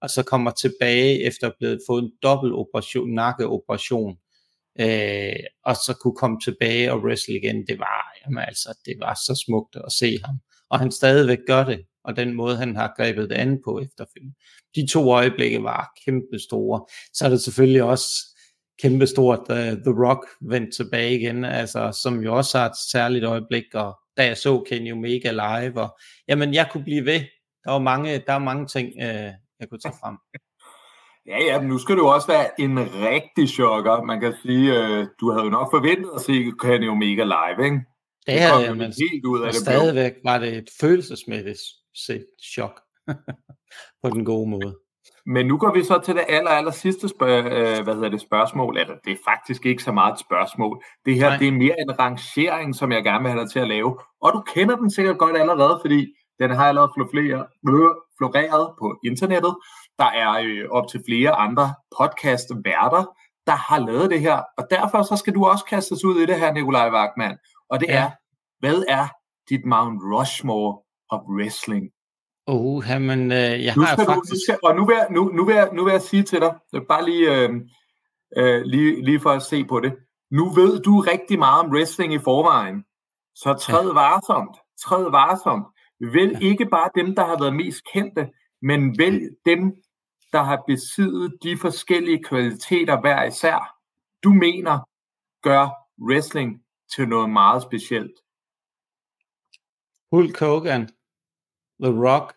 og 0.00 0.10
så 0.10 0.22
kommer 0.22 0.50
tilbage 0.50 1.24
efter 1.24 1.46
at 1.46 1.54
have 1.62 1.78
fået 1.88 2.02
en 2.02 2.12
dobbelt 2.22 2.54
operation, 2.54 3.10
nakkeoperation, 3.10 4.16
øh, 4.80 5.36
og 5.64 5.74
så 5.76 5.98
kunne 6.02 6.16
komme 6.16 6.40
tilbage 6.40 6.92
og 6.92 7.00
wrestle 7.02 7.34
igen, 7.36 7.66
det 7.66 7.78
var, 7.78 8.15
jamen 8.26 8.44
altså, 8.48 8.78
det 8.84 8.94
var 9.00 9.14
så 9.14 9.44
smukt 9.46 9.76
at 9.76 9.92
se 9.92 10.18
ham, 10.24 10.38
og 10.70 10.78
han 10.78 10.90
stadigvæk 10.90 11.38
gør 11.46 11.64
det, 11.64 11.80
og 12.04 12.16
den 12.16 12.34
måde, 12.34 12.56
han 12.56 12.76
har 12.76 12.94
grebet 12.96 13.30
det 13.30 13.36
an 13.36 13.60
på 13.64 13.80
efterfølgende. 13.80 14.34
De 14.74 14.86
to 14.86 15.10
øjeblikke 15.12 15.62
var 15.62 15.92
kæmpe 16.04 16.38
store. 16.38 16.86
Så 17.12 17.24
er 17.24 17.28
det 17.28 17.40
selvfølgelig 17.40 17.82
også 17.82 18.06
kæmpe 18.82 19.06
stort, 19.06 19.40
da 19.48 19.70
øh, 19.70 19.72
The 19.72 19.94
Rock 20.06 20.26
vendte 20.40 20.76
tilbage 20.76 21.18
igen, 21.18 21.44
altså, 21.44 21.98
som 22.02 22.20
jo 22.20 22.36
også 22.36 22.58
har 22.58 22.66
et 22.66 22.76
særligt 22.92 23.24
øjeblik, 23.24 23.64
og 23.74 23.98
da 24.16 24.26
jeg 24.26 24.36
så 24.36 24.64
Kenny 24.68 24.92
Omega 24.92 25.30
live, 25.30 25.80
og 25.80 25.98
jamen, 26.28 26.54
jeg 26.54 26.68
kunne 26.72 26.84
blive 26.84 27.04
ved. 27.04 27.20
Der 27.64 27.70
var 27.70 27.78
mange, 27.78 28.18
der 28.26 28.32
var 28.32 28.38
mange 28.38 28.66
ting, 28.66 28.92
øh, 29.00 29.32
jeg 29.60 29.68
kunne 29.70 29.80
tage 29.80 29.94
frem. 30.00 30.16
Ja, 31.28 31.44
ja, 31.44 31.60
men 31.60 31.68
nu 31.68 31.78
skal 31.78 31.96
du 31.96 32.06
også 32.06 32.26
være 32.26 32.60
en 32.60 32.78
rigtig 32.78 33.48
chokker. 33.48 34.02
Man 34.02 34.20
kan 34.20 34.34
sige, 34.42 34.66
øh, 34.78 35.06
du 35.20 35.30
havde 35.30 35.44
jo 35.44 35.50
nok 35.50 35.70
forventet 35.70 36.10
at 36.14 36.20
se 36.20 36.32
Kenny 36.62 36.88
Omega 36.88 37.24
live, 37.24 37.64
ikke? 37.64 37.80
Det, 38.26 38.34
det 38.34 38.40
havde 38.40 38.64
jeg, 38.64 38.76
men 38.76 38.92
helt 39.10 39.24
ud 39.26 39.40
af 39.42 39.52
det 39.52 39.60
stadigvæk 39.60 40.12
var 40.24 40.38
det 40.38 40.56
et 40.56 40.68
følelsesmæssigt 40.80 41.60
set 41.94 42.26
chok 42.54 42.80
på 44.02 44.10
den 44.10 44.24
gode 44.24 44.50
måde. 44.50 44.76
Men 45.26 45.46
nu 45.46 45.58
går 45.58 45.74
vi 45.74 45.84
så 45.84 46.00
til 46.04 46.14
det 46.14 46.24
aller, 46.28 46.50
aller 46.50 46.70
sidste 46.70 47.08
spørg, 47.08 47.44
øh, 47.44 47.84
hvad 47.84 47.94
hedder 47.94 48.08
det, 48.08 48.20
spørgsmål. 48.20 48.78
Eller 48.78 48.94
det 49.04 49.12
er 49.12 49.16
faktisk 49.24 49.66
ikke 49.66 49.82
så 49.82 49.92
meget 49.92 50.12
et 50.12 50.20
spørgsmål. 50.20 50.82
Det 51.04 51.14
her 51.14 51.28
Nej. 51.28 51.38
det 51.38 51.48
er 51.48 51.52
mere 51.52 51.80
en 51.80 51.98
rangering, 51.98 52.74
som 52.74 52.92
jeg 52.92 53.04
gerne 53.04 53.22
vil 53.22 53.32
have 53.32 53.42
dig 53.42 53.50
til 53.50 53.58
at 53.58 53.68
lave. 53.68 53.98
Og 54.20 54.32
du 54.32 54.40
kender 54.54 54.76
den 54.76 54.90
sikkert 54.90 55.18
godt 55.18 55.36
allerede, 55.36 55.78
fordi 55.82 56.06
den 56.40 56.50
har 56.50 56.68
allerede 56.68 56.90
floreret, 56.94 57.46
floreret 58.18 58.74
på 58.78 58.98
internettet. 59.04 59.56
Der 59.98 60.10
er 60.22 60.32
øh, 60.44 60.68
op 60.70 60.88
til 60.88 61.02
flere 61.08 61.32
andre 61.32 61.74
podcast-værter, 61.98 63.04
der 63.46 63.56
har 63.68 63.78
lavet 63.86 64.10
det 64.10 64.20
her. 64.20 64.38
Og 64.58 64.64
derfor 64.70 65.02
så 65.02 65.16
skal 65.16 65.34
du 65.34 65.44
også 65.44 65.64
kastes 65.64 66.04
ud 66.04 66.16
i 66.20 66.26
det 66.26 66.36
her, 66.36 66.52
Nikolaj 66.52 66.90
Wagman. 66.90 67.38
Og 67.70 67.80
det 67.80 67.88
ja. 67.88 68.04
er, 68.04 68.10
hvad 68.58 68.84
er 68.88 69.08
dit 69.50 69.64
Mount 69.64 70.00
Rushmore 70.02 70.78
of 71.10 71.20
wrestling. 71.20 71.90
Oh, 72.46 73.00
men 73.00 73.32
øh, 73.32 73.64
jeg 73.64 73.76
nu 73.76 73.82
har 73.82 73.94
skal 73.96 74.06
faktisk... 74.06 74.30
Du, 74.30 74.34
nu 74.34 74.40
skal, 74.46 74.58
og 74.62 74.76
nu 74.76 74.86
vil, 74.86 74.94
jeg, 74.94 75.06
nu, 75.10 75.24
nu, 75.24 75.44
vil 75.44 75.54
jeg, 75.54 75.68
nu 75.72 75.84
vil 75.84 75.92
jeg 75.92 76.02
sige 76.02 76.22
til 76.22 76.40
dig, 76.40 76.54
bare 76.88 77.04
lige, 77.04 77.36
øh, 77.36 77.50
øh, 78.36 78.62
lige, 78.62 79.04
lige 79.04 79.20
for 79.20 79.30
at 79.30 79.42
se 79.42 79.64
på 79.64 79.80
det. 79.80 79.92
Nu 80.30 80.50
ved 80.50 80.80
du 80.80 81.00
rigtig 81.00 81.38
meget 81.38 81.64
om 81.64 81.70
wrestling 81.70 82.14
i 82.14 82.18
forvejen, 82.18 82.84
så 83.34 83.54
træd 83.54 83.86
ja. 83.86 83.92
varsomt. 83.92 84.56
Træd 84.80 85.10
varsomt. 85.10 85.66
Vælg 86.00 86.32
ja. 86.32 86.46
ikke 86.46 86.66
bare 86.66 86.90
dem, 86.94 87.14
der 87.14 87.24
har 87.24 87.38
været 87.38 87.56
mest 87.56 87.82
kendte, 87.92 88.28
men 88.62 88.98
vælg 88.98 89.22
dem, 89.46 89.74
der 90.32 90.42
har 90.42 90.62
besiddet 90.66 91.32
de 91.42 91.58
forskellige 91.58 92.24
kvaliteter 92.24 93.00
hver 93.00 93.24
især. 93.24 93.76
Du 94.24 94.32
mener, 94.32 94.78
gør 95.42 95.68
wrestling 96.08 96.60
til 96.94 97.08
noget 97.08 97.30
meget 97.30 97.62
specielt. 97.62 98.12
Hulk 100.12 100.38
Hogan, 100.40 100.88
The 101.82 101.92
Rock, 102.06 102.34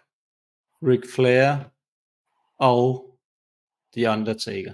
Ric 0.84 1.04
Flair 1.16 1.56
og 2.60 3.06
The 3.95 4.10
Undertaker. 4.10 4.74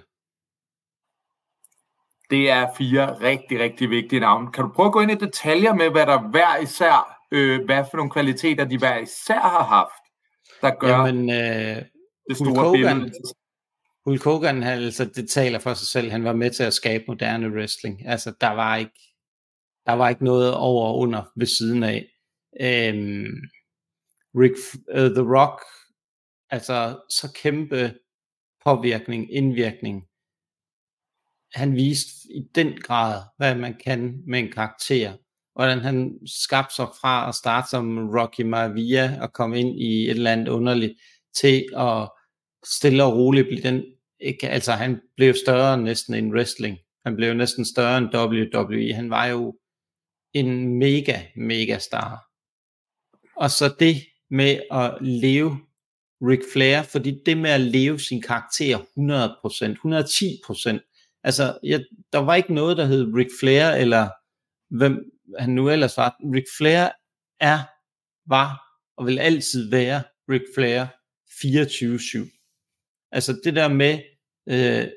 Det 2.29 2.49
er 2.49 2.73
fire 2.77 3.19
rigtig, 3.21 3.59
rigtig 3.59 3.89
vigtige 3.89 4.19
navne. 4.19 4.51
Kan 4.51 4.63
du 4.63 4.71
prøve 4.75 4.87
at 4.87 4.93
gå 4.93 5.01
ind 5.01 5.11
i 5.11 5.15
detaljer 5.15 5.73
med, 5.73 5.89
hvad 5.89 6.05
der 6.05 6.29
hver 6.29 6.57
især, 6.57 7.25
øh, 7.31 7.65
hvad 7.65 7.83
for 7.91 7.97
nogle 7.97 8.11
kvaliteter 8.11 8.65
de 8.65 8.77
hver 8.77 8.97
især 8.97 9.39
har 9.39 9.63
haft, 9.63 10.03
der 10.61 10.71
gør 10.79 10.89
Jamen, 10.89 11.29
øh, 11.29 11.85
det 12.29 12.37
store 12.37 12.47
Hulk 12.47 12.57
Hogan, 12.57 12.99
billede? 12.99 13.13
Hulk 14.05 14.23
Hogan, 14.23 14.63
altså, 14.63 15.05
det 15.05 15.29
taler 15.29 15.59
for 15.59 15.73
sig 15.73 15.87
selv. 15.87 16.11
Han 16.11 16.23
var 16.23 16.33
med 16.33 16.51
til 16.51 16.63
at 16.63 16.73
skabe 16.73 17.03
moderne 17.07 17.49
wrestling. 17.49 18.07
Altså, 18.07 18.33
der 18.41 18.49
var 18.49 18.75
ikke, 18.75 19.14
der 19.85 19.93
var 19.93 20.09
ikke 20.09 20.23
noget 20.23 20.53
over 20.53 20.87
og 20.87 20.97
under 20.97 21.31
ved 21.35 21.47
siden 21.47 21.83
af. 21.83 22.07
Øhm, 22.61 23.35
Rick, 24.35 24.55
uh, 24.95 25.03
øh, 25.03 25.11
The 25.11 25.23
Rock, 25.37 25.61
altså 26.49 26.99
så 27.09 27.31
kæmpe 27.35 27.93
påvirkning, 28.65 29.33
indvirkning. 29.33 30.03
Han 31.53 31.75
viste 31.75 32.11
i 32.35 32.41
den 32.55 32.81
grad, 32.81 33.21
hvad 33.37 33.55
man 33.55 33.75
kan 33.85 34.21
med 34.27 34.39
en 34.39 34.51
karakter. 34.51 35.17
Hvordan 35.53 35.79
han 35.79 36.19
skabte 36.25 36.75
sig 36.75 36.87
fra 37.01 37.29
at 37.29 37.35
starte 37.35 37.69
som 37.69 38.09
Rocky 38.09 38.41
Maivia 38.41 39.17
og 39.21 39.33
komme 39.33 39.59
ind 39.59 39.81
i 39.81 40.03
et 40.03 40.09
eller 40.09 40.31
andet 40.31 40.47
underligt, 40.47 40.93
til 41.35 41.65
at 41.77 42.09
stille 42.65 43.03
og 43.03 43.13
roligt 43.13 43.47
blive 43.47 43.63
den, 43.63 43.83
ikke, 44.19 44.49
altså 44.49 44.71
han 44.71 45.01
blev 45.15 45.33
større 45.45 45.77
næsten 45.77 46.13
end 46.13 46.33
wrestling. 46.33 46.77
Han 47.05 47.15
blev 47.15 47.33
næsten 47.33 47.65
større 47.65 47.97
end 47.97 48.15
WWE. 48.15 48.93
Han 48.93 49.09
var 49.09 49.25
jo 49.25 49.59
en 50.35 50.79
mega, 50.79 51.21
mega 51.35 51.79
star. 51.79 52.29
Og 53.35 53.51
så 53.51 53.75
det 53.79 53.95
med 54.29 54.59
at 54.71 54.97
leve 55.01 55.59
Ric 56.21 56.41
Flair, 56.53 56.81
fordi 56.81 57.21
det 57.25 57.37
med 57.37 57.49
at 57.49 57.61
leve 57.61 57.99
sin 57.99 58.21
karakter 58.21 58.77
100%, 58.77 60.79
110%, 60.79 61.19
altså 61.23 61.59
jeg, 61.63 61.85
der 62.13 62.19
var 62.19 62.35
ikke 62.35 62.53
noget, 62.53 62.77
der 62.77 62.85
hed 62.85 63.13
Ric 63.15 63.27
Flair, 63.39 63.69
eller 63.69 64.09
hvem 64.77 65.11
han 65.39 65.49
nu 65.49 65.69
ellers 65.69 65.97
var. 65.97 66.15
Ric 66.35 66.45
Flair 66.57 66.89
er, 67.39 67.59
var 68.29 68.61
og 68.97 69.05
vil 69.05 69.19
altid 69.19 69.69
være 69.69 70.03
Ric 70.29 70.41
Flair 70.55 70.85
24-7. 72.25 73.09
Altså 73.11 73.41
det 73.43 73.55
der 73.55 73.67
med, 73.67 73.99
øh, 74.49 74.87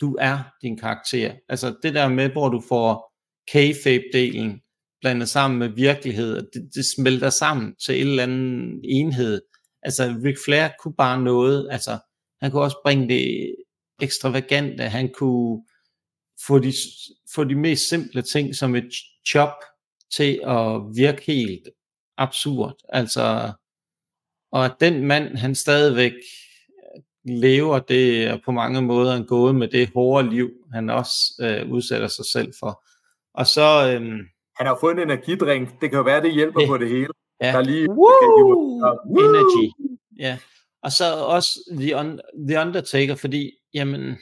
du 0.00 0.16
er 0.20 0.38
din 0.62 0.78
karakter. 0.78 1.34
Altså 1.48 1.76
det 1.82 1.94
der 1.94 2.08
med, 2.08 2.30
hvor 2.30 2.48
du 2.48 2.62
får 2.68 3.09
kayfabe-delen 3.52 4.62
blandet 5.00 5.28
sammen 5.28 5.58
med 5.58 5.68
virkelighed, 5.68 6.50
det, 6.54 6.70
det 6.74 6.84
smelter 6.96 7.30
sammen 7.30 7.74
til 7.86 8.00
en 8.00 8.06
eller 8.06 8.22
anden 8.22 8.80
enhed. 8.84 9.42
Altså 9.82 10.14
Ric 10.24 10.36
Flair 10.44 10.68
kunne 10.80 10.94
bare 10.94 11.22
noget, 11.22 11.68
altså 11.70 11.98
han 12.42 12.50
kunne 12.50 12.62
også 12.62 12.80
bringe 12.84 13.08
det 13.08 13.54
ekstravagante, 14.02 14.82
han 14.82 15.12
kunne 15.14 15.62
få 16.46 16.58
de, 16.58 16.72
få 17.34 17.44
de 17.44 17.54
mest 17.54 17.88
simple 17.88 18.22
ting 18.22 18.54
som 18.54 18.74
et 18.74 18.90
chop 19.26 19.54
til 20.16 20.40
at 20.46 20.80
virke 20.96 21.22
helt 21.26 21.68
absurd. 22.16 22.76
Altså, 22.88 23.52
og 24.52 24.64
at 24.64 24.74
den 24.80 25.06
mand, 25.06 25.36
han 25.36 25.54
stadigvæk 25.54 26.12
lever 27.24 27.78
det 27.78 28.24
er 28.24 28.38
på 28.44 28.52
mange 28.52 28.82
måder 28.82 29.14
en 29.14 29.26
gåde 29.26 29.54
med 29.54 29.68
det 29.68 29.90
hårde 29.94 30.30
liv, 30.30 30.50
han 30.72 30.90
også 30.90 31.16
øh, 31.40 31.70
udsætter 31.70 32.08
sig 32.08 32.24
selv 32.24 32.52
for. 32.60 32.84
Og 33.34 33.46
så... 33.46 33.60
Øh, 33.92 34.00
han 34.56 34.66
har 34.66 34.78
fået 34.80 34.92
en 34.92 34.98
energidrink. 34.98 35.80
Det 35.80 35.90
kan 35.90 35.96
jo 35.96 36.02
være, 36.02 36.22
det 36.22 36.34
hjælper 36.34 36.60
det, 36.60 36.68
på 36.68 36.78
det 36.78 36.88
hele. 36.88 37.08
Ja. 37.42 37.52
Der 37.52 37.62
lige, 37.62 37.90
Woo! 37.90 38.80
Energy. 39.24 39.72
Ja. 40.18 40.38
Og 40.82 40.92
så 40.92 41.04
også 41.14 41.50
The, 41.78 42.00
Un- 42.00 42.46
The 42.48 42.60
Undertaker, 42.60 43.14
fordi, 43.14 43.50
jamen, 43.74 44.18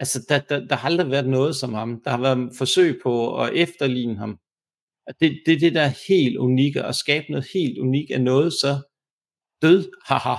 altså, 0.00 0.26
der, 0.28 0.38
der, 0.38 0.66
der 0.66 0.76
har 0.76 0.88
aldrig 0.88 1.10
været 1.10 1.28
noget 1.28 1.56
som 1.56 1.74
ham. 1.74 2.00
Der 2.04 2.10
har 2.10 2.20
været 2.20 2.50
forsøg 2.58 3.00
på 3.02 3.42
at 3.42 3.54
efterligne 3.54 4.16
ham. 4.16 4.38
Det, 5.20 5.42
det 5.46 5.54
er 5.54 5.58
det, 5.58 5.74
der 5.74 5.80
er 5.80 5.94
helt 6.08 6.36
unikke, 6.36 6.82
at 6.82 6.94
skabe 6.94 7.26
noget 7.28 7.46
helt 7.54 7.78
unikt 7.78 8.10
af 8.10 8.20
noget 8.20 8.52
så 8.52 8.82
død, 9.62 9.90
haha, 10.06 10.34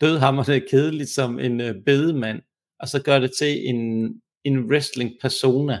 dødhammerne 0.00 0.60
kedeligt 0.60 1.08
som 1.08 1.38
en 1.38 1.60
øh, 1.60 1.74
bedemand, 1.86 2.42
og 2.80 2.88
så 2.88 3.02
gør 3.02 3.18
det 3.18 3.32
til 3.38 3.68
en, 3.68 3.76
en 4.44 4.70
wrestling 4.70 5.10
persona, 5.20 5.80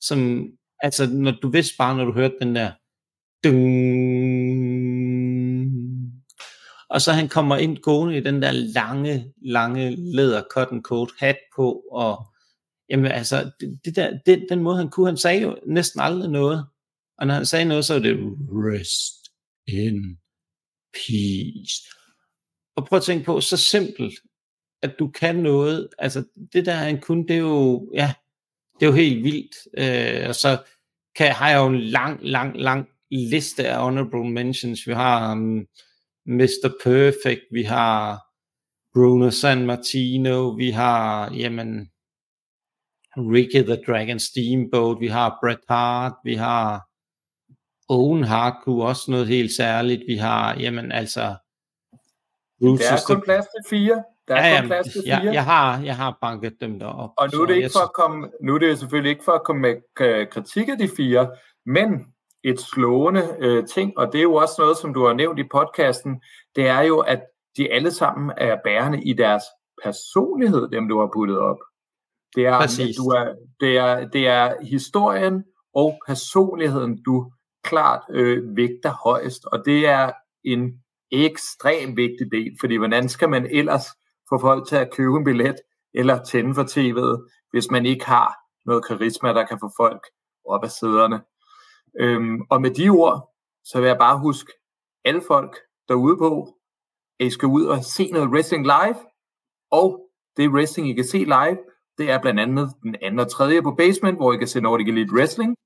som, 0.00 0.48
altså, 0.82 1.06
når 1.06 1.32
du 1.42 1.50
vidste 1.50 1.74
bare, 1.78 1.96
når 1.96 2.04
du 2.04 2.12
hørte 2.12 2.34
den 2.40 2.54
der, 2.54 2.72
dung, 3.44 3.78
og 6.90 7.00
så 7.00 7.12
han 7.12 7.28
kommer 7.28 7.56
ind 7.56 7.76
gående 7.78 8.16
i 8.16 8.20
den 8.20 8.42
der 8.42 8.52
lange, 8.52 9.32
lange 9.42 9.96
læder 9.96 10.42
cotton 10.52 10.82
coat 10.82 11.08
hat 11.18 11.36
på, 11.56 11.84
og 11.92 12.26
jamen 12.90 13.10
altså, 13.10 13.50
det, 13.60 13.80
det 13.84 13.96
der, 13.96 14.18
det, 14.26 14.46
den 14.48 14.62
måde 14.62 14.76
han 14.76 14.90
kunne, 14.90 15.06
han 15.06 15.16
sagde 15.16 15.42
jo 15.42 15.58
næsten 15.66 16.00
aldrig 16.00 16.30
noget, 16.30 16.66
og 17.18 17.26
når 17.26 17.34
han 17.34 17.46
sagde 17.46 17.64
noget, 17.64 17.84
så 17.84 17.94
var 17.94 18.00
det 18.00 18.16
rest 18.50 19.32
in 19.66 20.18
peace. 20.92 21.82
Og 22.76 22.86
prøv 22.86 22.96
at 22.96 23.02
tænke 23.02 23.24
på, 23.24 23.40
så 23.40 23.56
simpelt, 23.56 24.14
at 24.82 24.94
du 24.98 25.08
kan 25.08 25.36
noget, 25.36 25.88
altså 25.98 26.24
det 26.52 26.66
der 26.66 26.74
han 26.74 27.00
kunne, 27.00 27.28
det 27.28 27.36
er 27.36 27.40
jo, 27.40 27.90
ja, 27.94 28.14
det 28.80 28.86
er 28.86 28.90
jo 28.90 28.96
helt 28.96 29.24
vildt, 29.24 29.56
øh, 29.78 30.28
og 30.28 30.34
så 30.34 30.58
kan, 31.16 31.32
har 31.32 31.50
jeg 31.50 31.58
jo 31.58 31.66
en 31.66 31.80
lang, 31.80 32.18
lang, 32.22 32.56
lang 32.56 32.88
liste 33.10 33.68
af 33.68 33.82
honorable 33.82 34.30
mentions, 34.30 34.86
vi 34.86 34.92
har 34.92 35.32
um, 35.32 35.66
Mr. 36.26 36.70
Perfect, 36.84 37.40
vi 37.52 37.62
har 37.62 38.24
Bruno 38.94 39.30
San 39.30 39.66
Martino, 39.66 40.48
vi 40.48 40.70
har, 40.70 41.32
jamen, 41.34 41.90
Ricky 43.16 43.62
the 43.62 43.82
Dragon 43.86 44.18
Steamboat, 44.18 45.00
vi 45.00 45.06
har 45.06 45.38
Bret 45.42 45.60
Hart, 45.68 46.14
vi 46.24 46.34
har 46.34 46.88
Owen 47.88 48.24
Hart 48.24 48.54
kunne 48.64 48.84
også 48.84 49.10
noget 49.10 49.28
helt 49.28 49.52
særligt, 49.52 50.02
vi 50.08 50.16
har, 50.16 50.58
jamen 50.60 50.92
altså, 50.92 51.36
Bruce 52.60 52.84
der 52.84 52.92
er 52.92 53.00
kun 53.06 53.22
plads 53.22 53.44
til 53.44 53.70
fire. 53.70 54.04
Der 54.28 54.36
er 54.36 54.54
ja, 54.54 54.60
kun 54.60 54.68
plads 54.68 54.86
til 54.86 55.02
fire. 55.06 55.16
Jeg, 55.16 55.34
jeg, 55.34 55.44
har, 55.44 55.80
jeg 55.80 55.96
har 55.96 56.18
banket 56.22 56.54
dem 56.60 56.78
derop. 56.78 57.10
Og 57.16 57.28
nu 57.32 57.42
er, 57.42 57.46
det 57.46 57.56
ikke 57.56 57.70
for 57.72 57.84
at 57.84 57.92
komme, 57.92 58.28
nu 58.42 58.54
er 58.54 58.58
det 58.58 58.78
selvfølgelig 58.78 59.10
ikke 59.10 59.24
for 59.24 59.32
at 59.32 59.44
komme 59.44 59.62
med 59.62 59.74
kritik 60.30 60.68
af 60.68 60.78
de 60.78 60.88
fire, 60.96 61.30
men 61.66 62.06
et 62.44 62.60
slående 62.60 63.36
øh, 63.40 63.66
ting, 63.66 63.98
og 63.98 64.12
det 64.12 64.18
er 64.18 64.22
jo 64.22 64.34
også 64.34 64.54
noget, 64.58 64.76
som 64.76 64.94
du 64.94 65.06
har 65.06 65.12
nævnt 65.12 65.38
i 65.38 65.44
podcasten, 65.52 66.22
det 66.56 66.68
er 66.68 66.80
jo, 66.80 66.98
at 66.98 67.20
de 67.56 67.72
alle 67.72 67.90
sammen 67.90 68.32
er 68.36 68.56
bærende 68.64 69.02
i 69.02 69.12
deres 69.12 69.42
personlighed, 69.84 70.68
dem 70.68 70.88
du 70.88 71.00
har 71.00 71.10
puttet 71.14 71.38
op. 71.38 71.56
Det 72.36 72.46
er, 72.46 72.60
Præcis. 72.60 72.96
du 72.96 73.02
er, 73.08 73.34
det, 73.60 73.76
er, 73.76 74.08
det 74.08 74.26
er 74.26 74.54
historien 74.62 75.44
og 75.74 76.00
personligheden, 76.06 77.02
du 77.02 77.32
klart 77.64 78.02
øh, 78.10 78.56
vægter 78.56 78.92
højst, 79.04 79.44
og 79.44 79.62
det 79.64 79.86
er 79.86 80.10
en 80.44 80.72
ekstremt 81.12 81.96
vigtig 81.96 82.32
del, 82.32 82.56
fordi 82.60 82.76
hvordan 82.76 83.08
skal 83.08 83.28
man 83.28 83.46
ellers 83.50 83.86
få 84.28 84.38
folk 84.38 84.68
til 84.68 84.76
at 84.76 84.92
købe 84.92 85.16
en 85.16 85.24
billet 85.24 85.56
eller 85.94 86.24
tænde 86.24 86.54
for 86.54 86.62
tv'et, 86.62 87.30
hvis 87.50 87.70
man 87.70 87.86
ikke 87.86 88.06
har 88.06 88.34
noget 88.66 88.84
karisma, 88.86 89.32
der 89.32 89.46
kan 89.46 89.58
få 89.60 89.70
folk 89.76 90.06
op 90.44 90.64
af 90.64 90.70
sæderne. 90.70 91.22
Øhm, 92.00 92.40
og 92.50 92.62
med 92.62 92.70
de 92.70 92.88
ord, 92.88 93.34
så 93.64 93.80
vil 93.80 93.86
jeg 93.86 93.98
bare 93.98 94.18
huske 94.18 94.52
alle 95.04 95.22
folk 95.26 95.56
derude 95.88 96.16
på, 96.16 96.54
at 97.20 97.26
I 97.26 97.30
skal 97.30 97.48
ud 97.48 97.64
og 97.66 97.84
se 97.84 98.10
noget 98.10 98.28
wrestling 98.28 98.64
live, 98.64 98.96
og 99.70 100.10
det 100.36 100.50
wrestling, 100.50 100.88
I 100.88 100.92
kan 100.92 101.04
se 101.04 101.18
live, 101.18 101.58
det 101.98 102.10
er 102.10 102.20
blandt 102.22 102.40
andet 102.40 102.70
den 102.82 102.96
anden 103.02 103.18
og 103.18 103.30
tredje 103.30 103.62
på 103.62 103.74
Basement, 103.74 104.18
hvor 104.18 104.32
I 104.32 104.36
kan 104.36 104.48
se 104.48 104.60
Nordic 104.60 104.88
Elite 104.88 105.14
Wrestling. 105.14 105.56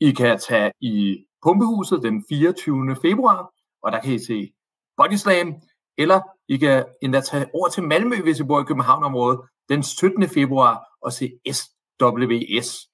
I 0.00 0.10
kan 0.12 0.38
tage 0.38 0.72
i 0.80 1.24
Pumpehuset 1.42 2.02
den 2.02 2.24
24. 2.28 2.96
februar, 3.02 3.52
og 3.82 3.92
der 3.92 4.00
kan 4.00 4.12
I 4.12 4.18
se 4.18 4.52
Body 4.96 5.14
Slam, 5.14 5.54
eller 5.98 6.20
i 6.48 6.56
kan 6.56 6.84
endda 7.02 7.20
tage 7.20 7.46
over 7.54 7.68
til 7.68 7.82
Malmø, 7.82 8.16
hvis 8.22 8.40
I 8.40 8.44
bor 8.44 8.60
i 8.60 8.64
København-området, 8.64 9.40
den 9.68 9.82
17. 9.82 10.28
februar 10.28 10.84
og 11.02 11.12
se 11.12 11.30
SWS. 11.52 12.88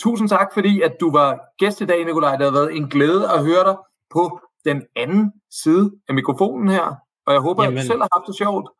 Tusind 0.00 0.28
tak, 0.28 0.48
fordi 0.54 0.80
at 0.80 0.96
du 1.00 1.10
var 1.10 1.40
gæst 1.58 1.80
i 1.80 1.84
dag, 1.84 2.04
Nikolaj. 2.04 2.36
Det 2.36 2.44
har 2.44 2.52
været 2.52 2.76
en 2.76 2.88
glæde 2.88 3.30
at 3.32 3.44
høre 3.44 3.64
dig 3.64 3.76
på 4.10 4.40
den 4.64 4.82
anden 4.96 5.32
side 5.62 5.92
af 6.08 6.14
mikrofonen 6.14 6.68
her, 6.68 6.94
og 7.26 7.32
jeg 7.32 7.40
håber, 7.40 7.64
jamen, 7.64 7.78
at 7.78 7.82
du 7.82 7.86
selv 7.86 8.00
har 8.00 8.08
haft 8.12 8.26
det 8.26 8.36
sjovt. 8.36 8.70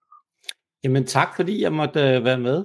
Jamen 0.84 1.06
tak, 1.06 1.36
fordi 1.36 1.62
jeg 1.62 1.72
måtte 1.72 2.00
uh, 2.00 2.24
være 2.24 2.38
med. 2.38 2.64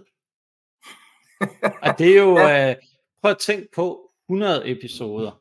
og 1.84 2.00
det 2.00 2.18
er 2.18 2.22
jo, 2.22 2.38
ja. 2.38 2.72
uh, 2.72 2.76
prøv 3.22 3.32
at 3.32 3.38
tænke 3.38 3.68
på 3.76 4.12
100 4.30 4.72
episoder. 4.72 5.32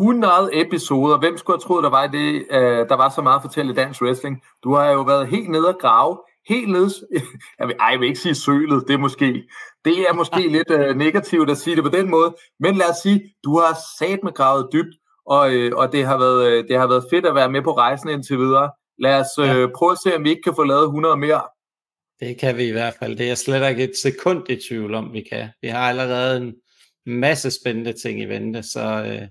100 0.00 0.50
episoder. 0.52 1.18
Hvem 1.18 1.38
skulle 1.38 1.56
have 1.56 1.62
troet, 1.62 1.84
der 1.84 1.90
var, 1.90 2.06
det, 2.06 2.46
uh, 2.50 2.88
der 2.90 2.96
var 2.96 3.08
så 3.08 3.22
meget 3.22 3.36
at 3.36 3.42
fortælle 3.42 3.72
i 3.72 3.74
dansk 3.74 4.02
wrestling? 4.02 4.42
Du 4.64 4.74
har 4.74 4.90
jo 4.90 5.02
været 5.02 5.28
helt 5.28 5.50
nede 5.50 5.68
og 5.68 5.78
grave. 5.80 6.18
Helt 6.48 6.68
nede... 6.68 6.90
Jeg 7.58 7.68
vil, 7.68 7.76
ej, 7.80 7.88
jeg 7.92 8.00
vil 8.00 8.08
ikke 8.08 8.20
sige 8.20 8.34
sølet. 8.34 8.84
Det 8.88 8.94
er 8.94 8.98
måske, 8.98 9.26
det 9.84 9.98
er 10.08 10.12
måske 10.12 10.48
lidt 10.56 10.70
uh, 10.70 10.96
negativt 10.96 11.50
at 11.50 11.58
sige 11.58 11.76
det 11.76 11.84
på 11.84 11.90
den 11.90 12.10
måde. 12.10 12.36
Men 12.60 12.74
lad 12.76 12.90
os 12.90 12.96
sige, 12.96 13.34
du 13.44 13.58
har 13.58 13.76
sat 13.98 14.18
med 14.22 14.32
gravet 14.32 14.68
dybt, 14.72 14.94
og, 15.26 15.50
uh, 15.54 15.70
og 15.80 15.92
det, 15.92 16.04
har 16.06 16.18
været, 16.18 16.46
uh, 16.46 16.68
det 16.68 16.78
har 16.78 16.86
været 16.86 17.04
fedt 17.10 17.26
at 17.26 17.34
være 17.34 17.50
med 17.50 17.62
på 17.62 17.72
rejsen 17.76 18.08
indtil 18.08 18.38
videre. 18.38 18.70
Lad 18.98 19.20
os 19.20 19.38
uh, 19.38 19.46
ja. 19.46 19.66
prøve 19.76 19.92
at 19.92 19.98
se, 20.04 20.16
om 20.16 20.24
vi 20.24 20.30
ikke 20.30 20.42
kan 20.42 20.54
få 20.54 20.64
lavet 20.64 20.84
100 20.84 21.16
mere. 21.16 21.42
Det 22.20 22.38
kan 22.38 22.56
vi 22.56 22.64
i 22.68 22.72
hvert 22.72 22.94
fald. 22.98 23.16
Det 23.16 23.30
er 23.30 23.34
slet 23.34 23.70
ikke 23.70 23.84
et 23.84 23.96
sekund 23.96 24.50
i 24.50 24.56
tvivl 24.68 24.94
om, 24.94 25.12
vi 25.12 25.20
kan. 25.30 25.48
Vi 25.62 25.68
har 25.68 25.88
allerede 25.88 26.36
en 26.36 26.54
masse 27.06 27.50
spændende 27.50 27.92
ting 27.92 28.20
i 28.20 28.24
vente, 28.24 28.62
så 28.62 29.02
uh, 29.06 29.28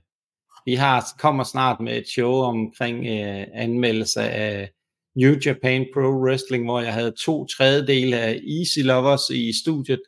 vi 0.66 0.76
har 0.76 1.08
kommer 1.20 1.44
snart 1.44 1.80
med 1.80 1.98
et 1.98 2.08
show 2.08 2.34
omkring 2.34 3.08
øh, 3.08 3.48
anmeldelse 3.54 4.22
af 4.22 4.70
New 5.16 5.34
Japan 5.46 5.88
Pro 5.94 6.24
Wrestling, 6.24 6.66
hvor 6.66 6.82
jeg 6.82 6.94
havde 6.94 7.14
to 7.20 7.46
tredjedele 7.46 8.20
af 8.20 8.40
Easy 8.60 8.80
Lovers 8.80 9.30
i 9.30 9.60
studiet. 9.64 10.02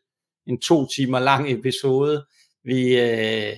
En 0.48 0.60
to 0.60 0.88
timer 0.88 1.20
lang 1.20 1.52
episode. 1.52 2.26
Vi, 2.64 3.00
øh, 3.00 3.54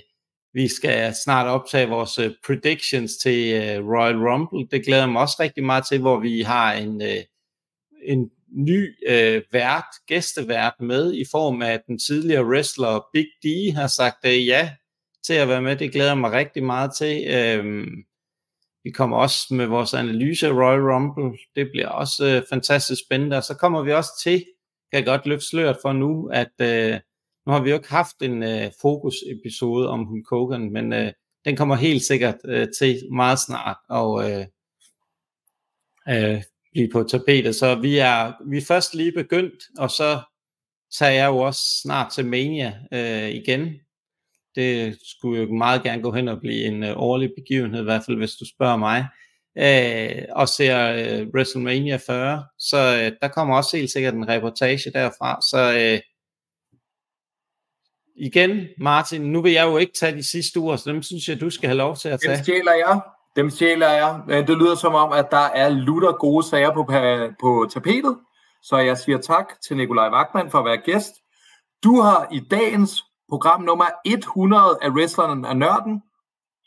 vi 0.54 0.68
skal 0.68 1.16
snart 1.24 1.48
optage 1.48 1.89
vores 1.89 2.20
øh, 2.20 2.32
predictions 2.46 3.18
til 3.18 3.54
øh, 3.54 3.88
Royal 3.88 4.18
Rumble. 4.18 4.68
Det 4.72 4.86
glæder 4.86 5.06
mig 5.06 5.22
også 5.22 5.36
rigtig 5.39 5.64
meget 5.64 5.86
til, 5.88 6.02
hvor 6.02 6.20
vi 6.20 6.41
har 6.41 6.74
en, 6.74 7.02
øh, 7.02 7.24
en 8.04 8.30
ny 8.56 8.96
øh, 9.08 9.41
vært, 9.52 9.91
gæstevært 10.08 10.74
med 10.80 11.14
i 11.14 11.26
form 11.32 11.62
af 11.62 11.82
den 11.88 12.00
tidligere 12.00 12.46
wrestler 12.46 13.06
Big 13.14 13.28
D 13.43 13.74
har 13.76 13.88
sagt 13.88 14.26
uh, 14.26 14.48
ja 14.48 14.72
til 15.28 15.34
at 15.34 15.48
være 15.48 15.62
med. 15.62 15.76
Det 15.76 15.92
glæder 15.92 16.16
mig 16.16 16.32
rigtig 16.32 16.64
meget 16.64 16.96
til. 16.96 17.28
Øh, 17.28 17.88
vi 18.84 18.92
kommer 18.92 19.18
også 19.18 19.54
med 19.54 19.66
vores 19.66 19.94
analyse 19.94 20.48
af 20.48 20.52
Royal 20.52 20.82
Rumble. 20.82 21.38
Det 21.56 21.70
bliver 21.72 21.88
også 21.88 22.26
øh, 22.26 22.44
fantastisk 22.50 23.02
spændende. 23.06 23.38
Og 23.38 23.44
så 23.44 23.54
kommer 23.54 23.84
vi 23.84 23.94
også 23.94 24.12
til, 24.24 24.46
kan 24.92 24.98
jeg 25.00 25.06
godt 25.06 25.26
løfte 25.26 25.46
sløret 25.46 25.78
for 25.82 25.94
nu, 25.94 26.30
at 26.34 26.52
øh, 26.62 27.00
nu 27.46 27.52
har 27.52 27.62
vi 27.62 27.70
jo 27.70 27.76
ikke 27.76 27.90
haft 27.90 28.22
en 28.22 28.44
øh, 28.44 28.72
fokusepisode 28.82 29.90
om 29.90 30.06
Hulk 30.06 30.30
Hogan, 30.30 30.72
men 30.72 30.94
øh, 30.94 31.12
den 31.46 31.58
kommer 31.58 31.76
helt 31.76 32.04
sikkert 32.04 32.38
øh, 32.46 32.68
til 32.80 33.02
meget 33.12 33.40
snart 33.40 33.78
og 33.90 34.32
øh, 34.32 34.46
øh, 36.10 36.44
blive 36.72 36.90
på 36.92 37.04
tapetet. 37.04 37.56
Så 37.56 37.76
vi 37.76 37.98
er, 37.98 38.50
vi 38.50 38.58
er 38.58 38.66
først 38.68 38.96
lige 38.96 39.12
begyndt, 39.12 39.64
og 39.78 39.92
så 39.92 40.20
tager 40.98 41.12
jeg 41.12 41.28
jo 41.28 41.38
også 41.38 41.62
snart 41.84 42.12
til 42.12 42.26
Mania 42.26 42.80
øh, 42.94 43.30
igen. 43.30 43.74
Det 44.56 44.97
skulle 45.03 45.41
jo 45.41 45.53
meget 45.53 45.84
gerne 45.84 46.01
gå 46.01 46.12
hen 46.12 46.28
og 46.28 46.39
blive 46.39 46.64
en 46.66 46.84
uh, 46.84 46.89
årlig 46.95 47.32
begivenhed, 47.38 47.82
i 47.82 47.84
hvert 47.84 48.03
fald 48.06 48.18
hvis 48.18 48.36
du 48.36 48.45
spørger 48.56 48.78
mig. 48.78 49.08
Uh, 49.60 50.24
og 50.36 50.49
ser 50.49 50.93
uh, 50.93 51.28
WrestleMania 51.34 51.99
40, 52.08 52.43
så 52.60 52.78
uh, 52.78 53.18
der 53.22 53.28
kommer 53.28 53.56
også 53.58 53.78
helt 53.78 53.91
sikkert 53.91 54.14
en 54.14 54.28
reportage 54.28 54.91
derfra. 54.91 55.41
Så 55.41 55.76
uh, 55.76 55.99
igen, 58.16 58.68
Martin, 58.78 59.22
nu 59.22 59.41
vil 59.41 59.51
jeg 59.51 59.66
jo 59.66 59.78
ikke 59.78 59.93
tage 59.99 60.18
de 60.18 60.24
sidste 60.24 60.60
uger, 60.60 60.76
så 60.76 60.91
dem 60.91 61.03
synes 61.03 61.30
jeg, 61.30 61.41
du 61.41 61.49
skal 61.49 61.68
have 61.68 61.78
lov 61.78 61.95
til 61.95 62.10
at 62.10 62.20
tage. 62.26 62.36
Dem 62.36 62.43
stjæler 62.43 62.74
jeg. 62.74 63.01
Dem 63.36 63.49
stjæler 63.49 63.89
jeg. 63.89 64.22
Det 64.47 64.58
lyder 64.58 64.76
som 64.76 64.95
om, 64.95 65.12
at 65.12 65.28
der 65.32 65.45
er 65.45 65.70
lutter 65.70 66.12
gode 66.12 66.47
sager 66.47 66.74
på, 66.74 66.84
på 67.41 67.70
tapetet. 67.74 68.18
Så 68.64 68.78
jeg 68.78 68.97
siger 68.97 69.18
tak 69.18 69.45
til 69.68 69.78
Nikolaj 69.78 70.10
Wagman 70.10 70.51
for 70.51 70.60
at 70.60 70.66
være 70.66 70.78
gæst. 70.78 71.14
Du 71.84 72.01
har 72.01 72.28
i 72.32 72.39
dagens 72.39 73.03
program 73.30 73.62
nummer 73.62 73.86
100 74.06 74.78
af 74.82 74.90
Wrestlerne 74.90 75.48
og 75.48 75.58
Nørden, 75.58 76.04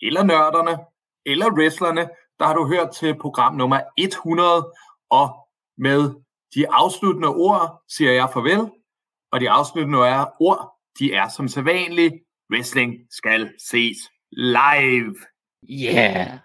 eller 0.02 0.22
Nørderne, 0.22 0.78
eller 1.26 1.52
Wrestlerne, 1.52 2.08
der 2.38 2.46
har 2.46 2.54
du 2.54 2.66
hørt 2.66 2.90
til 2.90 3.18
program 3.18 3.54
nummer 3.54 3.80
100, 3.98 4.72
og 5.10 5.48
med 5.78 6.14
de 6.54 6.70
afsluttende 6.70 7.28
ord 7.28 7.82
siger 7.88 8.12
jeg 8.12 8.30
farvel, 8.32 8.70
og 9.32 9.40
de 9.40 9.50
afsluttende 9.50 9.98
ord 10.40 10.78
de 10.98 11.12
er 11.12 11.28
som 11.28 11.48
sædvanligt. 11.48 12.14
Wrestling 12.52 12.94
skal 13.10 13.52
ses 13.70 13.96
live. 14.32 15.16
Yeah! 15.70 16.38